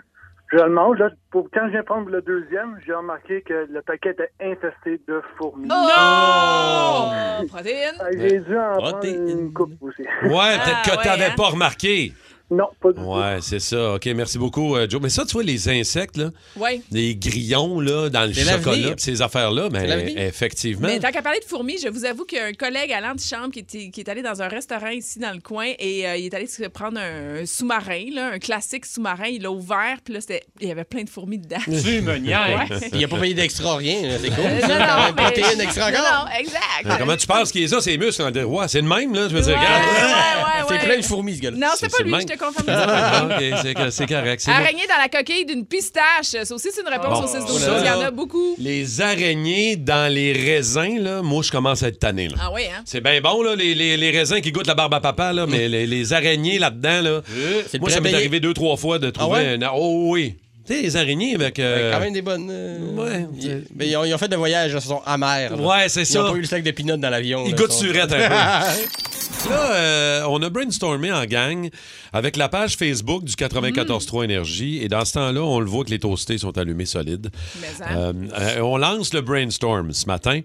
Je 0.54 0.58
le 0.58 0.70
mange. 0.70 0.98
Là, 0.98 1.10
pour, 1.32 1.48
quand 1.54 1.66
je 1.68 1.72
viens 1.72 1.84
prendre 1.84 2.10
le 2.10 2.22
deuxième, 2.22 2.78
j'ai 2.86 2.94
remarqué 2.94 3.42
que 3.42 3.68
le 3.70 3.82
paquet 3.82 4.10
était 4.12 4.32
infesté 4.42 5.02
de 5.08 5.22
fourmis. 5.38 5.70
Oh! 5.72 7.46
Protéines. 7.48 7.96
Ah, 8.00 8.06
J'ai 8.18 8.40
dû 8.40 8.58
en 8.58 8.74
prendre 8.78 9.06
une 9.06 9.54
coupe 9.54 9.72
aussi. 9.82 10.02
Ouais, 10.02 10.58
peut-être 10.58 10.78
Ah, 10.78 10.82
que 10.86 10.98
ouais, 10.98 11.04
t'avais 11.04 11.26
hein? 11.26 11.34
pas 11.38 11.48
remarqué. 11.48 12.14
Non, 12.52 12.66
pas 12.82 12.90
du 12.92 12.96
tout. 12.96 13.02
Ouais, 13.06 13.38
c'est 13.42 13.60
ça. 13.60 13.94
OK, 13.94 14.06
merci 14.16 14.38
beaucoup, 14.38 14.76
euh, 14.76 14.86
Joe. 14.90 15.02
Mais 15.02 15.10
ça, 15.10 15.24
tu 15.26 15.32
vois, 15.34 15.44
les 15.44 15.70
insectes, 15.70 16.18
là, 16.18 16.32
Oui. 16.58 16.82
les 16.92 17.16
grillons, 17.16 17.80
là, 17.80 18.10
dans 18.10 18.26
le 18.28 18.34
chocolat, 18.34 18.94
pis 18.96 19.02
ces 19.04 19.22
affaires-là, 19.22 19.70
mais 19.72 19.88
l'avenir. 19.88 20.18
effectivement. 20.20 20.88
Mais 20.90 21.00
tant 21.00 21.12
qu'à 21.12 21.22
parler 21.22 21.40
de 21.40 21.46
fourmis, 21.46 21.78
je 21.82 21.88
vous 21.88 22.04
avoue 22.06 22.26
qu'il 22.26 22.38
y 22.38 22.42
a 22.42 22.46
un 22.46 22.54
collègue 22.54 22.92
à 22.92 23.00
l'antichambre 23.00 23.52
qui, 23.52 23.60
était- 23.60 23.90
qui 23.90 24.02
est 24.02 24.10
allé 24.10 24.22
dans 24.22 24.42
un 24.42 24.50
restaurant 24.50 24.90
ici 24.90 25.18
dans 25.20 25.32
le 25.32 25.40
coin 25.40 25.68
et 25.80 26.06
euh, 26.08 26.18
il 26.18 26.26
est 26.26 26.34
allé 26.34 26.46
se 26.48 26.64
prendre 26.68 27.00
un, 27.00 27.42
un 27.42 27.46
sous-marin, 27.46 28.04
là, 28.14 28.32
un 28.34 28.40
classique 28.40 28.86
sous-marin. 28.86 29.28
Il 29.28 29.44
l'a 29.44 29.52
ouvert, 29.52 29.98
puis 30.04 30.14
là, 30.14 30.20
c'était- 30.22 30.44
il 30.60 30.68
y 30.68 30.72
avait 30.72 30.84
plein 30.84 31.04
de 31.04 31.10
fourmis 31.10 31.38
dedans. 31.38 31.58
Tu 31.66 32.02
me 32.02 32.18
niaises. 32.18 32.90
Il 32.94 33.04
a 33.04 33.08
pas 33.08 33.18
payé 33.20 33.34
d'extra 33.34 33.78
rien. 33.78 34.02
là. 34.10 34.18
C'est 34.22 34.30
cool. 34.30 34.44
Euh, 34.46 34.60
ça, 34.60 34.68
non, 34.68 34.74
non, 34.86 35.14
mais- 35.16 35.24
Protéines 35.24 35.62
extra 35.62 35.90
non, 35.92 35.98
exact. 36.38 36.62
Mais 36.86 36.98
comment 37.00 37.16
tu 37.16 37.28
penses 37.28 37.52
qu'il 37.52 37.64
est 37.64 37.68
ça, 37.70 37.80
ces 37.80 37.98
muscles? 37.98 38.22
en 38.24 38.32
ouais, 38.32 38.68
c'est 38.68 38.82
le 38.82 38.88
même, 38.88 39.14
là? 39.14 39.28
Je 39.30 39.36
veux 39.36 39.42
dire, 39.42 39.54
Ouais, 39.54 39.60
regarde. 39.60 39.84
ouais, 39.84 39.90
ouais, 40.02 40.66
C'est 40.68 40.74
ouais. 40.74 40.80
plein 40.86 40.98
de 40.98 41.06
fourmis, 41.06 41.36
ce 41.38 41.42
gars-là. 41.42 41.58
Non, 41.58 41.68
C'est- 41.76 41.88
c'est 41.90 41.98
pas 41.98 42.04
lui, 42.04 42.12
Ah, 42.68 43.26
OK, 43.26 43.44
c'est 43.92 44.06
correct. 44.08 44.44
Araignée 44.48 44.88
dans 44.88 44.98
la 45.02 45.10
coquille 45.10 45.46
d'une 45.46 45.66
pistache. 45.66 46.44
Ça 46.44 46.56
aussi, 46.56 46.70
c'est 46.74 46.82
une 46.82 46.88
réponse 46.88 47.20
Bon, 47.20 47.26
au 47.26 47.28
6 47.28 47.34
ça, 47.34 47.40
12 47.40 47.68
Il 47.82 47.86
y 47.86 47.90
en 47.90 48.02
a 48.02 48.12
beaucoup. 48.12 48.56
Les 48.58 49.02
araignées 49.02 49.76
dans 49.76 50.12
les 50.14 50.32
raisins, 50.34 51.00
là, 51.00 51.22
moi, 51.22 51.42
je 51.44 51.52
commence 51.52 51.84
à 51.84 51.88
être 51.90 52.00
tanné. 52.00 52.28
Là. 52.30 52.36
Ah 52.42 52.50
oui, 52.54 52.64
hein? 52.66 52.82
C'est 52.86 53.02
bien 53.02 53.20
bon, 53.22 53.42
là, 53.44 53.56
les, 53.56 53.74
les- 53.76 53.98
les 53.98 54.12
raisins 54.12 54.40
qui 54.42 54.52
goûtent 54.52 54.68
la 54.68 54.76
barbe 54.76 54.94
à 54.94 55.00
papa, 55.00 55.34
là, 55.34 55.46
mais 55.48 55.68
les, 55.68 55.86
les 55.88 56.14
araignées 56.14 56.60
là-dedans, 56.60 57.02
là, 57.02 57.22
C'est 57.70 57.80
moi, 57.80 57.90
ça 57.90 58.00
m'est 58.02 58.14
arrivé 58.14 58.40
deux, 58.40 58.54
trois 58.54 58.78
fois 58.78 59.00
de 59.00 59.10
trouver 59.10 59.40
ouais? 59.58 59.64
un... 59.64 59.70
Oh 59.74 60.12
oui! 60.12 60.36
Tu 60.66 60.76
sais, 60.76 60.82
les 60.84 60.96
araignées 60.96 61.34
avec... 61.34 61.58
euh, 61.58 61.92
Quand 61.92 62.00
même 62.00 62.14
des 62.14 62.22
bonnes. 62.22 62.48
euh, 62.52 62.78
Ouais. 62.96 63.26
ils- 63.40 63.64
Mais 63.76 63.88
ils 63.88 63.98
ont, 63.98 64.04
ils 64.06 64.14
ont 64.14 64.18
fait 64.20 64.28
des 64.28 64.36
voyages, 64.36 64.72
ils 64.74 64.80
sont 64.82 65.02
amers. 65.08 65.56
là. 65.56 65.62
Ouais, 65.62 65.90
c'est 65.90 66.02
Ils 66.02 66.06
ça. 66.06 66.24
ont 66.24 66.32
pas 66.32 66.38
eu 66.38 66.42
le 66.42 66.48
sac 66.48 66.62
de 66.64 66.70
peanuts 66.72 66.98
dans 67.00 67.10
l'avion. 67.10 67.44
Ils 67.46 67.52
là, 67.52 67.58
goûtent 67.58 67.72
sont- 67.72 67.80
surette 67.82 68.12
un 68.14 68.30
peu. 68.30 68.36
Là, 69.50 69.74
euh, 69.74 70.24
on 70.28 70.42
a 70.44 70.50
brainstormé 70.50 71.12
en 71.12 71.26
gang 71.26 71.70
avec 72.14 72.38
la 72.38 72.48
page 72.48 72.76
Facebook 72.76 73.24
du 73.24 73.34
94.3 73.34 74.24
Énergie. 74.26 74.80
Et 74.84 74.88
dans 74.88 75.04
ce 75.04 75.14
temps-là, 75.14 75.42
on 75.42 75.60
le 75.60 75.66
voit 75.66 75.84
que 75.84 75.90
les 75.90 76.00
toastés 76.00 76.38
sont 76.38 76.58
allumés 76.58 76.86
solides. 76.86 77.32
Mais 77.60 77.68
hein? 77.82 77.96
Euh, 77.98 78.14
euh, 78.38 78.60
on 78.62 78.78
lance 78.78 79.14
le 79.14 79.22
brainstorm 79.22 79.94
ce 79.94 80.06
matin. 80.06 80.42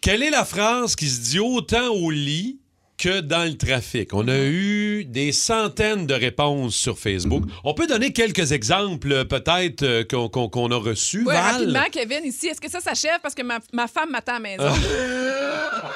Quelle 0.00 0.22
est 0.22 0.30
la 0.30 0.44
phrase 0.44 0.94
qui 0.94 1.08
se 1.08 1.20
dit 1.20 1.40
autant 1.40 1.88
au 1.88 2.10
lit 2.10 2.58
que 3.04 3.20
dans 3.20 3.44
le 3.44 3.54
trafic? 3.58 4.14
On 4.14 4.26
a 4.28 4.38
eu 4.38 5.04
des 5.04 5.30
centaines 5.32 6.06
de 6.06 6.14
réponses 6.14 6.74
sur 6.74 6.98
Facebook. 6.98 7.44
On 7.62 7.74
peut 7.74 7.86
donner 7.86 8.14
quelques 8.14 8.52
exemples, 8.52 9.26
peut-être, 9.26 9.82
euh, 9.82 10.04
qu'on 10.04 10.30
qu'on- 10.30 10.48
qu'on 10.48 10.70
a 10.70 10.76
reçus, 10.76 11.24
Oui, 11.26 11.34
rapidement, 11.36 11.82
Kevin, 11.92 12.24
ici, 12.24 12.46
est-ce 12.46 12.62
que 12.62 12.70
ça 12.70 12.80
s'achève? 12.80 13.18
Parce 13.22 13.34
que 13.34 13.42
ma, 13.42 13.58
ma 13.74 13.88
femme 13.88 14.10
m'attend 14.10 14.32
à 14.32 14.34
la 14.36 14.40
maison? 14.40 14.64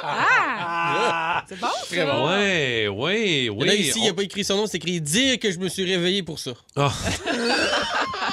ah! 0.04 1.44
C'est 1.48 1.58
bon, 1.58 1.66
ça? 1.80 1.86
Très 1.96 2.04
bon. 2.04 2.28
Ouais, 2.28 2.88
oui, 2.88 3.48
oui. 3.56 3.66
Là, 3.66 3.74
ici, 3.74 3.92
il 3.96 4.02
On- 4.02 4.06
n'a 4.08 4.12
pas 4.14 4.22
écrit 4.24 4.44
son 4.44 4.56
nom, 4.56 4.66
c'est 4.66 4.76
écrit 4.76 5.00
dire 5.00 5.38
que 5.38 5.50
je 5.50 5.58
me 5.58 5.68
suis 5.70 5.84
réveillé 5.84 6.22
pour 6.22 6.38
ça. 6.38 6.50
Ah. 6.76 6.92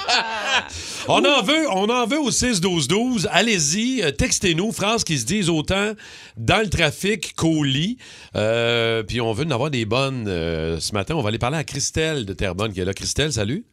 on 1.08 1.24
en 1.24 1.42
veut, 1.42 1.68
on 1.70 1.88
en 1.88 2.06
veut 2.06 2.18
au 2.20 2.30
6 2.30 2.60
12 2.60 2.88
12. 2.88 3.28
Allez-y, 3.30 4.02
euh, 4.02 4.10
textez-nous 4.10 4.72
phrases 4.72 5.04
qui 5.04 5.18
se 5.18 5.24
disent 5.26 5.48
autant 5.50 5.92
dans 6.36 6.60
le 6.62 6.68
trafic 6.68 7.34
qu'au 7.36 7.62
lit. 7.62 7.98
Euh, 8.34 9.02
puis 9.02 9.20
on 9.20 9.32
veut 9.32 9.44
en 9.46 9.50
avoir 9.50 9.70
des 9.70 9.84
bonnes 9.84 10.26
euh, 10.28 10.78
ce 10.80 10.92
matin. 10.92 11.14
On 11.14 11.22
va 11.22 11.28
aller 11.28 11.38
parler 11.38 11.58
à 11.58 11.64
Christelle 11.64 12.26
de 12.26 12.32
Terrebonne 12.32 12.72
qui 12.72 12.80
est 12.80 12.84
là. 12.84 12.94
Christelle, 12.94 13.32
salut. 13.32 13.64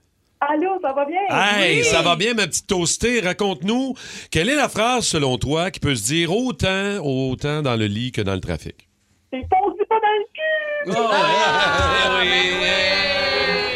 Allô, 0.42 0.72
ça 0.82 0.92
va 0.94 1.06
bien? 1.06 1.22
Hey, 1.30 1.80
Oui. 1.80 1.84
ça 1.86 2.02
va 2.02 2.16
bien 2.18 2.34
ma 2.34 2.48
petite 2.48 2.68
toastée. 2.68 3.22
Raconte-nous 3.22 3.94
quelle 4.30 4.50
est 4.50 4.56
la 4.56 4.68
phrase 4.68 5.06
selon 5.06 5.38
toi 5.38 5.72
qui 5.72 5.80
peut 5.80 5.96
se 5.96 6.04
dire 6.04 6.36
autant 6.36 6.98
autant 7.02 7.62
dans 7.62 7.76
le 7.78 7.86
lit 7.86 8.12
que 8.12 8.22
dans 8.22 8.34
le 8.34 8.42
trafic? 8.42 8.90
C'est 9.32 9.40
fondu 9.50 9.82
pas 9.90 9.96
dans 9.96 10.18
le 10.20 10.26
cul! 10.34 10.92
Ah, 10.96 12.20
oui, 12.20 13.73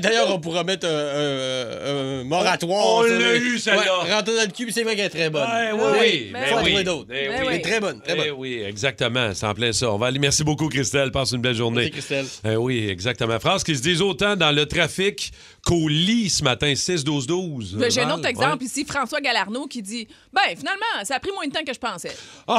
D'ailleurs, 0.00 0.30
on 0.34 0.40
pourra 0.40 0.64
mettre 0.64 0.86
un, 0.86 0.90
un- 0.90 2.20
un 2.20 2.24
moratoire. 2.24 2.86
On- 2.86 3.02
l'a 3.02 3.36
eu, 3.36 3.58
celle-là. 3.58 3.80
Ouais, 4.04 4.12
rentrer 4.12 4.36
dans 4.36 4.42
le 4.42 4.52
cul, 4.52 4.70
c'est 4.72 4.82
vrai 4.82 4.96
qu'elle 4.96 5.06
est 5.06 5.10
très 5.10 5.30
bonne. 5.30 5.42
Ouais, 5.42 5.72
oui, 5.72 5.80
Ouais, 5.80 5.98
oui, 6.00 6.30
mais 6.32 6.40
ben 6.40 6.46
faut 6.48 6.54
en 6.54 6.58
oui. 6.62 6.68
trouver 6.70 6.84
d'autres. 6.84 7.08
Ben 7.08 7.28
Ben 7.30 7.40
oui. 7.40 7.46
oui. 7.48 7.54
C'est 7.54 7.60
très 7.70 7.80
bonne, 7.80 8.00
très 8.00 8.12
Eh 8.12 8.16
bonne. 8.16 8.30
oui, 8.38 8.62
exactement. 8.66 9.30
C'est 9.34 9.46
en 9.46 9.54
plein 9.54 9.72
ça. 9.72 9.90
On 9.90 9.98
va 9.98 10.06
aller. 10.06 10.18
Merci 10.18 10.44
beaucoup, 10.44 10.68
Christelle. 10.68 11.10
Passe 11.10 11.32
une 11.32 11.40
belle 11.42 11.54
journée. 11.54 11.90
Merci, 11.92 12.08
Christelle. 12.16 12.56
Oui, 12.58 12.88
exactement. 12.88 13.38
Phrases 13.40 13.64
qui 13.64 13.76
se 13.76 13.82
disent 13.82 14.02
autant 14.02 14.36
dans 14.36 14.50
le 14.52 14.66
trafic 14.66 15.32
qu'au 15.64 15.88
lit 15.88 16.28
ce 16.30 16.42
matin, 16.44 16.72
6-12-12. 16.74 17.76
Ben, 17.76 17.90
J'ai 17.90 18.02
un 18.02 18.10
autre 18.10 18.26
exemple 18.26 18.58
ouais. 18.60 18.66
ici, 18.66 18.84
François 18.84 19.20
Galarno, 19.20 19.66
qui 19.66 19.82
dit 19.82 20.06
Ben, 20.32 20.56
finalement, 20.56 21.04
ça 21.04 21.16
a 21.16 21.20
pris 21.20 21.30
moins 21.34 21.46
de 21.46 21.52
temps 21.52 21.64
que 21.66 21.72
je 21.74 21.78
pensais. 21.78 22.14
Ah, 22.46 22.58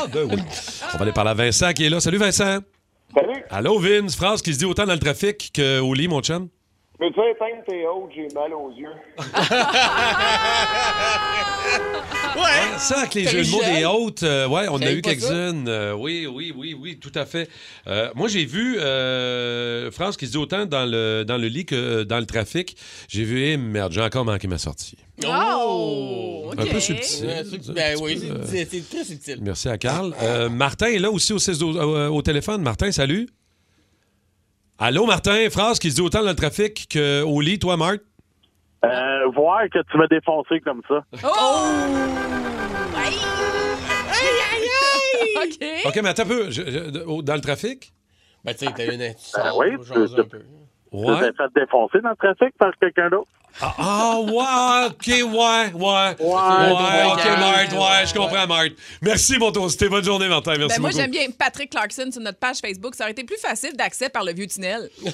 Ah, 0.00 0.06
ben 0.12 0.24
oui. 0.30 0.36
On 0.94 0.96
va 0.98 1.02
aller 1.02 1.12
parler 1.12 1.30
à 1.30 1.34
Vincent 1.34 1.72
qui 1.72 1.84
est 1.84 1.90
là. 1.90 2.00
Salut, 2.00 2.18
Vincent. 2.18 2.58
Salut. 3.14 3.42
Allô, 3.50 3.78
Vince. 3.78 4.16
Phrase 4.16 4.42
qui 4.42 4.54
se 4.54 4.58
dit 4.58 4.64
autant 4.64 4.86
dans 4.86 4.94
le 4.94 4.98
trafic 4.98 5.52
qu'au 5.54 5.94
lit, 5.94 6.08
mon 6.08 6.20
chum? 6.20 6.48
Peux-tu 7.02 7.18
éteindre 7.18 7.64
tes 7.66 7.84
hautes? 7.84 8.10
J'ai 8.14 8.28
mal 8.32 8.54
aux 8.54 8.70
yeux. 8.70 8.94
Ouais, 12.34 12.78
ça, 12.78 13.00
avec 13.00 13.14
les 13.14 13.26
jeux 13.26 13.40
eu 13.40 13.44
de 13.46 13.50
mots 13.50 13.62
des 13.62 13.84
hautes, 13.84 14.22
euh, 14.22 14.48
ouais, 14.48 14.66
on 14.70 14.80
a 14.80 14.90
eu 14.90 15.02
quelques-unes. 15.02 15.66
euh, 15.68 15.92
oui, 15.94 16.26
oui, 16.26 16.52
oui, 16.56 16.74
oui, 16.78 16.98
tout 16.98 17.12
à 17.14 17.26
fait. 17.26 17.48
Euh, 17.86 18.10
moi, 18.14 18.26
j'ai 18.28 18.44
vu 18.46 18.78
euh, 18.78 19.90
France 19.90 20.16
qui 20.16 20.26
se 20.26 20.32
dit 20.32 20.38
autant 20.38 20.64
dans 20.64 20.84
le, 20.90 21.24
dans 21.26 21.36
le 21.36 21.48
lit 21.48 21.66
que 21.66 22.04
dans 22.04 22.18
le 22.18 22.24
trafic. 22.26 22.76
J'ai 23.08 23.24
vu, 23.24 23.42
eh, 23.44 23.56
merde, 23.58 23.92
j'ai 23.92 24.00
encore 24.00 24.24
manqué 24.24 24.48
ma 24.48 24.58
sortie. 24.58 24.96
Oh! 25.26 26.50
Un 26.56 26.62
OK. 26.62 26.70
peu 26.70 26.80
subtil. 26.80 27.26
Ouais, 27.26 27.32
Un 27.38 27.44
c'est- 27.44 27.58
petit 27.58 27.72
Ben 27.72 27.98
oui, 28.00 28.18
euh, 28.30 28.38
c'est- 28.46 28.88
très 28.90 29.04
subtil. 29.04 29.38
Merci 29.42 29.68
à 29.68 29.76
Carl. 29.78 30.14
Euh, 30.22 30.48
Martin 30.48 30.86
est 30.86 30.98
là 30.98 31.10
aussi 31.10 31.32
au, 31.34 31.38
6 31.38 31.58
12 31.58 31.76
au 31.78 32.22
téléphone. 32.22 32.62
Martin, 32.62 32.90
salut. 32.92 33.28
Allô, 34.84 35.06
Martin. 35.06 35.48
Phrase 35.48 35.78
qui 35.78 35.90
se 35.92 35.94
dit 35.94 36.00
autant 36.02 36.22
dans 36.24 36.30
le 36.30 36.34
trafic 36.34 36.88
qu'au 36.92 37.40
lit, 37.40 37.60
toi, 37.60 37.76
Marc? 37.76 38.00
Euh, 38.84 39.28
voir 39.32 39.62
que 39.72 39.78
tu 39.88 39.96
m'as 39.96 40.08
défoncé 40.08 40.58
comme 40.58 40.82
ça. 40.88 41.04
Oh! 41.22 41.28
Aïe! 42.96 43.14
Aïe, 44.10 44.40
aïe, 44.50 44.68
aïe! 45.46 45.46
OK. 45.46 45.86
OK, 45.86 46.02
mais 46.02 46.08
attends 46.08 46.24
un 46.24 46.26
peu. 46.26 46.50
Je- 46.50 46.62
je- 46.68 47.04
au- 47.04 47.22
dans 47.22 47.34
le 47.36 47.40
trafic? 47.40 47.92
Ben, 48.44 48.54
tu 48.54 48.66
sais, 48.66 48.72
t'as 48.76 48.86
une. 48.86 48.90
Tu 48.98 48.98
Ben 48.98 49.14
sors, 49.18 49.56
oui, 49.58 49.68
jaser 49.86 50.14
tu- 50.16 50.20
un 50.20 50.24
peu. 50.24 50.38
Tu 50.40 50.96
Ouais. 50.96 51.20
t'es 51.20 51.36
fait 51.36 51.60
défoncer 51.60 52.00
dans 52.00 52.10
le 52.10 52.16
trafic 52.16 52.58
par 52.58 52.72
quelqu'un 52.80 53.08
d'autre? 53.08 53.28
Ah, 53.60 53.74
ah, 53.78 54.18
ouais, 54.20 54.86
OK, 54.86 55.06
ouais, 55.06 55.22
ouais. 55.22 55.72
Ouais, 55.74 56.14
ouais, 56.20 57.04
OK, 57.12 57.24
ouais. 57.24 57.36
Marthe, 57.38 57.72
ouais, 57.72 58.06
je 58.06 58.14
comprends, 58.14 58.46
Marthe. 58.46 58.72
Merci, 59.00 59.38
mon 59.38 59.52
toasté. 59.52 59.88
Bonne 59.88 60.04
journée, 60.04 60.28
Martin. 60.28 60.54
Merci 60.58 60.76
Ben, 60.76 60.80
moi, 60.80 60.90
j'aime 60.90 61.10
bien 61.10 61.26
Patrick 61.36 61.70
Clarkson 61.70 62.08
sur 62.12 62.20
notre 62.22 62.38
page 62.38 62.56
Facebook. 62.60 62.94
Ça 62.94 63.04
aurait 63.04 63.12
été 63.12 63.24
plus 63.24 63.38
facile 63.38 63.72
d'accès 63.76 64.08
par 64.08 64.24
le 64.24 64.32
vieux 64.32 64.46
tunnel. 64.46 64.88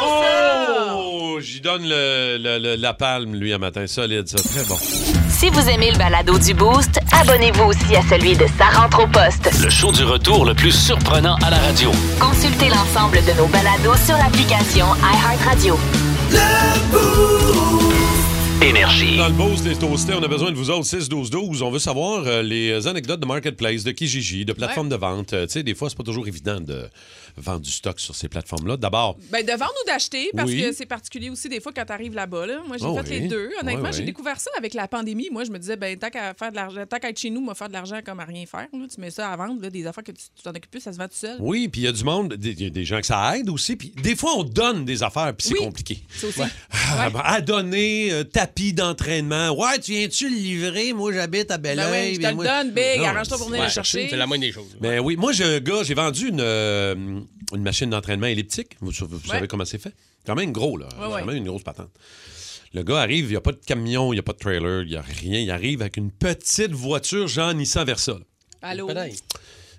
Oh, 0.00 1.38
j'y 1.40 1.60
donne 1.60 1.82
le- 1.84 2.36
le- 2.38 2.58
le- 2.58 2.76
la 2.76 2.94
palme, 2.94 3.34
lui, 3.34 3.52
un 3.52 3.58
matin. 3.58 3.86
Solide, 3.86 4.28
ça. 4.28 4.36
Très 4.38 4.64
bon. 4.64 4.76
Si 5.38 5.50
vous 5.50 5.68
aimez 5.68 5.92
le 5.92 5.98
balado 5.98 6.36
du 6.36 6.52
Boost, 6.52 6.98
abonnez-vous 7.12 7.62
aussi 7.62 7.94
à 7.94 8.02
celui 8.02 8.36
de 8.36 8.44
Sa 8.58 8.70
rentre 8.70 9.04
au 9.04 9.06
poste. 9.06 9.48
Le 9.62 9.70
show 9.70 9.92
du 9.92 10.02
retour 10.02 10.44
le 10.44 10.52
plus 10.52 10.72
surprenant 10.72 11.36
à 11.36 11.50
la 11.50 11.58
radio. 11.58 11.92
Consultez 12.18 12.68
l'ensemble 12.68 13.18
de 13.24 13.38
nos 13.38 13.46
balados 13.46 13.94
sur 14.04 14.16
l'application 14.16 14.86
iHeartRadio. 14.96 15.78
Énergie. 18.60 19.16
Dans 19.16 19.28
le 19.28 19.34
boost 19.34 19.62
des 19.62 19.76
toastés, 19.76 20.14
on 20.14 20.22
a 20.24 20.26
besoin 20.26 20.50
de 20.50 20.56
vous 20.56 20.70
autres 20.70 20.86
6-12-12. 20.86 21.62
On 21.62 21.70
veut 21.70 21.78
savoir 21.78 22.26
euh, 22.26 22.42
les 22.42 22.88
anecdotes 22.88 23.20
de 23.20 23.26
marketplace, 23.26 23.84
de 23.84 23.92
Kijiji, 23.92 24.44
de 24.44 24.52
plateformes 24.52 24.88
de 24.88 24.96
vente. 24.96 25.32
Euh, 25.34 25.46
tu 25.46 25.52
sais, 25.52 25.62
des 25.62 25.76
fois, 25.76 25.88
c'est 25.88 25.96
pas 25.96 26.02
toujours 26.02 26.26
évident 26.26 26.60
de 26.60 26.88
vendre 27.36 27.60
du 27.60 27.70
stock 27.70 27.98
sur 28.00 28.14
ces 28.14 28.28
plateformes-là. 28.28 28.76
D'abord, 28.76 29.16
Ben, 29.30 29.44
de 29.44 29.50
vendre 29.52 29.72
ou 29.84 29.86
d'acheter, 29.86 30.30
parce 30.36 30.50
Oui. 30.50 30.60
que 30.62 30.72
c'est 30.72 30.86
particulier 30.86 31.30
aussi 31.30 31.48
des 31.48 31.60
fois 31.60 31.72
quand 31.74 31.84
tu 31.84 31.92
arrives 31.92 32.14
là-bas. 32.14 32.46
Là. 32.46 32.60
Moi, 32.66 32.76
j'ai 32.78 32.86
Oh 32.86 32.94
fait 33.02 33.10
oui. 33.10 33.20
les 33.20 33.28
deux. 33.28 33.50
Honnêtement, 33.60 33.92
j'ai 33.92 34.04
découvert 34.04 34.38
ça 34.40 34.50
avec 34.56 34.74
la 34.74 34.88
pandémie. 34.88 35.28
Moi, 35.30 35.44
je 35.44 35.50
me 35.50 35.58
disais, 35.58 35.76
ben, 35.76 35.96
tant 35.98 36.10
qu'à 36.10 36.34
faire 36.34 36.50
de 36.50 36.56
l'argent, 36.56 36.84
tant 36.88 36.98
qu'à 36.98 37.10
être 37.10 37.18
chez 37.18 37.30
nous, 37.30 37.40
moi, 37.40 37.54
faire 37.54 37.68
de 37.68 37.72
l'argent 37.72 37.98
comme 38.04 38.20
à 38.20 38.24
rien 38.24 38.46
faire. 38.46 38.66
là. 38.72 38.86
Tu 38.92 39.00
mets 39.00 39.10
ça 39.10 39.30
à 39.30 39.36
vendre, 39.36 39.60
là, 39.62 39.70
des 39.70 39.86
affaires 39.86 40.04
que 40.04 40.12
tu 40.12 40.22
t'en 40.42 40.50
occupes 40.50 40.70
plus, 40.70 40.80
ça 40.80 40.92
se 40.92 40.98
vend 40.98 41.04
tout 41.08 41.14
seul. 41.14 41.36
oui, 41.40 41.68
puis 41.68 41.82
il 41.82 41.84
y 41.84 41.88
a 41.88 41.92
du 41.92 42.04
monde, 42.04 42.34
des- 42.34 42.50
il 42.50 42.62
y 42.62 42.66
a 42.66 42.70
des 42.70 42.84
gens 42.84 43.00
que 43.00 43.06
ça 43.06 43.36
aide 43.36 43.48
aussi. 43.50 43.76
Puis 43.76 43.92
des 44.02 44.16
fois, 44.16 44.32
on 44.36 44.44
donne 44.44 44.84
des 44.84 45.02
affaires, 45.02 45.34
puis 45.36 45.48
c'est 45.48 45.54
Oui. 45.54 45.64
compliqué. 45.66 45.98
Ça 46.16 46.26
aussi. 46.26 46.40
Ah, 46.70 47.10
ben, 47.10 47.20
À 47.24 47.40
donner, 47.40 48.10
euh, 48.12 48.24
tapis 48.24 48.72
d'entraînement. 48.72 49.50
Ouais, 49.50 49.78
tu 49.78 49.92
viens-tu 49.92 50.28
le 50.28 50.36
livrer? 50.36 50.92
Moi, 50.92 51.12
j'habite 51.12 51.50
à 51.50 51.58
Ben 51.58 51.76
Belleuil. 51.76 52.08
oui, 52.10 52.14
je 52.16 52.20
te 52.20 52.26
le 52.26 52.34
moi- 52.34 52.44
donne, 52.46 52.70
Big. 52.72 53.00
Arrange-toi 53.04 53.36
pour 53.38 53.46
venir 53.48 53.60
Ouais, 53.60 53.66
le 53.66 53.72
chercher. 53.72 54.06
C'est 54.08 54.16
la 54.16 54.26
moindre 54.26 54.42
des 54.44 54.52
choses. 54.52 54.76
Ben 54.80 55.00
oui, 55.00 55.16
moi 55.16 55.32
j'ai 55.32 55.44
un 55.44 55.60
gars, 55.60 55.82
j'ai 55.82 55.94
vendu 55.94 56.28
une, 56.28 56.40
euh, 56.40 57.17
une 57.54 57.62
machine 57.62 57.90
d'entraînement 57.90 58.26
elliptique. 58.26 58.76
Vous, 58.80 58.90
vous 58.90 59.20
savez 59.26 59.46
comment 59.48 59.64
c'est 59.64 59.78
fait? 59.80 59.94
Quand 60.26 60.34
même 60.34 60.52
gros, 60.52 60.76
là. 60.76 60.88
Ouais, 60.98 61.06
ouais. 61.06 61.20
Quand 61.20 61.26
même 61.26 61.36
une 61.36 61.44
grosse 61.46 61.62
patente. 61.62 61.90
Le 62.74 62.82
gars 62.82 63.00
arrive, 63.00 63.26
il 63.26 63.30
n'y 63.30 63.36
a 63.36 63.40
pas 63.40 63.52
de 63.52 63.60
camion, 63.64 64.12
il 64.12 64.16
n'y 64.16 64.20
a 64.20 64.22
pas 64.22 64.34
de 64.34 64.38
trailer, 64.38 64.82
il 64.82 64.88
n'y 64.90 64.96
a 64.96 65.00
rien. 65.02 65.40
Il 65.40 65.50
arrive 65.50 65.80
avec 65.80 65.96
une 65.96 66.10
petite 66.10 66.72
voiture 66.72 67.26
genre 67.26 67.54
Nissan 67.54 67.84
Versa. 67.86 68.12
là. 68.12 68.18
Allô? 68.60 68.90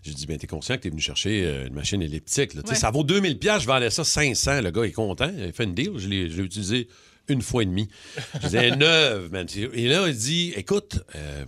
J'ai 0.02 0.14
dit, 0.14 0.26
ben, 0.26 0.38
t'es 0.38 0.48
conscient 0.48 0.76
que 0.78 0.82
t'es 0.84 0.90
venu 0.90 1.02
chercher 1.02 1.44
euh, 1.46 1.68
une 1.68 1.74
machine 1.74 2.02
elliptique. 2.02 2.54
là. 2.54 2.62
Ça 2.74 2.90
vaut 2.90 3.04
2000 3.04 3.38
pièces, 3.38 3.62
je 3.64 3.68
vendais 3.68 3.90
ça 3.90 4.04
500. 4.04 4.62
Le 4.62 4.72
gars 4.72 4.84
est 4.84 4.92
content. 4.94 5.32
Il 5.38 5.52
fait 5.54 5.66
une 5.66 5.76
deal. 5.76 5.92
Je 5.98 6.08
l'ai 6.08 6.30
je 6.30 6.38
l'ai 6.38 6.44
utilisé 6.44 6.88
une 7.28 7.42
fois 7.42 7.64
et 7.64 7.66
demie. 7.66 7.90
Je 8.36 8.40
disais, 8.48 8.72
neuve, 8.76 9.30
man. 9.32 9.46
Et 9.74 9.88
là, 9.88 10.08
il 10.08 10.16
dit, 10.16 10.54
écoute, 10.56 11.00
euh, 11.16 11.46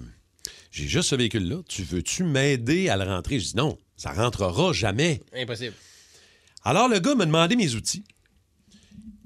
j'ai 0.69 0.87
juste 0.87 1.09
ce 1.09 1.15
véhicule-là. 1.15 1.61
Tu 1.67 1.83
veux-tu 1.83 2.23
m'aider 2.23 2.89
à 2.89 2.97
le 2.97 3.05
rentrer? 3.05 3.39
Je 3.39 3.45
dis, 3.45 3.55
non, 3.55 3.77
ça 4.01 4.13
rentrera 4.13 4.73
jamais. 4.73 5.21
Impossible. 5.35 5.75
Alors, 6.63 6.87
le 6.87 6.99
gars 6.99 7.13
m'a 7.13 7.25
demandé 7.25 7.55
mes 7.55 7.75
outils. 7.75 8.03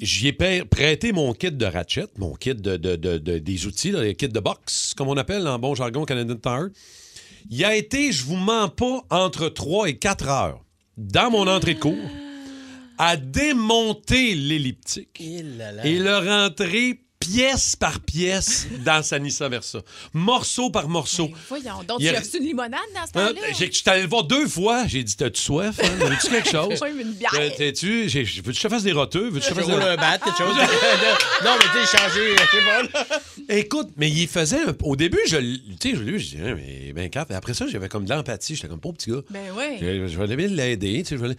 J'y 0.01 0.27
ai 0.27 0.33
prêté 0.65 1.13
mon 1.13 1.33
kit 1.33 1.51
de 1.51 1.65
ratchet, 1.65 2.07
mon 2.17 2.33
kit 2.35 2.53
de, 2.55 2.75
de- 2.75 2.97
de- 2.97 3.17
de- 3.17 3.37
des 3.37 3.65
outils, 3.65 3.91
là, 3.91 4.03
les 4.03 4.15
kits 4.15 4.27
de 4.27 4.39
box, 4.41 4.93
comme 4.97 5.07
on 5.07 5.15
appelle 5.15 5.47
en 5.47 5.57
bon 5.59 5.75
jargon 5.75 6.03
Canadian 6.03 6.35
Tire. 6.35 6.67
Il 7.49 7.63
a 7.63 7.73
été, 7.75 8.11
je 8.11 8.23
vous 8.25 8.35
mens 8.35 8.67
pas, 8.67 9.03
entre 9.09 9.47
3 9.47 9.87
et 9.89 9.97
4 9.97 10.27
heures 10.27 10.65
dans 10.97 11.31
mon 11.31 11.47
entrée 11.47 11.75
de 11.75 11.79
cours 11.79 12.09
à 12.97 13.15
démonter 13.15 14.35
l'elliptique 14.35 15.21
et 15.85 15.99
le 15.99 16.17
rentrer 16.17 16.99
pièce 17.27 17.75
par 17.75 17.99
pièce 17.99 18.67
dans 18.83 19.03
sa 19.03 19.19
Nissan 19.19 19.49
Versa. 19.49 19.79
Morceau 20.13 20.69
par 20.69 20.87
morceau. 20.87 21.29
Voyons, 21.49 21.83
donc 21.87 21.97
Il 21.99 22.07
tu 22.09 22.15
a- 22.15 22.17
as 22.17 22.21
reçu 22.21 22.37
une 22.37 22.43
limonade 22.45 22.79
dans 22.93 23.01
ce 23.01 23.19
Hein, 23.19 23.33
temps-là? 23.33 23.47
Je 23.51 23.65
suis 23.71 23.83
allé 23.87 24.01
le 24.03 24.07
voir 24.07 24.23
deux 24.23 24.47
fois. 24.47 24.85
J'ai 24.87 25.03
dit, 25.03 25.15
t'as-tu 25.15 25.41
soif? 25.41 25.79
Hein? 25.83 25.87
Veux-tu 25.99 26.29
quelque 26.29 26.49
chose? 26.49 26.79
Une 26.99 27.11
bière. 27.13 27.31
Euh, 27.35 27.49
T'es-tu? 27.57 28.07
j'ai- 28.09 28.23
Veux-tu 28.23 28.41
que 28.43 28.53
je 28.53 28.61
te 28.61 28.69
fasse 28.69 28.83
des 28.83 28.91
roteux? 28.93 29.29
Veux-tu 29.29 29.49
que 29.53 29.55
je 29.61 29.65
te 29.65 29.71
Je 29.71 29.75
fasse 29.75 29.85
un 29.85 29.95
bat, 29.97 30.17
quelque 30.17 30.37
chose. 30.37 30.55
non, 31.43 31.51
mais 31.59 31.65
tu 31.81 31.85
sais, 31.87 31.97
changer, 31.97 32.35
je 32.35 32.57
sais 32.57 32.65
pas. 32.65 32.83
là. 32.99 33.57
Écoute, 33.57 33.89
mais 33.97 34.09
il 34.09 34.27
faisait. 34.27 34.59
un- 34.61 34.75
Au 34.83 34.95
début, 34.95 35.19
je, 35.27 35.37
tu 35.79 35.95
je 35.95 36.01
lui, 36.01 36.19
je 36.19 36.35
disais, 36.37 36.55
mais 36.55 36.93
ben 36.93 37.09
cap. 37.09 37.29
Après 37.31 37.53
ça, 37.53 37.65
j'avais 37.67 37.89
comme 37.89 38.05
de 38.05 38.13
l'empathie. 38.13 38.55
J'étais 38.55 38.67
comme, 38.67 38.79
pauvre 38.79 38.95
petit 38.95 39.11
gars. 39.11 39.21
Ben 39.29 39.41
oui. 39.55 39.77
Je, 39.81 40.07
je 40.07 40.17
vais 40.17 40.23
aller 40.23 40.47
l'aider. 40.47 41.03
tu 41.03 41.09
sais, 41.09 41.17
je 41.17 41.23
aller- 41.25 41.35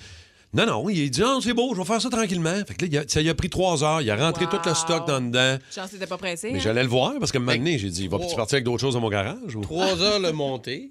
Non, 0.56 0.64
non, 0.66 0.88
il 0.88 1.10
dit, 1.10 1.20
non, 1.20 1.40
c'est 1.42 1.52
beau, 1.52 1.74
je 1.74 1.80
vais 1.80 1.84
faire 1.86 2.00
ça 2.00 2.08
tranquillement. 2.08 2.54
Fait 2.66 2.74
que 2.74 2.84
là, 2.86 2.88
il 2.90 2.98
a- 2.98 3.04
ça 3.06 3.20
lui 3.20 3.28
a 3.28 3.34
pris 3.34 3.50
trois 3.50 3.84
heures. 3.84 4.00
Il 4.00 4.10
a 4.10 4.16
rentré 4.16 4.46
Wow. 4.46 4.52
tout 4.52 4.58
le 4.68 4.74
stock 4.74 5.06
dans 5.06 5.20
dedans. 5.20 5.58
Chance 5.74 5.86
que 5.88 5.90
t'étais 5.96 6.06
pas 6.06 6.16
pressé. 6.16 6.50
Mais 6.50 6.58
hein? 6.58 6.62
j'allais 6.62 6.82
le 6.82 6.88
voir 6.88 7.12
parce 7.20 7.30
qu'à 7.30 7.38
un 7.38 7.42
moment 7.42 7.56
donné, 7.56 7.78
j'ai 7.78 7.90
dit, 7.90 8.08
va-tu 8.08 8.24
Trois- 8.24 8.36
partir 8.36 8.56
avec 8.56 8.64
d'autres 8.64 8.80
choses 8.80 8.94
dans 8.94 9.00
mon 9.00 9.10
garage? 9.10 9.54
ou- 9.54 9.60
Trois 9.60 10.00
heures 10.00 10.18
le 10.20 10.32
monter. 10.32 10.90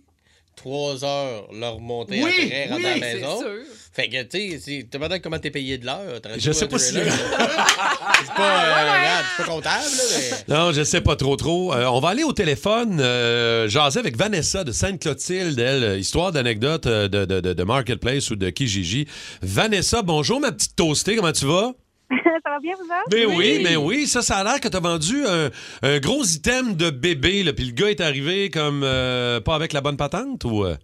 Trois 0.55 1.03
heures 1.03 1.47
le 1.53 1.67
remonter 1.67 2.21
Oui, 2.23 2.31
après, 2.45 2.67
rentrer 2.69 2.83
oui, 2.83 2.85
à 2.85 2.93
la 2.93 3.13
maison. 3.13 3.39
sûr. 3.39 3.49
Fait 3.93 4.09
que, 4.09 4.23
tu 4.23 4.59
sais, 4.59 4.83
te 4.89 4.97
demandais 4.97 5.19
comment 5.19 5.39
t'es 5.39 5.51
payé 5.51 5.77
de 5.77 5.85
l'heure. 5.85 6.19
Je 6.37 6.51
sais 6.51 6.67
pas 6.67 6.79
si- 6.79 6.93
pas, 8.35 8.65
euh, 8.65 9.21
pas 9.37 9.43
comptable, 9.45 9.85
là, 9.85 10.03
mais... 10.47 10.53
Non, 10.53 10.71
je 10.73 10.83
sais 10.83 11.01
pas 11.01 11.15
trop 11.15 11.35
trop. 11.35 11.73
Euh, 11.73 11.85
on 11.85 11.99
va 11.99 12.09
aller 12.09 12.23
au 12.23 12.33
téléphone 12.33 12.99
euh, 12.99 13.67
jaser 13.69 13.99
avec 13.99 14.17
Vanessa 14.17 14.63
de 14.63 14.71
Sainte-Clotilde, 14.71 15.59
elle, 15.59 15.83
euh, 15.83 15.97
histoire 15.97 16.31
d'anecdote 16.31 16.87
de, 16.87 17.07
de- 17.07 17.39
de- 17.41 17.53
de 17.53 17.63
Marketplace 17.63 18.29
ou 18.31 18.35
de 18.35 18.49
Kijiji. 18.49 19.07
Vanessa, 19.41 20.01
bonjour 20.01 20.39
ma 20.39 20.51
petite 20.51 20.75
toastée, 20.75 21.15
comment 21.15 21.31
tu 21.31 21.45
vas? 21.45 21.73
ça 22.43 22.49
va 22.49 22.59
bien, 22.59 22.73
vous 22.75 22.83
autres? 22.85 23.09
Ben 23.09 23.25
oui, 23.35 23.61
ben 23.63 23.77
oui. 23.77 24.05
Ça, 24.07 24.21
ça 24.21 24.37
a 24.37 24.43
l'air 24.43 24.59
que 24.59 24.67
t'as 24.67 24.79
vendu 24.79 25.25
un, 25.25 25.49
un 25.81 25.99
gros 25.99 26.23
item 26.23 26.75
de 26.75 26.89
bébé, 26.89 27.43
là, 27.43 27.53
puis 27.53 27.65
le 27.65 27.71
gars 27.73 27.89
est 27.89 28.01
arrivé 28.01 28.49
comme 28.49 28.81
euh, 28.83 29.39
pas 29.41 29.55
avec 29.55 29.73
la 29.73 29.81
bonne 29.81 29.97
patente 29.97 30.43
ou... 30.45 30.63
euh? 30.65 30.75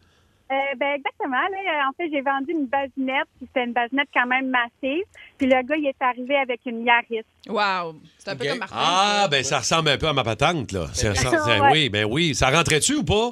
Euh, 0.52 0.56
ben 0.78 0.96
exactement. 0.98 1.38
Là, 1.38 1.48
euh, 1.48 1.90
en 1.90 1.94
fait, 1.96 2.10
j'ai 2.12 2.20
vendu 2.22 2.52
une 2.52 2.66
basinette, 2.66 3.26
puis 3.38 3.48
c'était 3.48 3.64
une 3.66 3.72
basinette 3.72 4.10
quand 4.14 4.28
même 4.28 4.50
massive. 4.50 5.04
Puis 5.38 5.48
le 5.48 5.62
gars, 5.66 5.76
il 5.78 5.86
est 5.88 6.02
arrivé 6.04 6.36
avec 6.36 6.60
une 6.66 6.86
Yaris. 6.86 7.24
Wow. 7.48 7.96
C'est 8.18 8.32
un 8.32 8.36
peu 8.36 8.46
comme 8.48 8.58
Martin. 8.60 8.76
Ah, 8.78 9.28
ben 9.32 9.44
ça 9.46 9.60
ressemble 9.60 9.88
un 9.90 9.98
peu 9.98 10.08
à 10.10 10.14
ma 10.14 10.26
patente, 10.26 10.74
là. 10.74 10.88
Ça- 10.94 11.14
Ouais. 11.62 11.72
Oui, 11.72 11.90
ben 11.90 12.04
oui. 12.04 12.36
Ça 12.36 12.50
rentrait-tu 12.50 12.96
ou 12.96 13.04
pas? 13.04 13.30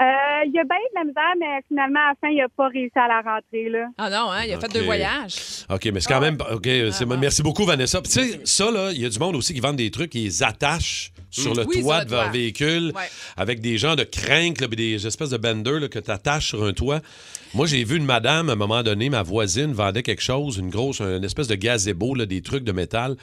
Euh, 0.00 0.04
il 0.46 0.58
a 0.58 0.64
bien 0.64 0.78
de 0.78 0.94
la 0.94 1.04
misère, 1.04 1.34
mais 1.38 1.60
finalement, 1.68 2.00
à 2.00 2.08
la 2.08 2.14
fin, 2.20 2.28
il 2.32 2.40
a 2.40 2.48
pas 2.48 2.68
réussi 2.68 2.92
à 2.98 3.06
la 3.06 3.20
rentrer. 3.20 3.68
Là. 3.68 3.86
Ah 3.98 4.08
non, 4.08 4.30
hein, 4.32 4.44
il 4.46 4.52
a 4.54 4.58
fait 4.58 4.72
deux 4.72 4.84
voyages. 4.84 5.66
OK, 5.68 5.84
mais 5.92 6.00
c'est 6.00 6.08
quand 6.08 6.20
même. 6.22 6.38
OK, 6.52 6.64
c'est- 6.64 7.04
merci 7.04 7.42
beaucoup, 7.42 7.66
Vanessa. 7.66 8.00
Tu 8.00 8.10
sais, 8.10 8.40
ça, 8.44 8.70
là, 8.70 8.90
il 8.92 9.00
y 9.02 9.04
a 9.04 9.10
du 9.10 9.18
monde 9.18 9.36
aussi 9.36 9.52
qui 9.52 9.60
vendent 9.60 9.76
des 9.76 9.90
trucs, 9.90 10.14
ils 10.14 10.42
attachent 10.42 11.12
sur 11.30 11.54
le 11.54 11.64
Oui, 11.66 11.82
toit 11.82 12.04
de 12.06 12.10
leur 12.12 12.30
véhicule 12.30 12.92
Ouais. 12.96 13.02
avec 13.36 13.60
des 13.60 13.76
gens 13.76 13.94
de 13.94 14.04
crinques, 14.04 14.60
là, 14.62 14.68
puis 14.68 14.76
des 14.76 15.06
espèces 15.06 15.30
de 15.30 15.36
benders 15.36 15.80
là, 15.80 15.88
que 15.88 15.98
tu 15.98 16.10
attaches 16.10 16.48
sur 16.48 16.64
un 16.64 16.72
toit. 16.72 17.00
Moi, 17.52 17.66
j'ai 17.66 17.84
vu 17.84 17.96
une 17.98 18.04
madame, 18.06 18.48
à 18.48 18.52
un 18.52 18.56
moment 18.56 18.82
donné, 18.82 19.10
ma 19.10 19.22
voisine 19.22 19.72
vendait 19.72 20.02
quelque 20.02 20.22
chose, 20.22 20.56
une 20.56 20.70
grosse, 20.70 21.00
une 21.00 21.24
espèce 21.24 21.46
de 21.48 21.56
gazebo, 21.56 22.14
là, 22.14 22.24
des 22.24 22.40
trucs 22.40 22.64
de 22.64 22.72
métal. 22.72 23.16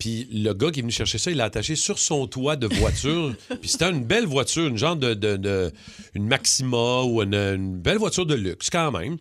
Puis 0.00 0.26
le 0.32 0.52
gars 0.54 0.70
qui 0.72 0.80
est 0.80 0.82
venu 0.82 0.90
chercher 0.92 1.18
ça, 1.18 1.30
il 1.30 1.36
l'a 1.36 1.44
attaché 1.44 1.76
sur 1.76 1.98
son 2.00 2.26
toit 2.26 2.56
de 2.56 2.66
voiture. 2.66 3.34
Puis 3.60 3.68
c'était 3.70 3.90
une 3.90 4.02
belle 4.04 4.26
voiture, 4.26 4.66
une 4.66 4.76
genre 4.78 4.96
de, 4.96 5.14
de- 5.14 5.36
de- 5.36 5.70
une 6.14 6.26
Maxima 6.26 7.02
ou 7.04 7.22
une, 7.22 7.34
une 7.34 7.76
belle 7.76 7.98
voiture 7.98 8.26
de 8.26 8.34
luxe 8.34 8.68
quand 8.70 8.90
même. 8.90 9.16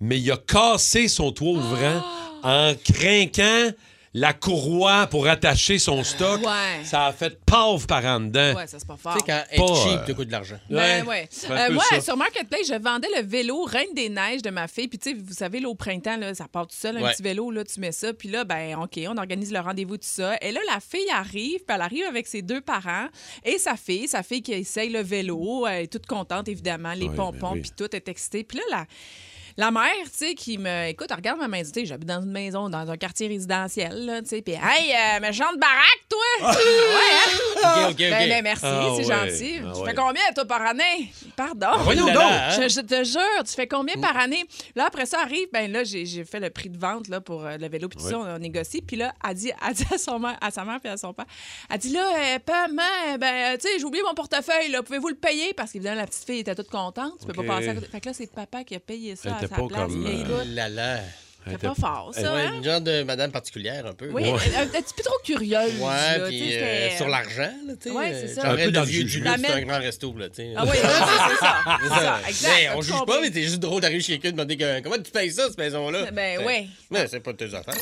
Mais 0.00 0.18
il 0.18 0.30
a 0.30 0.38
cassé 0.38 1.08
son 1.08 1.32
toit 1.32 1.50
ouvrant 1.50 2.02
en 2.42 2.72
crinquant 2.82 3.70
la 4.12 4.32
courroie 4.32 5.06
pour 5.06 5.28
attacher 5.28 5.78
son 5.78 6.02
stock. 6.02 6.40
Ouais. 6.40 6.84
Ça 6.84 7.06
a 7.06 7.12
fait 7.12 7.38
paf 7.44 7.86
par 7.86 8.04
en 8.04 8.18
dedans. 8.20 8.54
Ouais, 8.56 8.66
ça 8.66 8.78
c'est 8.80 8.86
pas 8.88 8.96
fort. 8.96 9.12
Tu 9.14 9.20
sais, 9.20 9.24
quand 9.26 9.42
Pas, 9.66 9.72
être 9.72 9.82
cheap 9.84 10.00
euh, 10.00 10.04
te 10.06 10.12
coûte 10.12 10.26
de 10.26 10.32
l'argent. 10.32 10.58
Ben 10.68 11.06
ouais. 11.06 11.28
un 11.48 11.56
Euh, 11.56 11.72
moi, 11.72 11.84
ça. 11.88 12.00
sur 12.00 12.16
Marketplace, 12.16 12.66
je 12.68 12.74
vendais 12.74 13.06
le 13.16 13.22
vélo 13.22 13.62
Reine 13.62 13.94
des 13.94 14.08
Neiges 14.08 14.42
de 14.42 14.50
ma 14.50 14.66
fille. 14.66 14.88
Puis, 14.88 14.98
tu 14.98 15.10
sais, 15.10 15.16
vous 15.16 15.32
savez, 15.32 15.60
là, 15.60 15.68
au 15.68 15.76
printemps, 15.76 16.16
là, 16.16 16.34
ça 16.34 16.48
part 16.48 16.66
tout 16.66 16.74
seul, 16.76 16.96
un 16.96 17.02
Ouais. 17.02 17.12
petit 17.12 17.22
vélo, 17.22 17.52
là, 17.52 17.62
tu 17.62 17.78
mets 17.78 17.92
ça. 17.92 18.12
Puis 18.12 18.28
là, 18.28 18.42
ben, 18.44 18.76
OK, 18.82 18.98
on 19.06 19.16
organise 19.16 19.52
le 19.52 19.60
rendez-vous, 19.60 19.96
tout 19.96 20.02
ça. 20.02 20.36
Et 20.40 20.50
là, 20.50 20.58
la 20.72 20.80
fille 20.80 21.08
arrive, 21.14 21.58
puis 21.58 21.74
elle 21.74 21.80
arrive 21.82 22.06
avec 22.06 22.26
ses 22.26 22.42
deux 22.42 22.60
parents 22.60 23.06
et 23.44 23.58
sa 23.58 23.76
fille. 23.76 24.08
Sa 24.08 24.24
fille 24.24 24.42
qui 24.42 24.52
essaye 24.54 24.90
le 24.90 25.02
vélo. 25.02 25.66
Elle 25.68 25.84
est 25.84 25.86
toute 25.86 26.06
contente, 26.06 26.48
évidemment, 26.48 26.94
les 26.94 27.06
Oui, 27.06 27.14
pompons, 27.14 27.50
ben 27.50 27.52
oui. 27.54 27.60
puis 27.60 27.70
tout 27.76 27.94
est 27.94 28.08
excitée. 28.08 28.42
Puis 28.42 28.58
là, 28.58 28.64
la. 28.70 28.86
La 29.60 29.70
mère, 29.70 29.92
tu 30.04 30.10
sais, 30.26 30.34
qui 30.34 30.56
me. 30.56 30.86
Écoute, 30.88 31.08
elle 31.10 31.16
regarde 31.16 31.38
ma 31.38 31.46
maison. 31.46 31.70
Tu 31.70 31.80
sais, 31.80 31.86
j'habite 31.86 32.08
dans 32.08 32.22
une 32.22 32.30
maison, 32.30 32.70
dans 32.70 32.90
un 32.90 32.96
quartier 32.96 33.28
résidentiel, 33.28 34.06
là, 34.06 34.22
tu 34.22 34.28
sais. 34.28 34.40
Puis, 34.40 34.54
hey, 34.54 34.94
euh, 34.94 35.20
méchante 35.20 35.58
baraque, 35.58 36.06
toi! 36.08 36.50
ouais, 36.50 36.54
hein? 36.54 37.28
OK, 37.56 37.90
OK, 37.90 37.90
OK. 37.90 37.98
Ben, 37.98 38.28
ben, 38.30 38.42
merci, 38.42 38.64
Ah 38.64 38.86
c'est 38.96 39.06
ouais, 39.06 39.30
gentil. 39.30 39.60
ah 39.62 39.72
tu 39.74 39.80
ouais. 39.82 39.88
fais 39.90 39.94
combien, 39.94 40.22
toi, 40.34 40.46
par 40.46 40.62
année? 40.62 41.12
Pardon. 41.36 41.76
voyons 41.80 42.06
Là, 42.06 42.12
donc! 42.14 42.22
là, 42.22 42.48
hein? 42.48 42.60
Je, 42.62 42.68
je 42.70 42.80
te 42.80 43.04
jure, 43.04 43.44
tu 43.46 43.52
fais 43.52 43.68
combien 43.68 43.96
par 44.00 44.16
année? 44.16 44.42
Là, 44.76 44.86
après 44.86 45.04
ça 45.04 45.20
arrive, 45.20 45.48
ben 45.52 45.70
là, 45.70 45.84
j'ai 45.84 46.24
fait 46.24 46.40
le 46.40 46.48
prix 46.48 46.70
de 46.70 46.78
vente 46.78 47.08
là, 47.08 47.20
pour 47.20 47.44
euh, 47.44 47.58
le 47.58 47.68
vélo, 47.68 47.90
puis 47.90 47.98
tout 47.98 48.04
Ouais. 48.06 48.12
ça, 48.12 48.18
on 48.18 48.24
a 48.24 48.38
négocié. 48.38 48.80
Puis 48.80 48.96
là, 48.96 49.12
elle 49.28 49.34
dit, 49.34 49.52
elle 49.68 49.74
dit 49.74 49.84
à, 49.92 49.98
son 49.98 50.18
mère, 50.18 50.38
à 50.40 50.50
sa 50.50 50.64
mère 50.64 50.80
puis 50.80 50.88
à 50.90 50.96
son 50.96 51.12
père, 51.12 51.26
elle 51.68 51.78
dit 51.78 51.92
là, 51.92 52.06
euh, 52.16 52.38
ben, 53.18 53.58
tu 53.58 53.68
sais, 53.68 53.78
j'ai 53.78 53.84
oublié 53.84 54.02
mon 54.04 54.14
portefeuille, 54.14 54.70
là, 54.70 54.82
pouvez-vous 54.82 55.08
le 55.08 55.16
payer? 55.16 55.52
Parce 55.52 55.72
qu'évidemment, 55.72 56.00
la 56.00 56.06
petite 56.06 56.24
fille 56.24 56.38
était 56.38 56.54
toute 56.54 56.70
contente, 56.70 57.12
tu 57.20 57.26
peux 57.26 57.34
pas 57.34 57.56
passer 57.56 57.68
à 57.68 57.74
côté. 57.74 57.88
Fait 57.88 58.00
que 58.00 58.08
là, 58.08 58.14
c'est 58.14 58.32
papa 58.32 58.64
qui 58.64 58.74
a 58.74 58.80
payé 58.80 59.16
ça 59.16 59.36
Elle 59.42 59.49
pas 59.56 59.66
place. 59.68 59.80
comme, 59.88 60.06
euh, 60.06 60.44
Là, 60.54 60.68
là. 60.68 60.98
Elle 61.46 61.52
c'est 61.52 61.68
pas 61.68 61.74
fort, 61.74 62.10
ça, 62.14 62.34
Ouais, 62.34 62.40
hein? 62.42 62.52
une 62.58 62.62
genre 62.64 62.82
de 62.82 63.02
madame 63.02 63.30
particulière, 63.32 63.86
un 63.86 63.94
peu. 63.94 64.10
Oui, 64.12 64.24
là. 64.24 64.32
un, 64.60 64.66
petit 64.66 64.92
peu 64.94 65.02
trop 65.02 65.16
curieuse. 65.24 65.72
Ouais, 65.80 66.20
puis 66.28 66.38
tu 66.38 66.48
sais, 66.50 66.60
euh, 66.62 66.96
sur 66.98 67.08
l'argent, 67.08 67.50
là, 67.66 67.72
tu 67.82 67.88
sais. 67.88 67.90
Ouais, 67.96 68.12
euh, 68.12 68.20
c'est 68.26 68.34
ça. 68.34 68.50
Un 68.50 68.56
peu 68.56 68.70
dans 68.70 68.80
le 68.82 68.86
vieux 68.86 69.04
luxe, 69.04 69.16
c'est 69.24 69.50
un 69.50 69.60
grand 69.62 69.78
resto, 69.78 70.14
là, 70.18 70.28
tu 70.28 70.34
sais. 70.36 70.52
Ah 70.54 70.64
oui, 70.66 70.72
c'est 70.74 71.36
ça. 71.38 71.78
C'est 71.82 71.88
ça, 71.88 72.20
exact. 72.28 72.52
Mais 72.60 72.68
on 72.76 72.82
juge 72.82 73.04
pas, 73.06 73.20
mais 73.22 73.30
t'es 73.30 73.42
juste 73.44 73.58
drôle 73.58 73.80
d'arriver 73.80 74.02
chez 74.02 74.12
quelqu'un 74.18 74.28
et 74.28 74.32
demander 74.32 74.56
que- 74.58 74.80
comment 74.82 74.96
tu 75.02 75.10
payes 75.10 75.30
ça, 75.32 75.48
cette 75.48 75.56
maison-là? 75.56 76.10
Ben 76.12 76.38
C'est- 76.40 76.46
oui. 76.46 76.68
Mais 76.90 77.06
c'est 77.08 77.20
pas 77.20 77.32
de 77.32 77.38
tes 77.38 77.54
affaires. 77.54 77.74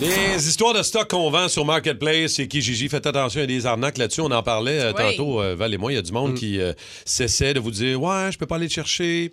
Les 0.00 0.48
histoires 0.48 0.72
de 0.72 0.82
stock 0.82 1.08
qu'on 1.10 1.30
vend 1.30 1.48
sur 1.48 1.66
Marketplace 1.66 2.38
et 2.38 2.48
qui, 2.48 2.62
Gigi, 2.62 2.88
faites 2.88 3.06
attention, 3.06 3.40
il 3.40 3.42
y 3.42 3.54
a 3.54 3.58
des 3.58 3.66
arnaques 3.66 3.98
là-dessus. 3.98 4.22
On 4.22 4.30
en 4.30 4.42
parlait 4.42 4.80
euh, 4.80 4.92
Oui. 4.96 5.02
tantôt, 5.10 5.42
euh, 5.42 5.54
Val 5.54 5.74
et 5.74 5.76
moi. 5.76 5.92
Il 5.92 5.96
y 5.96 5.98
a 5.98 6.02
du 6.02 6.10
monde 6.12 6.34
qui 6.34 6.58
euh, 6.58 6.72
s'essaie 7.04 7.52
de 7.52 7.60
vous 7.60 7.70
dire 7.70 8.00
Ouais, 8.02 8.30
je 8.32 8.38
peux 8.38 8.46
pas 8.46 8.56
aller 8.56 8.66
le 8.66 8.72
chercher. 8.72 9.30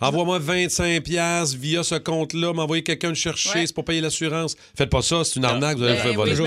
Envoie-moi 0.00 0.38
25$ 0.38 1.00
piastres 1.02 1.56
via 1.58 1.82
ce 1.82 1.96
compte-là, 1.96 2.52
m'envoyer 2.52 2.82
quelqu'un 2.82 3.08
le 3.08 3.14
chercher, 3.14 3.48
Ouais. 3.58 3.66
c'est 3.66 3.74
pour 3.74 3.84
payer 3.84 4.00
l'assurance. 4.00 4.56
Faites 4.76 4.90
pas 4.90 5.02
ça, 5.02 5.24
c'est 5.24 5.36
une 5.36 5.44
arnaque, 5.44 5.76
vous 5.78 5.82
allez 5.84 5.94
Ben 5.94 6.02
faire 6.02 6.18
oui, 6.20 6.30
je. 6.34 6.42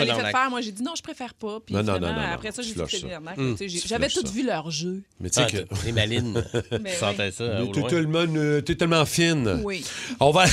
Moi, 0.49 0.61
j'ai 0.61 0.71
dit 0.71 0.83
non, 0.83 0.93
je 0.95 1.01
préfère 1.01 1.33
pas. 1.33 1.59
Puis 1.65 1.75
Non, 1.75 1.83
non, 1.83 1.99
non, 1.99 2.07
après 2.33 2.51
ça, 2.51 2.61
j'ai 2.61 2.73
dit 2.73 2.79
que 2.79 2.89
c'était 2.89 3.07
une 3.07 3.13
arnaque. 3.13 3.37
J'avais 3.85 4.07
tout 4.09 4.25
ça. 4.25 4.31
vu 4.33 4.45
leur 4.45 4.71
jeu. 4.71 5.01
Mais 5.19 5.29
tu 5.29 5.41
sais 5.41 5.47
Ah, 5.47 5.51
que. 5.51 5.83
t'es 5.85 5.91
maline. 5.91 6.43
Ben 6.71 6.83
Tu 6.85 6.95
sentais 6.97 7.31
ça 7.31 7.45
T'es 7.73 7.81
tellement, 7.83 8.25
euh, 8.35 8.61
tellement 8.61 9.05
fine. 9.05 9.59
Oui. 9.63 9.83
On 10.19 10.31
va. 10.31 10.45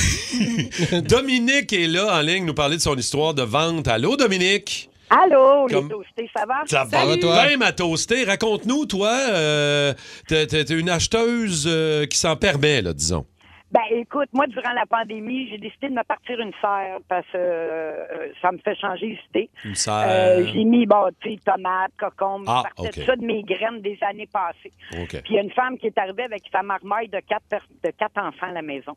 Dominique 1.03 1.73
est 1.73 1.87
là 1.87 2.19
en 2.19 2.21
ligne 2.21 2.45
nous 2.45 2.55
parler 2.55 2.77
de 2.77 2.83
son 2.83 2.97
histoire 2.97 3.35
de 3.35 3.43
vente. 3.43 3.89
Allô, 3.89 4.17
Dominique? 4.17 4.88
Allô, 5.11 5.67
les 5.69 5.89
toastés, 5.89 6.31
ça 6.37 6.45
va? 6.47 6.63
Ça 6.67 6.85
va, 6.85 7.17
toi? 7.17 7.57
ma 7.59 7.73
toastée. 7.73 8.25
Raconte-nous, 8.25 8.87
toi, 8.87 9.13
euh, 9.31 9.93
t'es 10.27 10.45
une 10.79 10.91
acheteuse 10.91 11.67
euh, 11.69 12.07
qui 12.07 12.19
s'en 12.19 12.37
permet, 12.37 12.83
là, 12.83 12.93
disons. 12.93 13.27
Ben, 13.71 13.83
écoute, 13.91 14.31
moi, 14.33 14.47
durant 14.47 14.73
la 14.73 14.87
pandémie, 14.87 15.47
j'ai 15.51 15.59
décidé 15.59 15.89
de 15.91 15.95
me 15.95 16.03
partir 16.03 16.41
une 16.41 16.53
serre 16.59 17.01
parce 17.07 17.27
que 17.27 17.37
euh, 17.37 18.33
ça 18.41 18.51
me 18.51 18.57
fait 18.59 18.75
changer 18.77 19.19
d'idée. 19.27 19.51
Une 19.63 19.75
serre. 19.75 20.07
Euh, 20.09 20.47
j'ai 20.55 20.65
mis, 20.65 20.87
bon, 20.87 21.11
tu 21.21 21.35
sais, 21.35 21.41
tomates, 21.45 21.93
cocombes, 21.99 22.45
Ah, 22.47 22.63
je 22.71 22.83
partais 22.83 23.01
de 23.01 23.05
ça 23.05 23.17
de 23.17 23.25
mes 23.27 23.43
graines 23.43 23.83
des 23.83 23.99
années 24.09 24.27
passées. 24.33 24.73
OK. 24.99 25.11
Puis 25.11 25.23
il 25.29 25.35
y 25.35 25.39
a 25.39 25.43
une 25.43 25.51
femme 25.53 25.77
qui 25.77 25.87
est 25.87 25.99
arrivée 25.99 26.23
avec 26.23 26.45
sa 26.51 26.63
marmaille 26.63 27.09
de 27.09 27.21
quatre, 27.21 27.45
per- 27.51 27.59
de 27.85 27.91
quatre 27.91 28.17
enfants 28.17 28.49
à 28.49 28.53
la 28.53 28.63
maison. 28.63 28.97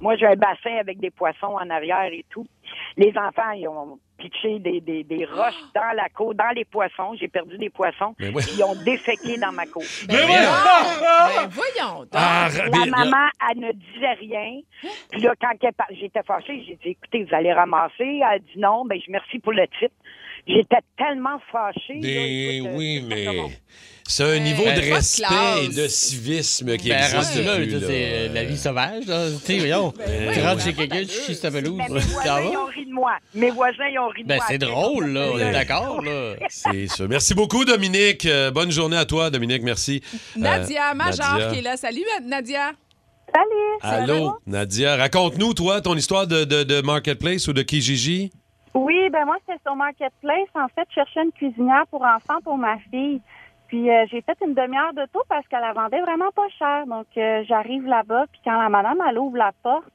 Moi, 0.00 0.16
j'ai 0.16 0.24
un 0.26 0.36
bassin 0.36 0.76
avec 0.80 0.98
des 0.98 1.10
poissons 1.10 1.54
en 1.60 1.68
arrière 1.68 2.08
et 2.10 2.24
tout. 2.30 2.46
Les 2.96 3.12
enfants, 3.16 3.50
ils 3.52 3.68
ont 3.68 3.98
pitché 4.18 4.58
des, 4.58 4.80
des, 4.80 5.04
des 5.04 5.24
roches 5.26 5.54
dans 5.74 5.94
la 5.94 6.08
cour, 6.08 6.34
dans 6.34 6.54
les 6.54 6.64
poissons. 6.64 7.14
J'ai 7.18 7.28
perdu 7.28 7.58
des 7.58 7.70
poissons. 7.70 8.14
Mais 8.18 8.30
oui. 8.34 8.42
Ils 8.56 8.64
ont 8.64 8.74
déféqué 8.84 9.36
dans 9.36 9.52
ma 9.52 9.66
cour. 9.66 9.82
Ben 10.08 10.16
voyons! 10.26 10.50
Ben 11.36 11.48
voyons 11.50 11.98
donc. 12.00 12.08
Ah, 12.14 12.48
La 12.72 12.86
maman, 12.86 13.28
elle 13.50 13.60
ne 13.60 13.72
disait 13.72 14.12
rien. 14.14 14.60
Puis 15.10 15.20
là, 15.20 15.34
quand 15.40 15.52
j'étais 15.90 16.22
fâchée, 16.22 16.64
j'ai 16.66 16.76
dit, 16.76 16.88
écoutez, 16.90 17.24
vous 17.24 17.34
allez 17.34 17.52
ramasser. 17.52 17.92
Elle 17.98 18.22
a 18.22 18.38
dit 18.38 18.58
non, 18.58 18.84
ben, 18.86 18.98
je 19.04 19.10
merci 19.10 19.38
pour 19.38 19.52
le 19.52 19.66
titre. 19.78 19.94
J'étais 20.46 20.76
tellement 20.96 21.38
fâchée. 21.50 21.94
là, 21.94 22.00
Mais 22.02 22.56
écoute, 22.58 22.68
euh, 22.70 22.76
oui, 22.76 23.04
mais 23.08 23.26
c'est 24.08 24.22
un 24.22 24.38
niveau 24.38 24.62
Ben, 24.64 24.76
de 24.80 24.92
respect 24.94 25.24
et 25.64 25.68
de 25.68 25.88
civisme 25.88 26.76
qui 26.76 26.88
Ben, 26.90 26.98
existe 27.02 27.44
là, 27.44 27.56
plus, 27.56 27.70
là. 27.80 28.28
la 28.32 28.44
vie 28.44 28.56
sauvage, 28.56 29.06
là. 29.06 29.26
Tu 29.44 29.44
sais, 29.44 29.58
voyons. 29.58 29.92
Ben 29.98 30.32
tu 30.32 30.40
rentres 30.40 30.62
chez 30.62 30.72
quelqu'un, 30.74 31.02
tu 31.02 31.08
chies 31.32 31.40
ta 31.40 31.50
pelouse. 31.50 31.74
Mais 31.76 31.88
mes 31.88 32.00
voisins, 32.12 32.40
ils 32.52 32.56
ont 32.56 32.66
ri 32.66 32.86
de 32.86 32.92
moi. 32.92 33.16
Mes 33.34 33.50
voisins, 33.50 33.88
ils 33.92 33.98
ont 33.98 34.06
ri 34.08 34.22
de 34.22 34.28
Ben, 34.28 34.36
moi. 34.36 34.44
c'est 34.48 34.58
drôle, 34.58 35.06
là. 35.08 35.28
On 35.32 35.38
est 35.38 35.52
d'accord, 35.52 36.00
là. 36.02 36.34
C'est 36.48 36.86
ça. 36.86 37.08
Merci 37.08 37.34
beaucoup, 37.34 37.64
Dominique. 37.64 38.24
Euh, 38.26 38.52
bonne 38.52 38.70
journée 38.70 38.96
à 38.96 39.04
toi, 39.04 39.30
Dominique. 39.30 39.62
Merci. 39.64 40.00
Nadia 40.36 40.92
Euh, 40.92 40.94
Major 40.94 41.32
Nadia. 41.32 41.50
qui 41.50 41.58
est 41.58 41.62
là. 41.62 41.76
Salut, 41.76 42.04
Nadia. 42.24 42.70
Salut! 43.34 43.78
Allô, 43.82 44.36
Nadia. 44.46 44.94
Raconte-nous, 44.94 45.52
toi, 45.54 45.80
ton 45.80 45.96
histoire 45.96 46.28
de, 46.28 46.44
de- 46.44 46.62
de 46.62 46.80
Marketplace 46.82 47.48
ou 47.48 47.52
de 47.52 47.62
Kijiji. 47.62 48.30
Oui, 48.76 49.08
ben 49.08 49.24
moi, 49.24 49.36
c'était 49.40 49.58
sur 49.62 49.74
Marketplace. 49.74 50.48
En 50.54 50.68
fait, 50.68 50.86
je 50.90 50.96
cherchais 50.96 51.22
une 51.22 51.32
cuisinière 51.32 51.86
pour 51.90 52.02
enfants 52.02 52.42
pour 52.44 52.58
ma 52.58 52.76
fille. 52.90 53.22
Puis 53.68 53.90
euh, 53.90 54.04
j'ai 54.10 54.20
fait 54.20 54.36
une 54.46 54.52
demi-heure 54.52 54.92
de 54.92 55.06
tour 55.12 55.24
parce 55.30 55.48
qu'elle 55.48 55.62
la 55.62 55.72
vendait 55.72 56.02
vraiment 56.02 56.30
pas 56.32 56.46
cher. 56.58 56.86
Donc 56.86 57.06
euh, 57.16 57.42
j'arrive 57.48 57.86
là-bas, 57.86 58.26
puis 58.30 58.40
quand 58.44 58.60
la 58.60 58.68
madame 58.68 58.98
elle 59.08 59.18
ouvre 59.18 59.38
la 59.38 59.52
porte, 59.62 59.90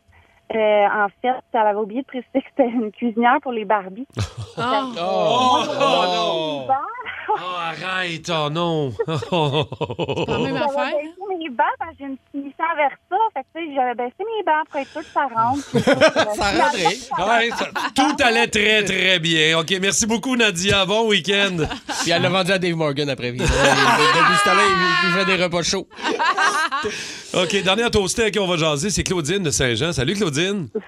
euh, 0.56 0.86
en 0.88 1.08
fait, 1.22 1.30
elle 1.54 1.60
avait 1.60 1.80
oublié 1.80 2.02
de 2.02 2.08
préciser 2.08 2.42
que 2.42 2.48
c'était 2.56 2.70
une 2.70 2.92
cuisinière 2.92 3.38
pour 3.42 3.52
les 3.52 3.66
Barbies. 3.66 4.08
Ah. 4.58 4.84
Oh, 5.00 5.64
non! 5.80 6.68
Oh, 7.30 7.38
arrête, 7.58 8.30
oh 8.30 8.50
non. 8.52 8.92
Pas 9.08 9.16
la 10.28 10.38
même 10.40 10.58
J'avais 10.58 10.60
affaire? 10.60 10.92
baissé 10.98 11.40
mes 11.40 11.50
bancs 11.50 11.66
parce 11.80 11.92
que 11.92 11.98
j'ai 12.00 12.06
une 12.06 12.18
mission 12.44 12.66
vers 12.76 12.92
ça. 13.10 13.16
Fait 13.34 13.40
que, 13.42 13.46
tu 13.60 13.66
sais, 13.70 13.74
j'avais 13.76 13.96
baissé 13.96 14.16
mes 14.20 14.44
bancs 14.44 14.68
pour 14.70 14.80
être 14.82 14.92
sûr 14.92 15.02
que 15.02 15.08
ça 15.14 15.28
rentre. 15.34 15.64
Ça 16.36 16.64
rentrait. 16.64 17.40
Ouais, 17.40 17.50
ça- 17.52 17.70
tout 17.96 18.24
allait 18.24 18.48
très, 18.48 18.84
très 18.84 19.20
bien. 19.20 19.58
OK, 19.60 19.74
merci 19.82 20.06
beaucoup, 20.06 20.36
Nadia. 20.36 20.86
Bon 20.86 21.08
week-end. 21.08 21.66
Puis 22.02 22.12
elle 22.12 22.22
l'a 22.22 22.30
vendu 22.30 22.52
à 22.52 22.60
Dave 22.60 22.76
Morgan 22.76 23.10
après. 23.10 23.30
Puis, 23.32 23.40
Depuis 23.40 23.50
ce 23.50 24.44
temps-là, 24.44 24.62
il, 24.68 25.08
il 25.08 25.14
fait 25.14 25.26
des 25.38 25.42
repas 25.44 25.64
chauds. 25.64 25.88
OK, 27.34 27.64
dernière 27.64 27.90
toastée 27.92 28.26
à 28.26 28.32
qui 28.32 28.40
on 28.40 28.48
va 28.48 28.58
jaser, 28.58 28.90
c'est 28.90 29.04
Claudine 29.04 29.44
de 29.44 29.52
Saint-Jean. 29.52 29.94
Salut, 29.94 30.16
Claudine. 30.16 30.41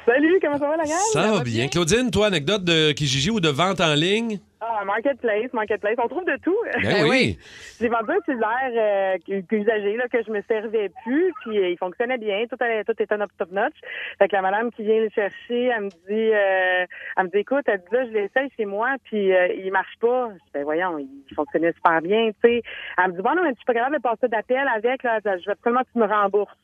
Salut, 0.06 0.40
comment 0.42 0.58
ça 0.58 0.68
va 0.68 0.78
la 0.78 0.84
gang? 0.84 0.98
Ça, 1.12 1.32
va 1.32 1.44
bien. 1.44 1.68
Claudine, 1.68 2.10
toi, 2.12 2.28
anecdote 2.28 2.64
de 2.64 2.92
Kijiji 2.92 3.30
ou 3.30 3.40
de 3.40 3.50
vente 3.50 3.82
en 3.82 3.94
ligne? 3.94 4.40
Ah, 4.62 4.86
Marketplace, 4.86 5.52
Marketplace, 5.52 5.96
on 5.98 6.08
trouve 6.08 6.26
de 6.26 6.38
tout. 6.42 6.58
Ben 6.82 7.06
oui. 7.10 7.38
J'ai 7.80 7.90
vendu 7.90 8.12
un 8.12 8.20
cellulaire 8.26 9.18
euh, 9.30 9.42
usagé 9.52 9.98
là, 9.98 10.08
que 10.08 10.24
je 10.24 10.32
me 10.32 10.42
servais 10.48 10.90
plus, 11.04 11.34
puis 11.42 11.60
euh, 11.60 11.70
il 11.70 11.78
fonctionnait 11.78 12.18
bien, 12.18 12.46
tout, 12.50 12.56
allait, 12.62 12.84
tout 12.86 12.94
était 12.94 13.18
top 13.18 13.52
notch. 13.52 13.74
Fait 14.20 14.28
que 14.30 14.36
la 14.36 14.42
madame 14.42 14.72
qui 14.72 14.84
vient 14.84 15.02
le 15.02 15.10
chercher, 15.10 15.66
elle 15.66 15.84
me 15.84 15.90
dit, 15.90 16.00
euh, 16.10 16.86
elle 17.18 17.24
me 17.26 17.30
dit, 17.30 17.40
écoute, 17.40 17.64
elle 17.66 17.80
dit 17.80 17.94
là, 17.94 18.06
je 18.06 18.12
l'essaye 18.12 18.50
chez 18.56 18.66
moi, 18.66 18.96
puis 19.04 19.34
euh, 19.34 19.54
il 19.54 19.72
marche 19.72 19.98
pas. 20.00 20.30
Je 20.30 20.36
dis, 20.36 20.52
ben 20.54 20.64
voyons, 20.64 20.98
il 20.98 21.36
fonctionnait 21.36 21.74
super 21.74 22.02
bien, 22.02 22.32
tu 22.42 22.50
sais. 22.50 22.62
Elle 22.98 23.12
me 23.12 23.18
dit, 23.18 23.22
bon 23.22 23.36
non, 23.36 23.44
mais 23.44 23.52
tu 23.52 23.58
suis 23.58 23.66
pas 23.66 23.74
capable 23.74 23.98
de 23.98 24.02
passer 24.02 24.28
d'appel 24.30 24.66
avec, 24.74 25.04
là, 25.04 25.20
je 25.26 25.46
vais 25.46 25.52
absolument 25.52 25.82
que 25.82 25.92
tu 25.92 26.00
me 26.00 26.06
rembourses. 26.06 26.58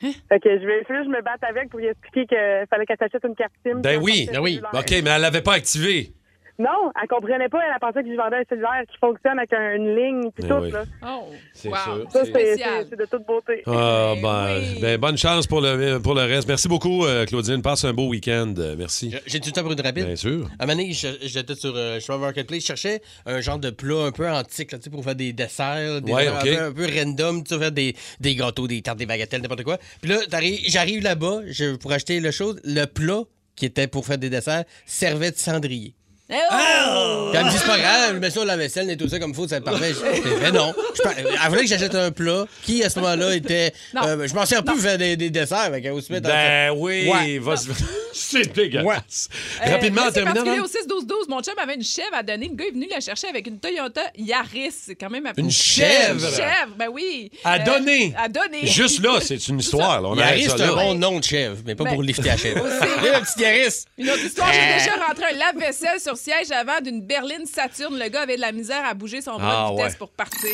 Fait 0.00 0.40
que 0.40 0.48
je 0.58 0.66
vais 0.66 0.80
essayer, 0.80 1.04
je 1.04 1.08
me 1.08 1.22
batte 1.22 1.42
avec 1.42 1.70
pour 1.70 1.80
lui 1.80 1.86
expliquer 1.86 2.26
qu'il 2.26 2.66
fallait 2.68 2.86
qu'elle 2.86 2.98
s'achète 2.98 3.24
une 3.24 3.34
carte 3.34 3.52
SIM. 3.64 3.80
Ben 3.80 4.00
oui. 4.00 4.28
un 4.30 4.34
cellulaire. 4.34 4.70
OK, 4.74 4.90
mais 4.90 5.10
elle 5.10 5.22
l'avait 5.22 5.42
pas 5.42 5.54
activé. 5.54 6.12
Non, 6.58 6.90
elle 7.00 7.08
comprenait 7.08 7.48
pas. 7.48 7.58
Elle 7.62 7.78
pensait 7.80 8.02
que 8.02 8.10
je 8.10 8.16
vendais 8.16 8.36
un 8.36 8.44
cellulaire 8.48 8.82
qui 8.90 8.96
fonctionne 8.98 9.38
avec 9.38 9.52
un- 9.52 9.74
une 9.76 9.94
ligne 9.96 10.30
puis 10.32 10.42
Ben 10.42 10.48
tout. 10.48 10.64
oui. 10.64 10.70
Là. 10.70 10.84
Oh, 11.06 11.24
C'est 11.52 11.68
wow. 11.68 11.74
sûr. 11.76 12.06
Ça, 12.10 12.24
C'est- 12.24 12.24
c'est 12.24 12.30
spécial. 12.30 12.70
c'est- 12.82 12.86
c'est 12.90 12.98
de 12.98 13.04
toute 13.04 13.26
beauté. 13.26 13.62
Ah, 13.66 14.14
ben, 14.22 14.60
ben, 14.80 14.98
bonne 15.00 15.18
chance 15.18 15.46
pour 15.46 15.60
le, 15.60 15.98
pour 15.98 16.14
le 16.14 16.22
reste. 16.22 16.48
Merci 16.48 16.68
beaucoup, 16.68 17.04
euh, 17.04 17.26
Claudine. 17.26 17.60
Passe 17.62 17.84
un 17.84 17.92
beau 17.92 18.08
week-end. 18.08 18.54
Euh, 18.58 18.74
Merci. 18.78 19.14
J'ai 19.26 19.40
tout 19.40 19.48
le 19.48 19.52
temps 19.52 19.62
pour 19.62 19.72
une 19.72 19.80
rapide. 19.80 20.06
Bien 20.06 20.16
sûr. 20.16 20.48
À 20.58 20.64
un 20.64 20.66
moment 20.66 20.78
donné, 20.78 20.92
je- 20.92 21.18
j'étais 21.22 21.54
sur 21.54 21.74
euh, 21.76 21.98
Marketplace, 22.18 22.60
je 22.62 22.66
cherchais 22.66 23.02
un 23.26 23.40
genre 23.40 23.58
de 23.58 23.70
plat 23.70 24.04
un 24.06 24.12
peu 24.12 24.28
antique 24.28 24.72
là, 24.72 24.78
tu 24.78 24.84
sais, 24.84 24.90
pour 24.90 25.04
faire 25.04 25.14
des 25.14 25.32
desserts, 25.32 26.00
des 26.00 26.12
Ouais, 26.12 26.28
un, 26.28 26.38
OK. 26.38 26.44
peu, 26.44 26.58
un 26.62 26.72
peu 26.72 26.86
random, 26.98 27.42
tu 27.44 27.54
sais, 27.54 27.60
faire 27.60 27.72
des, 27.72 27.94
des 28.20 28.34
gâteaux, 28.34 28.66
des 28.66 28.80
tartes, 28.80 28.98
des 28.98 29.06
bagatelles, 29.06 29.42
n'importe 29.42 29.64
quoi. 29.64 29.78
Puis 30.00 30.10
là, 30.10 30.18
t'arrives- 30.30 30.60
j'arrive 30.66 31.02
là-bas 31.02 31.40
je, 31.48 31.76
pour 31.76 31.92
acheter 31.92 32.20
le 32.20 32.30
chose, 32.30 32.58
le 32.64 32.84
plat 32.86 33.22
qui 33.56 33.66
était 33.66 33.86
pour 33.88 34.06
faire 34.06 34.18
des 34.18 34.30
desserts 34.30 34.64
servait 34.84 35.30
de 35.32 35.36
cendrier. 35.36 35.94
Oh! 36.28 37.28
Puis 37.30 37.38
elle 37.38 37.44
me 37.46 37.50
dit, 37.50 37.56
c'est 37.58 37.66
pas 37.66 37.78
grave, 37.78 38.14
je 38.14 38.18
mets 38.18 38.30
ça 38.30 38.40
dans 38.40 38.46
la 38.46 38.56
vaisselle, 38.56 38.90
et 38.90 38.96
tout 38.96 39.08
ça 39.08 39.18
comme 39.20 39.34
faut, 39.34 39.46
ça 39.46 39.60
parfait. 39.60 39.92
Je- 39.94 40.40
Mais 40.42 40.50
non. 40.50 40.74
Je 40.96 41.02
par- 41.02 41.12
Elle 41.16 41.48
voulait 41.50 41.62
que 41.62 41.68
j'achète 41.68 41.94
un 41.94 42.10
plat 42.10 42.46
qui, 42.64 42.82
à 42.82 42.90
ce 42.90 42.98
moment-là, 42.98 43.34
était. 43.34 43.72
Non. 43.94 44.02
euh, 44.06 44.26
je 44.26 44.34
m'en 44.34 44.44
sers 44.44 44.64
plus 44.64 44.74
pour 44.74 44.82
faire 44.82 44.98
des, 44.98 45.16
des 45.16 45.30
desserts, 45.30 45.58
avec 45.58 45.84
mettre 46.12 46.26
Ben 46.28 46.72
oui, 46.76 47.08
Ouais. 47.08 47.38
va 47.38 47.56
se- 47.56 47.68
c'est 48.16 48.52
dégueulasse. 48.54 49.28
Euh, 49.64 49.70
Rapidement, 49.70 50.02
en 50.02 50.10
terminant. 50.12 50.44
particulier 50.44 50.60
au 50.60 50.66
6-12-12. 50.66 51.28
Mon 51.28 51.40
chum 51.42 51.54
avait 51.58 51.74
une 51.74 51.84
chèvre 51.84 52.14
à 52.14 52.22
donner. 52.22 52.48
Le 52.48 52.54
gars 52.54 52.64
est 52.66 52.70
venu 52.72 52.86
la 52.90 53.00
chercher 53.00 53.28
avec 53.28 53.46
une 53.46 53.58
Toyota 53.58 54.02
Yaris. 54.16 54.72
C'est 54.72 54.94
quand 54.94 55.10
même... 55.10 55.30
Une 55.36 55.50
chèvre? 55.50 56.14
Une 56.24 56.34
chèvre, 56.34 56.74
ben 56.78 56.88
oui. 56.92 57.30
À 57.44 57.56
Euh, 57.60 57.64
donner? 57.64 58.14
À 58.16 58.28
donner. 58.28 58.66
Juste 58.66 59.02
là, 59.02 59.18
c'est 59.20 59.48
une 59.48 59.60
histoire. 59.66 60.00
là. 60.00 60.08
On 60.08 60.16
Yaris, 60.16 60.44
c'est 60.48 60.60
un 60.62 60.74
bon 60.74 60.94
nom 60.94 61.18
de 61.18 61.24
chèvre, 61.24 61.58
mais 61.66 61.74
pas 61.74 61.84
Ben, 61.84 61.92
pour 61.94 62.02
lifter 62.02 62.22
la 62.28 62.36
chèvre. 62.36 62.62
aussi. 62.64 63.00
Viens, 63.02 63.18
le 63.18 63.24
petit 63.24 63.40
Yaris. 63.42 63.84
Une 63.98 64.10
autre 64.10 64.24
histoire, 64.24 64.52
j'ai 64.52 64.60
Euh. 64.60 64.78
déjà 64.78 65.06
rentré 65.06 65.24
un 65.32 65.36
lave-vaisselle 65.36 66.00
sur 66.00 66.16
siège 66.16 66.50
avant 66.50 66.80
d'une 66.82 67.02
berline 67.02 67.46
Saturne. 67.46 67.98
Le 67.98 68.08
gars 68.08 68.22
avait 68.22 68.36
de 68.36 68.40
la 68.40 68.52
misère 68.52 68.84
à 68.84 68.94
bouger 68.94 69.20
son 69.20 69.36
bras 69.36 69.66
Ah, 69.66 69.70
de 69.70 69.76
vitesse 69.76 69.92
ouais. 69.92 69.98
pour 69.98 70.10
partir. 70.10 70.50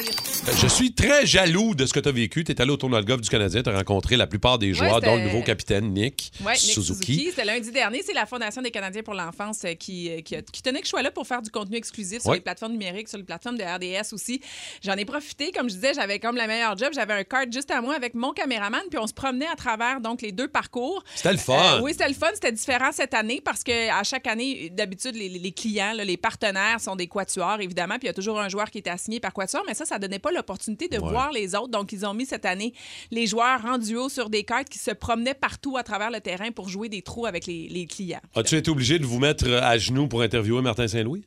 Je 0.60 0.66
suis 0.66 0.92
très 0.92 1.26
jaloux 1.26 1.74
de 1.74 1.86
ce 1.86 1.92
que 1.92 2.00
tu 2.00 2.08
as 2.08 2.12
vécu. 2.12 2.44
Tu 2.44 2.52
es 2.52 2.60
allé 2.60 2.70
au 2.70 2.76
tournoi 2.76 3.00
de 3.00 3.06
golf 3.06 3.20
du 3.20 3.28
Canadien, 3.28 3.62
tu 3.62 3.70
as 3.70 3.76
rencontré 3.76 4.16
la 4.16 4.26
plupart 4.26 4.58
des 4.58 4.72
joueurs, 4.74 4.96
c'était- 4.96 5.06
dont 5.06 5.16
le 5.16 5.24
nouveau 5.24 5.42
capitaine 5.42 5.92
Nick 5.92 6.32
Oui, 6.40 6.52
Nick 6.52 6.56
Suzuki. 6.60 7.30
Lundi 7.53 7.70
dernier. 7.70 8.03
C'est 8.03 8.12
la 8.14 8.24
Fondation 8.26 8.62
des 8.62 8.70
Canadiens 8.70 9.03
pour 9.03 9.14
l'enfance 9.14 9.62
euh, 9.64 9.74
qui, 9.74 10.11
euh, 10.11 10.20
qui, 10.22 10.62
tenait 10.62 10.80
que 10.80 10.86
je 10.86 10.90
sois 10.90 11.03
là 11.03 11.11
pour 11.11 11.26
faire 11.26 11.42
du 11.42 11.50
contenu 11.50 11.76
exclusif 11.76 12.22
sur 12.22 12.30
Ouais. 12.30 12.36
les 12.38 12.42
plateformes 12.42 12.72
numériques, 12.72 13.09
sur 13.09 13.18
les 13.18 13.24
plateformes 13.24 13.59
de 13.59 13.62
RDS 13.64 14.12
aussi. 14.14 14.40
J'en 14.82 14.94
ai 14.94 15.05
profité. 15.05 15.50
Comme 15.53 15.68
je 15.68 15.74
disais, 15.74 15.92
j'avais 15.94 16.18
comme 16.18 16.36
la 16.36 16.46
meilleure 16.46 16.76
job. 16.78 16.90
J'avais 16.94 17.12
un 17.12 17.24
cart 17.24 17.44
juste 17.50 17.70
à 17.70 17.80
moi 17.82 17.94
avec 17.94 18.14
mon 18.14 18.32
caméraman, 18.32 18.80
puis 18.90 18.98
on 18.98 19.07
se 19.07 19.12
promenait 19.12 19.46
à 19.48 19.55
travers 19.57 20.00
donc 20.00 20.22
les 20.22 20.32
deux 20.32 20.48
parcours. 20.48 21.05
C'était 21.14 21.32
le 21.32 21.38
fun. 21.38 21.76
Euh, 21.78 21.80
oui, 21.82 21.92
c'était 21.92 22.09
le 22.09 22.14
fun. 22.14 22.28
C'était 22.34 22.53
différent 22.53 22.90
cette 22.92 23.12
année 23.14 23.40
parce 23.44 23.62
que 23.62 23.90
à 23.90 24.03
chaque 24.03 24.26
année, 24.26 24.70
d'habitude, 24.70 25.14
les, 25.14 25.28
les 25.28 25.53
clients, 25.53 25.92
là, 25.94 26.05
les 26.05 26.16
partenaires 26.16 26.80
sont 26.80 26.96
des 26.96 27.07
quatuors, 27.07 27.61
évidemment. 27.61 27.94
Puis 27.94 28.05
il 28.05 28.07
y 28.07 28.11
a 28.11 28.14
toujours 28.14 28.40
un 28.40 28.48
joueur 28.48 28.70
qui 28.70 28.78
est 28.78 28.88
assigné 28.88 29.20
par 29.20 29.32
quatuor, 29.34 29.62
mais 29.66 29.74
ça, 29.74 29.84
ça 29.84 29.98
donnait 29.98 30.18
pas 30.18 30.32
l'opportunité 30.32 30.88
de 30.88 30.98
Ouais. 31.03 31.11
voir 31.11 31.32
les 31.32 31.55
autres. 31.55 31.68
Donc, 31.68 31.92
ils 31.92 32.07
ont 32.07 32.14
mis 32.14 32.26
cette 32.26 32.44
année 32.46 32.72
les 33.11 33.26
joueurs 33.26 33.64
en 33.66 33.76
duo 33.76 34.09
sur 34.09 34.30
des 34.30 34.44
cartes 34.44 34.68
qui 34.68 34.78
se 34.78 34.92
promenaient 34.92 35.34
partout 35.34 35.76
à 35.76 35.82
travers 35.82 36.11
le 36.11 36.20
terrain 36.20 36.50
pour 36.53 36.68
jouer 36.68 36.88
des 36.88 37.03
trous 37.03 37.26
avec 37.26 37.41
les, 37.47 37.68
les 37.68 37.86
clients. 37.86 38.20
As-tu 38.34 38.57
été 38.57 38.70
obligé 38.70 38.99
de 38.99 39.07
vous 39.07 39.18
mettre 39.18 39.49
à 39.51 39.78
genoux 39.78 40.09
pour 40.09 40.22
interviewer 40.22 40.62
Martin 40.62 40.88
Saint-Louis? 40.88 41.24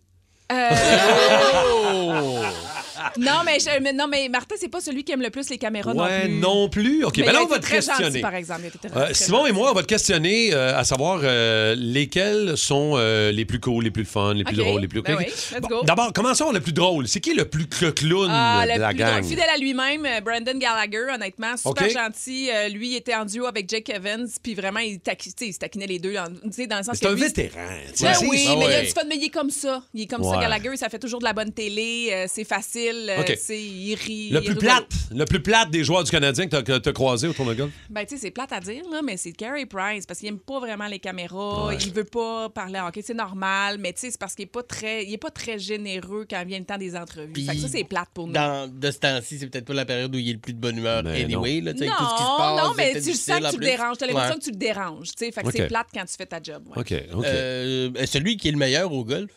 Euh, 0.51 0.55
non, 3.20 3.41
mais, 3.45 3.60
je- 3.60 3.82
mais- 3.82 3.93
non, 3.93 4.08
mais 4.08 4.30
Martin, 4.30 4.56
c'est 4.60 4.70
pas 4.70 4.82
celui 4.82 5.03
qui 5.03 5.12
aime 5.12 5.22
le 5.22 5.30
plus 5.30 5.49
les 5.49 5.58
caméras 5.58 5.93
non 5.93 6.03
Ouais, 6.03 6.22
plus. 6.24 6.34
non 6.39 6.70
plus. 6.70 7.03
OK, 7.06 7.18
Mais 7.18 7.24
ben 7.26 7.32
il 7.32 7.34
là, 7.36 7.43
on 7.43 7.47
va 7.47 7.58
te 7.58 7.62
très 7.64 7.82
gentil, 7.82 7.88
questionner. 7.88 8.22
par 8.22 8.36
exemple. 8.36 8.62
Très- 8.82 8.97
Euh, 8.97 9.14
Simon 9.14 9.45
et 9.47 9.51
moi, 9.51 9.72
on 9.72 9.74
va 9.74 9.82
te 9.82 9.88
questionner 9.88 10.53
euh, 10.53 10.78
à 10.78 10.84
savoir 10.84 11.20
euh, 11.24 11.76
lesquels 11.78 12.58
sont 12.58 12.95
les 12.97 13.45
plus 13.45 13.60
cool, 13.60 13.84
les 13.84 13.91
plus 13.91 14.06
fun, 14.06 14.34
les 14.34 14.43
plus 14.43 14.56
drôles, 14.56 14.82
les 14.82 14.88
plus... 14.88 15.01
ben 15.01 15.16
oui, 15.18 15.26
let's 15.26 15.62
go. 15.62 15.82
D'abord, 15.84 16.12
commençons 16.14 16.51
le 16.51 16.60
plus 16.60 16.74
drôle. 16.74 17.08
C'est 17.08 17.20
qui 17.20 17.34
le 17.34 17.45
plus 17.45 17.68
clown 17.68 18.28
Ah, 18.32 18.64
de 18.66 18.74
le 18.74 18.80
la 18.80 18.89
plus 18.89 18.97
gang? 18.97 19.12
drôle, 19.12 19.24
fidèle 19.24 19.49
à 19.53 19.58
lui-même, 19.58 20.08
Brandon 20.24 20.58
Gallagher, 20.58 21.06
honnêtement, 21.14 21.56
super 21.58 21.89
gentil. 21.89 22.49
Lui, 22.72 22.89
il 22.91 22.95
était 22.95 23.16
en 23.16 23.26
duo 23.26 23.45
avec 23.45 23.70
Jake 23.70 23.89
Evans, 23.89 24.28
puis 24.41 24.53
vraiment, 24.56 24.80
il, 24.80 24.99
taqui- 24.99 25.34
il 25.41 25.53
se 25.53 25.60
taquinait 25.60 25.88
les 25.88 25.99
deux, 25.99 26.14
dans 26.14 26.78
le 26.78 26.84
sens 26.84 26.97
C'est 26.99 27.08
un 27.08 27.14
lui, 27.14 27.22
vétéran. 27.22 27.60
tu 27.95 28.03
Ben 28.03 28.14
sais. 28.14 28.26
oui, 28.28 28.45
Ah 28.49 28.56
mais 28.58 28.66
il 28.66 28.74
a 28.74 28.82
du 28.82 28.88
fun, 28.88 29.01
mais 29.08 29.16
il 29.18 29.26
est 29.26 29.30
comme 29.30 29.49
ça. 29.49 29.84
Il 29.93 30.01
est 30.03 30.08
comme 30.08 30.24
ça. 30.24 30.38
Gallagher, 30.39 30.76
ça 30.78 30.89
fait 30.89 30.99
toujours 30.99 31.20
de 31.20 31.26
la 31.26 31.34
bonne 31.34 31.51
télé, 31.51 32.26
c'est 32.28 32.43
facile. 32.43 32.95
Euh, 33.10 33.56
il 33.56 33.96
rit. 33.96 34.30
Le 34.30 34.39
il 34.41 34.46
plus 34.46 34.56
plate, 34.56 34.88
le 35.12 35.26
plus 35.26 35.41
plate 35.41 35.70
des 35.72 35.84
joueurs 35.84 36.04
du 36.04 36.12
Canadien 36.12 36.48
que 36.48 36.56
t'as- 36.62 36.80
t'as 36.80 36.91
croisé 36.91 37.28
au 37.28 37.34
tournoi 37.34 37.54
de 37.54 37.60
golf? 37.60 37.72
Ben, 37.89 38.06
tu 38.06 38.16
sais, 38.16 38.22
c'est 38.22 38.32
plate 38.32 38.52
à 38.54 38.60
dire, 38.60 38.84
là, 38.91 39.02
mais 39.04 39.18
c'est 39.18 39.32
Carey 39.32 39.66
Price 39.66 40.06
parce 40.06 40.20
qu'il 40.20 40.30
aime 40.30 40.39
pas 40.39 40.60
vraiment 40.60 40.88
les 40.88 41.00
caméras. 41.00 41.68
Ouais. 41.68 41.78
Il 41.86 41.93
veut 41.93 42.04
pas 42.04 42.50
parler 42.50 42.80
en 42.80 42.88
hockey. 42.88 43.02
C'est 43.02 43.14
normal, 43.14 43.78
mais 43.80 43.93
tu 43.93 44.02
sais, 44.02 44.12
c'est 44.12 44.20
parce 44.20 44.36
qu'il 44.36 44.43
est 44.43 44.48
pas 44.52 44.64
très, 44.64 45.06
il 45.06 45.14
est 45.14 45.18
pas 45.18 45.32
très 45.32 45.60
généreux 45.60 46.26
quand 46.30 46.43
vient 46.46 46.60
le 46.60 46.66
temps 46.66 46.78
des 46.78 46.96
entrevues. 46.96 47.34
Fait 47.46 47.54
que 47.56 47.62
ça, 47.62 47.68
c'est 47.68 47.84
plate 47.84 48.10
pour 48.14 48.28
nous. 48.28 48.34
Dans, 48.34 48.72
de 48.72 48.91
ce 48.91 48.98
temps-ci, 49.00 49.39
c'est 49.39 49.48
peut-être 49.48 49.66
pas 49.66 49.74
la 49.74 49.86
période 49.86 50.14
où 50.16 50.18
il 50.18 50.30
est 50.30 50.34
le 50.34 50.39
plus 50.39 50.54
de 50.54 50.60
bonne 50.60 50.78
humeur 50.78 51.06
anyway. 51.06 51.62
Là, 51.62 51.74
tu 51.74 51.80
sais, 51.80 51.86
non, 51.86 51.91
tout 51.98 52.06
ce 52.06 52.16
qui 52.16 52.24
se 52.24 52.38
passe, 52.38 52.64
non, 52.64 52.74
mais 52.76 52.93
tu 52.93 53.14
sens 53.14 53.39
que 53.39 53.50
tu 53.52 53.60
le 53.60 53.66
déranges. 53.66 53.98
T'as 53.98 54.08
l'impression 54.08 54.34
Ouais. 54.34 54.39
que 54.39 54.43
tu 54.46 54.52
le 54.52 54.58
déranges. 54.58 55.08
tu 55.10 55.26
sais. 55.26 55.32
Fait 55.32 55.43
que 55.43 55.52
c'est 55.52 55.68
plate 55.68 55.88
quand 55.93 56.06
tu 56.06 56.16
fais 56.18 56.26
ta 56.26 56.41
job. 56.41 56.64
ouais. 56.76 56.80
OK, 56.82 56.93
OK. 57.18 57.26
Euh, 57.26 57.89
celui 58.06 58.38
qui 58.38 58.48
est 58.48 58.52
le 58.52 58.58
meilleur 58.58 58.91
au 58.91 59.04
golf? 59.04 59.32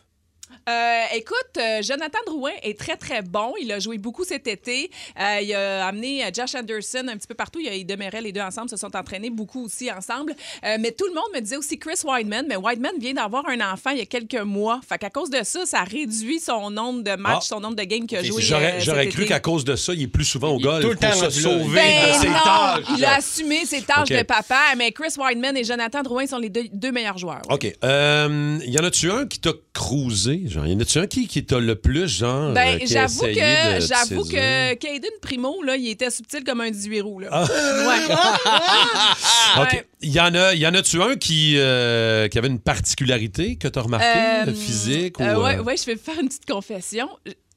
Euh, 0.69 1.03
écoute, 1.15 1.37
euh, 1.59 1.83
Jonathan 1.83 2.19
Drouin 2.27 2.51
est 2.63 2.79
très, 2.79 2.97
très 2.97 3.23
bon. 3.23 3.55
Il 3.61 3.73
a 3.73 3.79
joué 3.79 3.97
beaucoup 3.99 4.25
cet 4.25 4.47
été. 4.47 4.91
Euh, 5.19 5.41
il 5.41 5.55
a 5.55 5.87
amené 5.87 6.23
Josh 6.35 6.55
Anderson 6.55 7.07
un 7.09 7.17
petit 7.17 7.27
peu 7.27 7.35
partout. 7.35 7.59
Il, 7.61 7.73
il 7.73 7.85
demeurait 7.87 8.21
les 8.21 8.33
deux 8.33 8.41
ensemble, 8.41 8.69
se 8.69 8.77
sont 8.77 8.95
entraînés 8.95 9.31
beaucoup 9.31 9.65
aussi 9.65 9.91
ensemble. 9.91 10.35
Euh, 10.65 10.77
mais 10.81 10.93
tout 10.93 11.07
le 11.07 11.15
monde 11.15 11.25
me 11.35 11.41
disait 11.41 11.57
aussi 11.57 11.79
Chris 11.79 12.01
Wideman. 12.05 12.47
Mais 12.49 12.57
Wideman 12.57 12.93
vient 12.99 13.15
d'avoir 13.15 13.49
un 13.49 13.61
enfant 13.73 13.91
il 13.91 13.99
y 13.99 14.03
a 14.03 14.07
quelques 14.07 14.35
mois. 14.43 14.81
Fait 14.87 14.99
qu'à 14.99 15.11
cause 15.11 15.31
de 15.31 15.41
ça, 15.43 15.65
ça 15.65 15.83
réduit 15.85 16.41
son 16.41 16.71
nombre 16.71 17.03
de 17.03 17.17
matchs, 17.17 17.37
Ah. 17.37 17.55
son 17.55 17.61
nombre 17.61 17.77
de 17.77 17.85
games 17.85 18.07
qu'il 18.07 18.19
a 18.19 18.23
joué. 18.23 18.43
J'aurais 18.43 19.07
euh, 19.07 19.11
cru 19.11 19.25
qu'à 19.25 19.41
cause 19.41 19.65
de 19.65 19.75
ça, 19.77 19.95
il 19.95 20.03
est 20.03 20.07
plus 20.09 20.25
souvent 20.25 20.51
au 20.51 20.59
golf 20.59 20.83
tout 20.85 20.91
le 20.91 20.97
temps 20.97 21.13
se 21.13 21.31
sauver 21.31 21.75
Ben 21.75 22.09
de 22.09 22.19
ses 22.21 22.29
non, 22.29 22.35
tâches. 22.45 22.85
il 22.99 23.05
a 23.05 23.15
assumé 23.15 23.65
ses 23.65 23.83
tâches 23.83 24.09
de 24.11 24.23
papa. 24.23 24.59
Mais 24.77 24.93
Chris 24.93 25.15
Wideman 25.19 25.57
et 25.57 25.65
Jonathan 25.65 26.03
Drouin 26.03 26.27
sont 26.27 26.39
les 26.39 26.49
deux, 26.51 26.65
deux 26.73 26.93
meilleurs 26.93 27.19
joueurs. 27.19 27.43
OK. 27.51 27.67
Euh, 27.85 28.59
y 28.67 28.79
en 28.79 28.85
a-tu 28.85 29.11
un 29.11 29.27
qui 29.27 29.39
t'a 29.41 29.53
cruisé? 29.73 30.43
Genre, 30.59 30.67
y 30.67 30.75
en 30.75 30.81
a-tu 30.81 30.99
un 30.99 31.07
qui, 31.07 31.29
qui 31.29 31.45
t'a 31.45 31.59
le 31.61 31.77
plus, 31.77 32.09
genre, 32.09 32.51
euh, 32.51 32.53
Ben, 32.53 32.81
a 32.83 32.85
j'avoue 32.85 33.27
que 33.27 33.81
j'avoue 33.81 34.25
que 34.25 34.75
Caden 34.75 35.11
Primo 35.23 35.63
là, 35.63 35.77
il 35.77 35.89
était 35.89 36.11
subtil 36.11 36.43
comme 36.45 36.61
un 36.61 36.71
18 36.71 37.01
roues 37.01 37.21
là. 37.21 37.29
Ah. 37.31 37.45
Ouais. 37.45 39.63
OK. 39.79 39.87
Y 40.03 40.21
en 40.21 40.35
a, 40.35 40.55
y 40.55 40.67
en 40.67 40.75
a-tu 40.75 41.01
un 41.03 41.17
qui, 41.17 41.55
euh, 41.59 42.29
qui 42.29 42.39
avait 42.39 42.49
une 42.49 42.61
particularité 42.61 43.57
que 43.57 43.69
t'as 43.69 43.83
remarqué, 43.83 44.07
Euh, 44.49 44.55
physique? 44.55 45.21
euh, 45.21 45.35
ou, 45.37 45.43
ouais, 45.45 45.57
euh, 45.59 45.63
ouais, 45.63 45.77
je 45.77 45.85
vais 45.87 45.97
faire 45.97 46.19
une 46.21 46.29
petite 46.29 46.47
confession. 46.47 47.09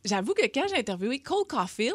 J'avoue 0.06 0.34
que 0.34 0.46
quand 0.54 0.64
j'ai 0.70 0.78
interviewé 0.80 1.20
Cole 1.20 1.46
Caulfield, 1.48 1.94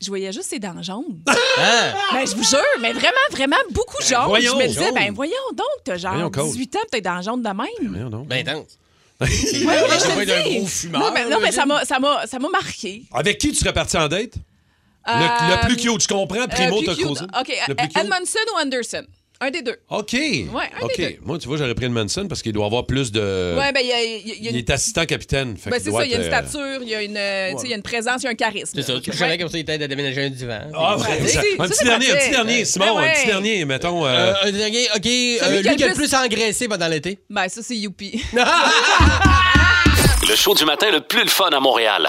je 0.00 0.08
voyais 0.08 0.32
juste 0.32 0.48
ses 0.50 0.58
dents 0.58 0.82
jaunes. 0.82 1.20
Ben, 2.12 2.26
je 2.26 2.34
vous 2.34 2.44
jure, 2.44 2.58
mais 2.80 2.92
vraiment, 2.92 3.12
vraiment 3.30 3.56
beaucoup 3.70 4.02
jaunes. 4.02 4.18
Hein? 4.18 4.26
voyons, 4.26 4.52
je 4.58 4.62
me 4.62 4.68
disais, 4.68 4.84
jaune. 4.86 4.94
ben 4.94 5.12
voyons 5.12 5.34
donc, 5.54 5.66
t'as 5.84 5.96
genre 5.96 6.14
Voyons, 6.14 6.30
Cole. 6.30 6.44
18 6.46 6.76
ans, 6.76 6.78
t'es 6.90 7.00
dents 7.00 7.22
jaunes 7.22 7.42
de 7.42 7.48
même. 7.48 7.92
Voyons 7.92 8.10
donc. 8.10 8.26
Ben, 8.28 8.46
intense. 8.48 8.78
Ouais, 9.20 9.26
Ouais, 9.26 9.82
mais 9.88 9.98
je 9.98 10.04
te 10.42 10.48
dis. 10.48 10.56
gros 10.58 10.66
fumeur, 10.66 11.00
Non, 11.02 11.10
mais, 11.12 11.24
non, 11.28 11.38
mais 11.40 11.46
là, 11.46 11.52
ça 11.52 11.66
m'a- 11.66 11.84
ça 11.84 11.98
m'a 11.98 12.26
ça 12.26 12.38
m'a 12.38 12.48
marqué. 12.48 13.02
Avec 13.12 13.38
qui 13.38 13.48
tu 13.50 13.56
serais 13.56 13.72
parti 13.72 13.96
en 13.98 14.08
date? 14.08 14.34
Le, 15.06 15.12
Euh, 15.12 15.56
le 15.56 15.66
plus 15.66 15.76
cute, 15.76 16.02
je 16.02 16.08
comprends. 16.08 16.46
Primo 16.46 16.80
Euh, 16.80 16.84
t'a 16.84 16.92
plus 16.94 16.96
cute. 16.96 17.06
causé. 17.06 17.24
OK, 17.24 17.52
Le 17.68 17.74
plus 17.74 17.84
euh, 17.84 17.88
cute? 17.88 17.96
Edmondson 17.98 18.38
ou 18.54 18.58
Anderson? 18.62 19.04
Un 19.42 19.50
des 19.50 19.62
deux. 19.62 19.76
OK. 19.88 20.12
Ouais, 20.12 20.48
un 20.54 20.84
OK. 20.84 20.96
des 20.98 21.06
deux. 21.14 21.16
Moi, 21.24 21.38
tu 21.38 21.48
vois, 21.48 21.56
j'aurais 21.56 21.74
pris 21.74 21.86
le 21.86 21.92
Manson 21.92 22.26
parce 22.28 22.42
qu'il 22.42 22.52
doit 22.52 22.66
avoir 22.66 22.84
plus 22.86 23.10
de. 23.10 23.54
Ouais, 23.58 23.72
ben 23.72 23.80
il 23.82 23.88
y 23.88 23.92
a, 23.92 24.02
il 24.02 24.10
y 24.28 24.32
a- 24.32 24.34
il 24.36 24.44
y 24.44 24.48
a 24.48 24.50
Il 24.50 24.56
une 24.56 24.56
est 24.56 24.70
assistant 24.70 25.06
capitaine. 25.06 25.56
fait 25.56 25.70
Ben, 25.70 25.76
qu'il 25.76 25.84
c'est 25.86 25.90
doit 25.90 26.00
ça, 26.00 26.06
il 26.06 26.10
y 26.10 26.14
a 26.14 26.16
une 26.18 26.24
être, 26.24 26.32
euh, 26.34 26.46
stature, 26.48 26.78
il 26.82 26.88
y 26.88 26.94
a 26.94 27.02
une, 27.02 27.16
euh, 27.16 27.50
tu 27.52 27.58
sais, 27.58 27.64
il 27.64 27.70
y 27.70 27.72
a 27.72 27.76
une 27.76 27.82
présence, 27.82 28.20
il 28.22 28.24
y 28.24 28.28
a 28.28 28.30
un 28.32 28.34
charisme. 28.34 28.72
C'est 28.74 28.82
ça, 28.82 29.00
tu 29.00 29.08
le 29.10 29.14
Ouais. 29.14 29.18
savais 29.18 29.38
comme 29.38 29.48
ça, 29.48 29.56
il 29.56 29.64
t'aide 29.64 29.82
à 29.82 29.88
déménager 29.88 30.24
un 30.24 30.28
divan. 30.30 30.60
Ah, 30.74 30.96
Ouais, 30.98 31.02
ça, 31.04 31.12
un 31.12 31.16
petit 31.16 31.74
c'est 31.74 31.84
dernier, 31.84 32.06
un 32.10 32.12
parfait. 32.12 32.18
petit 32.26 32.30
dernier, 32.30 32.64
Simon, 32.66 32.84
Ben 32.84 32.92
un 32.92 32.96
ouais. 33.02 33.12
petit 33.14 33.26
dernier, 33.26 33.64
mettons. 33.64 34.04
euh, 34.06 34.10
Euh, 34.10 34.34
un 34.44 34.52
dernier, 34.52 34.86
OK. 34.94 35.06
euh, 35.06 35.62
lui 35.62 35.76
qui 35.76 35.84
a 35.84 35.88
le 35.88 35.94
plus 35.94 36.12
engraissé 36.14 36.68
pendant 36.68 36.88
l'été. 36.88 37.18
Ben, 37.30 37.48
ça, 37.48 37.62
c'est 37.62 37.76
Youpi. 37.76 38.22
Le 40.28 40.36
show 40.36 40.54
du 40.54 40.64
matin 40.66 40.86
le 40.92 41.00
plus 41.00 41.22
le 41.22 41.28
fun 41.30 41.48
à 41.50 41.60
Montréal. 41.60 42.08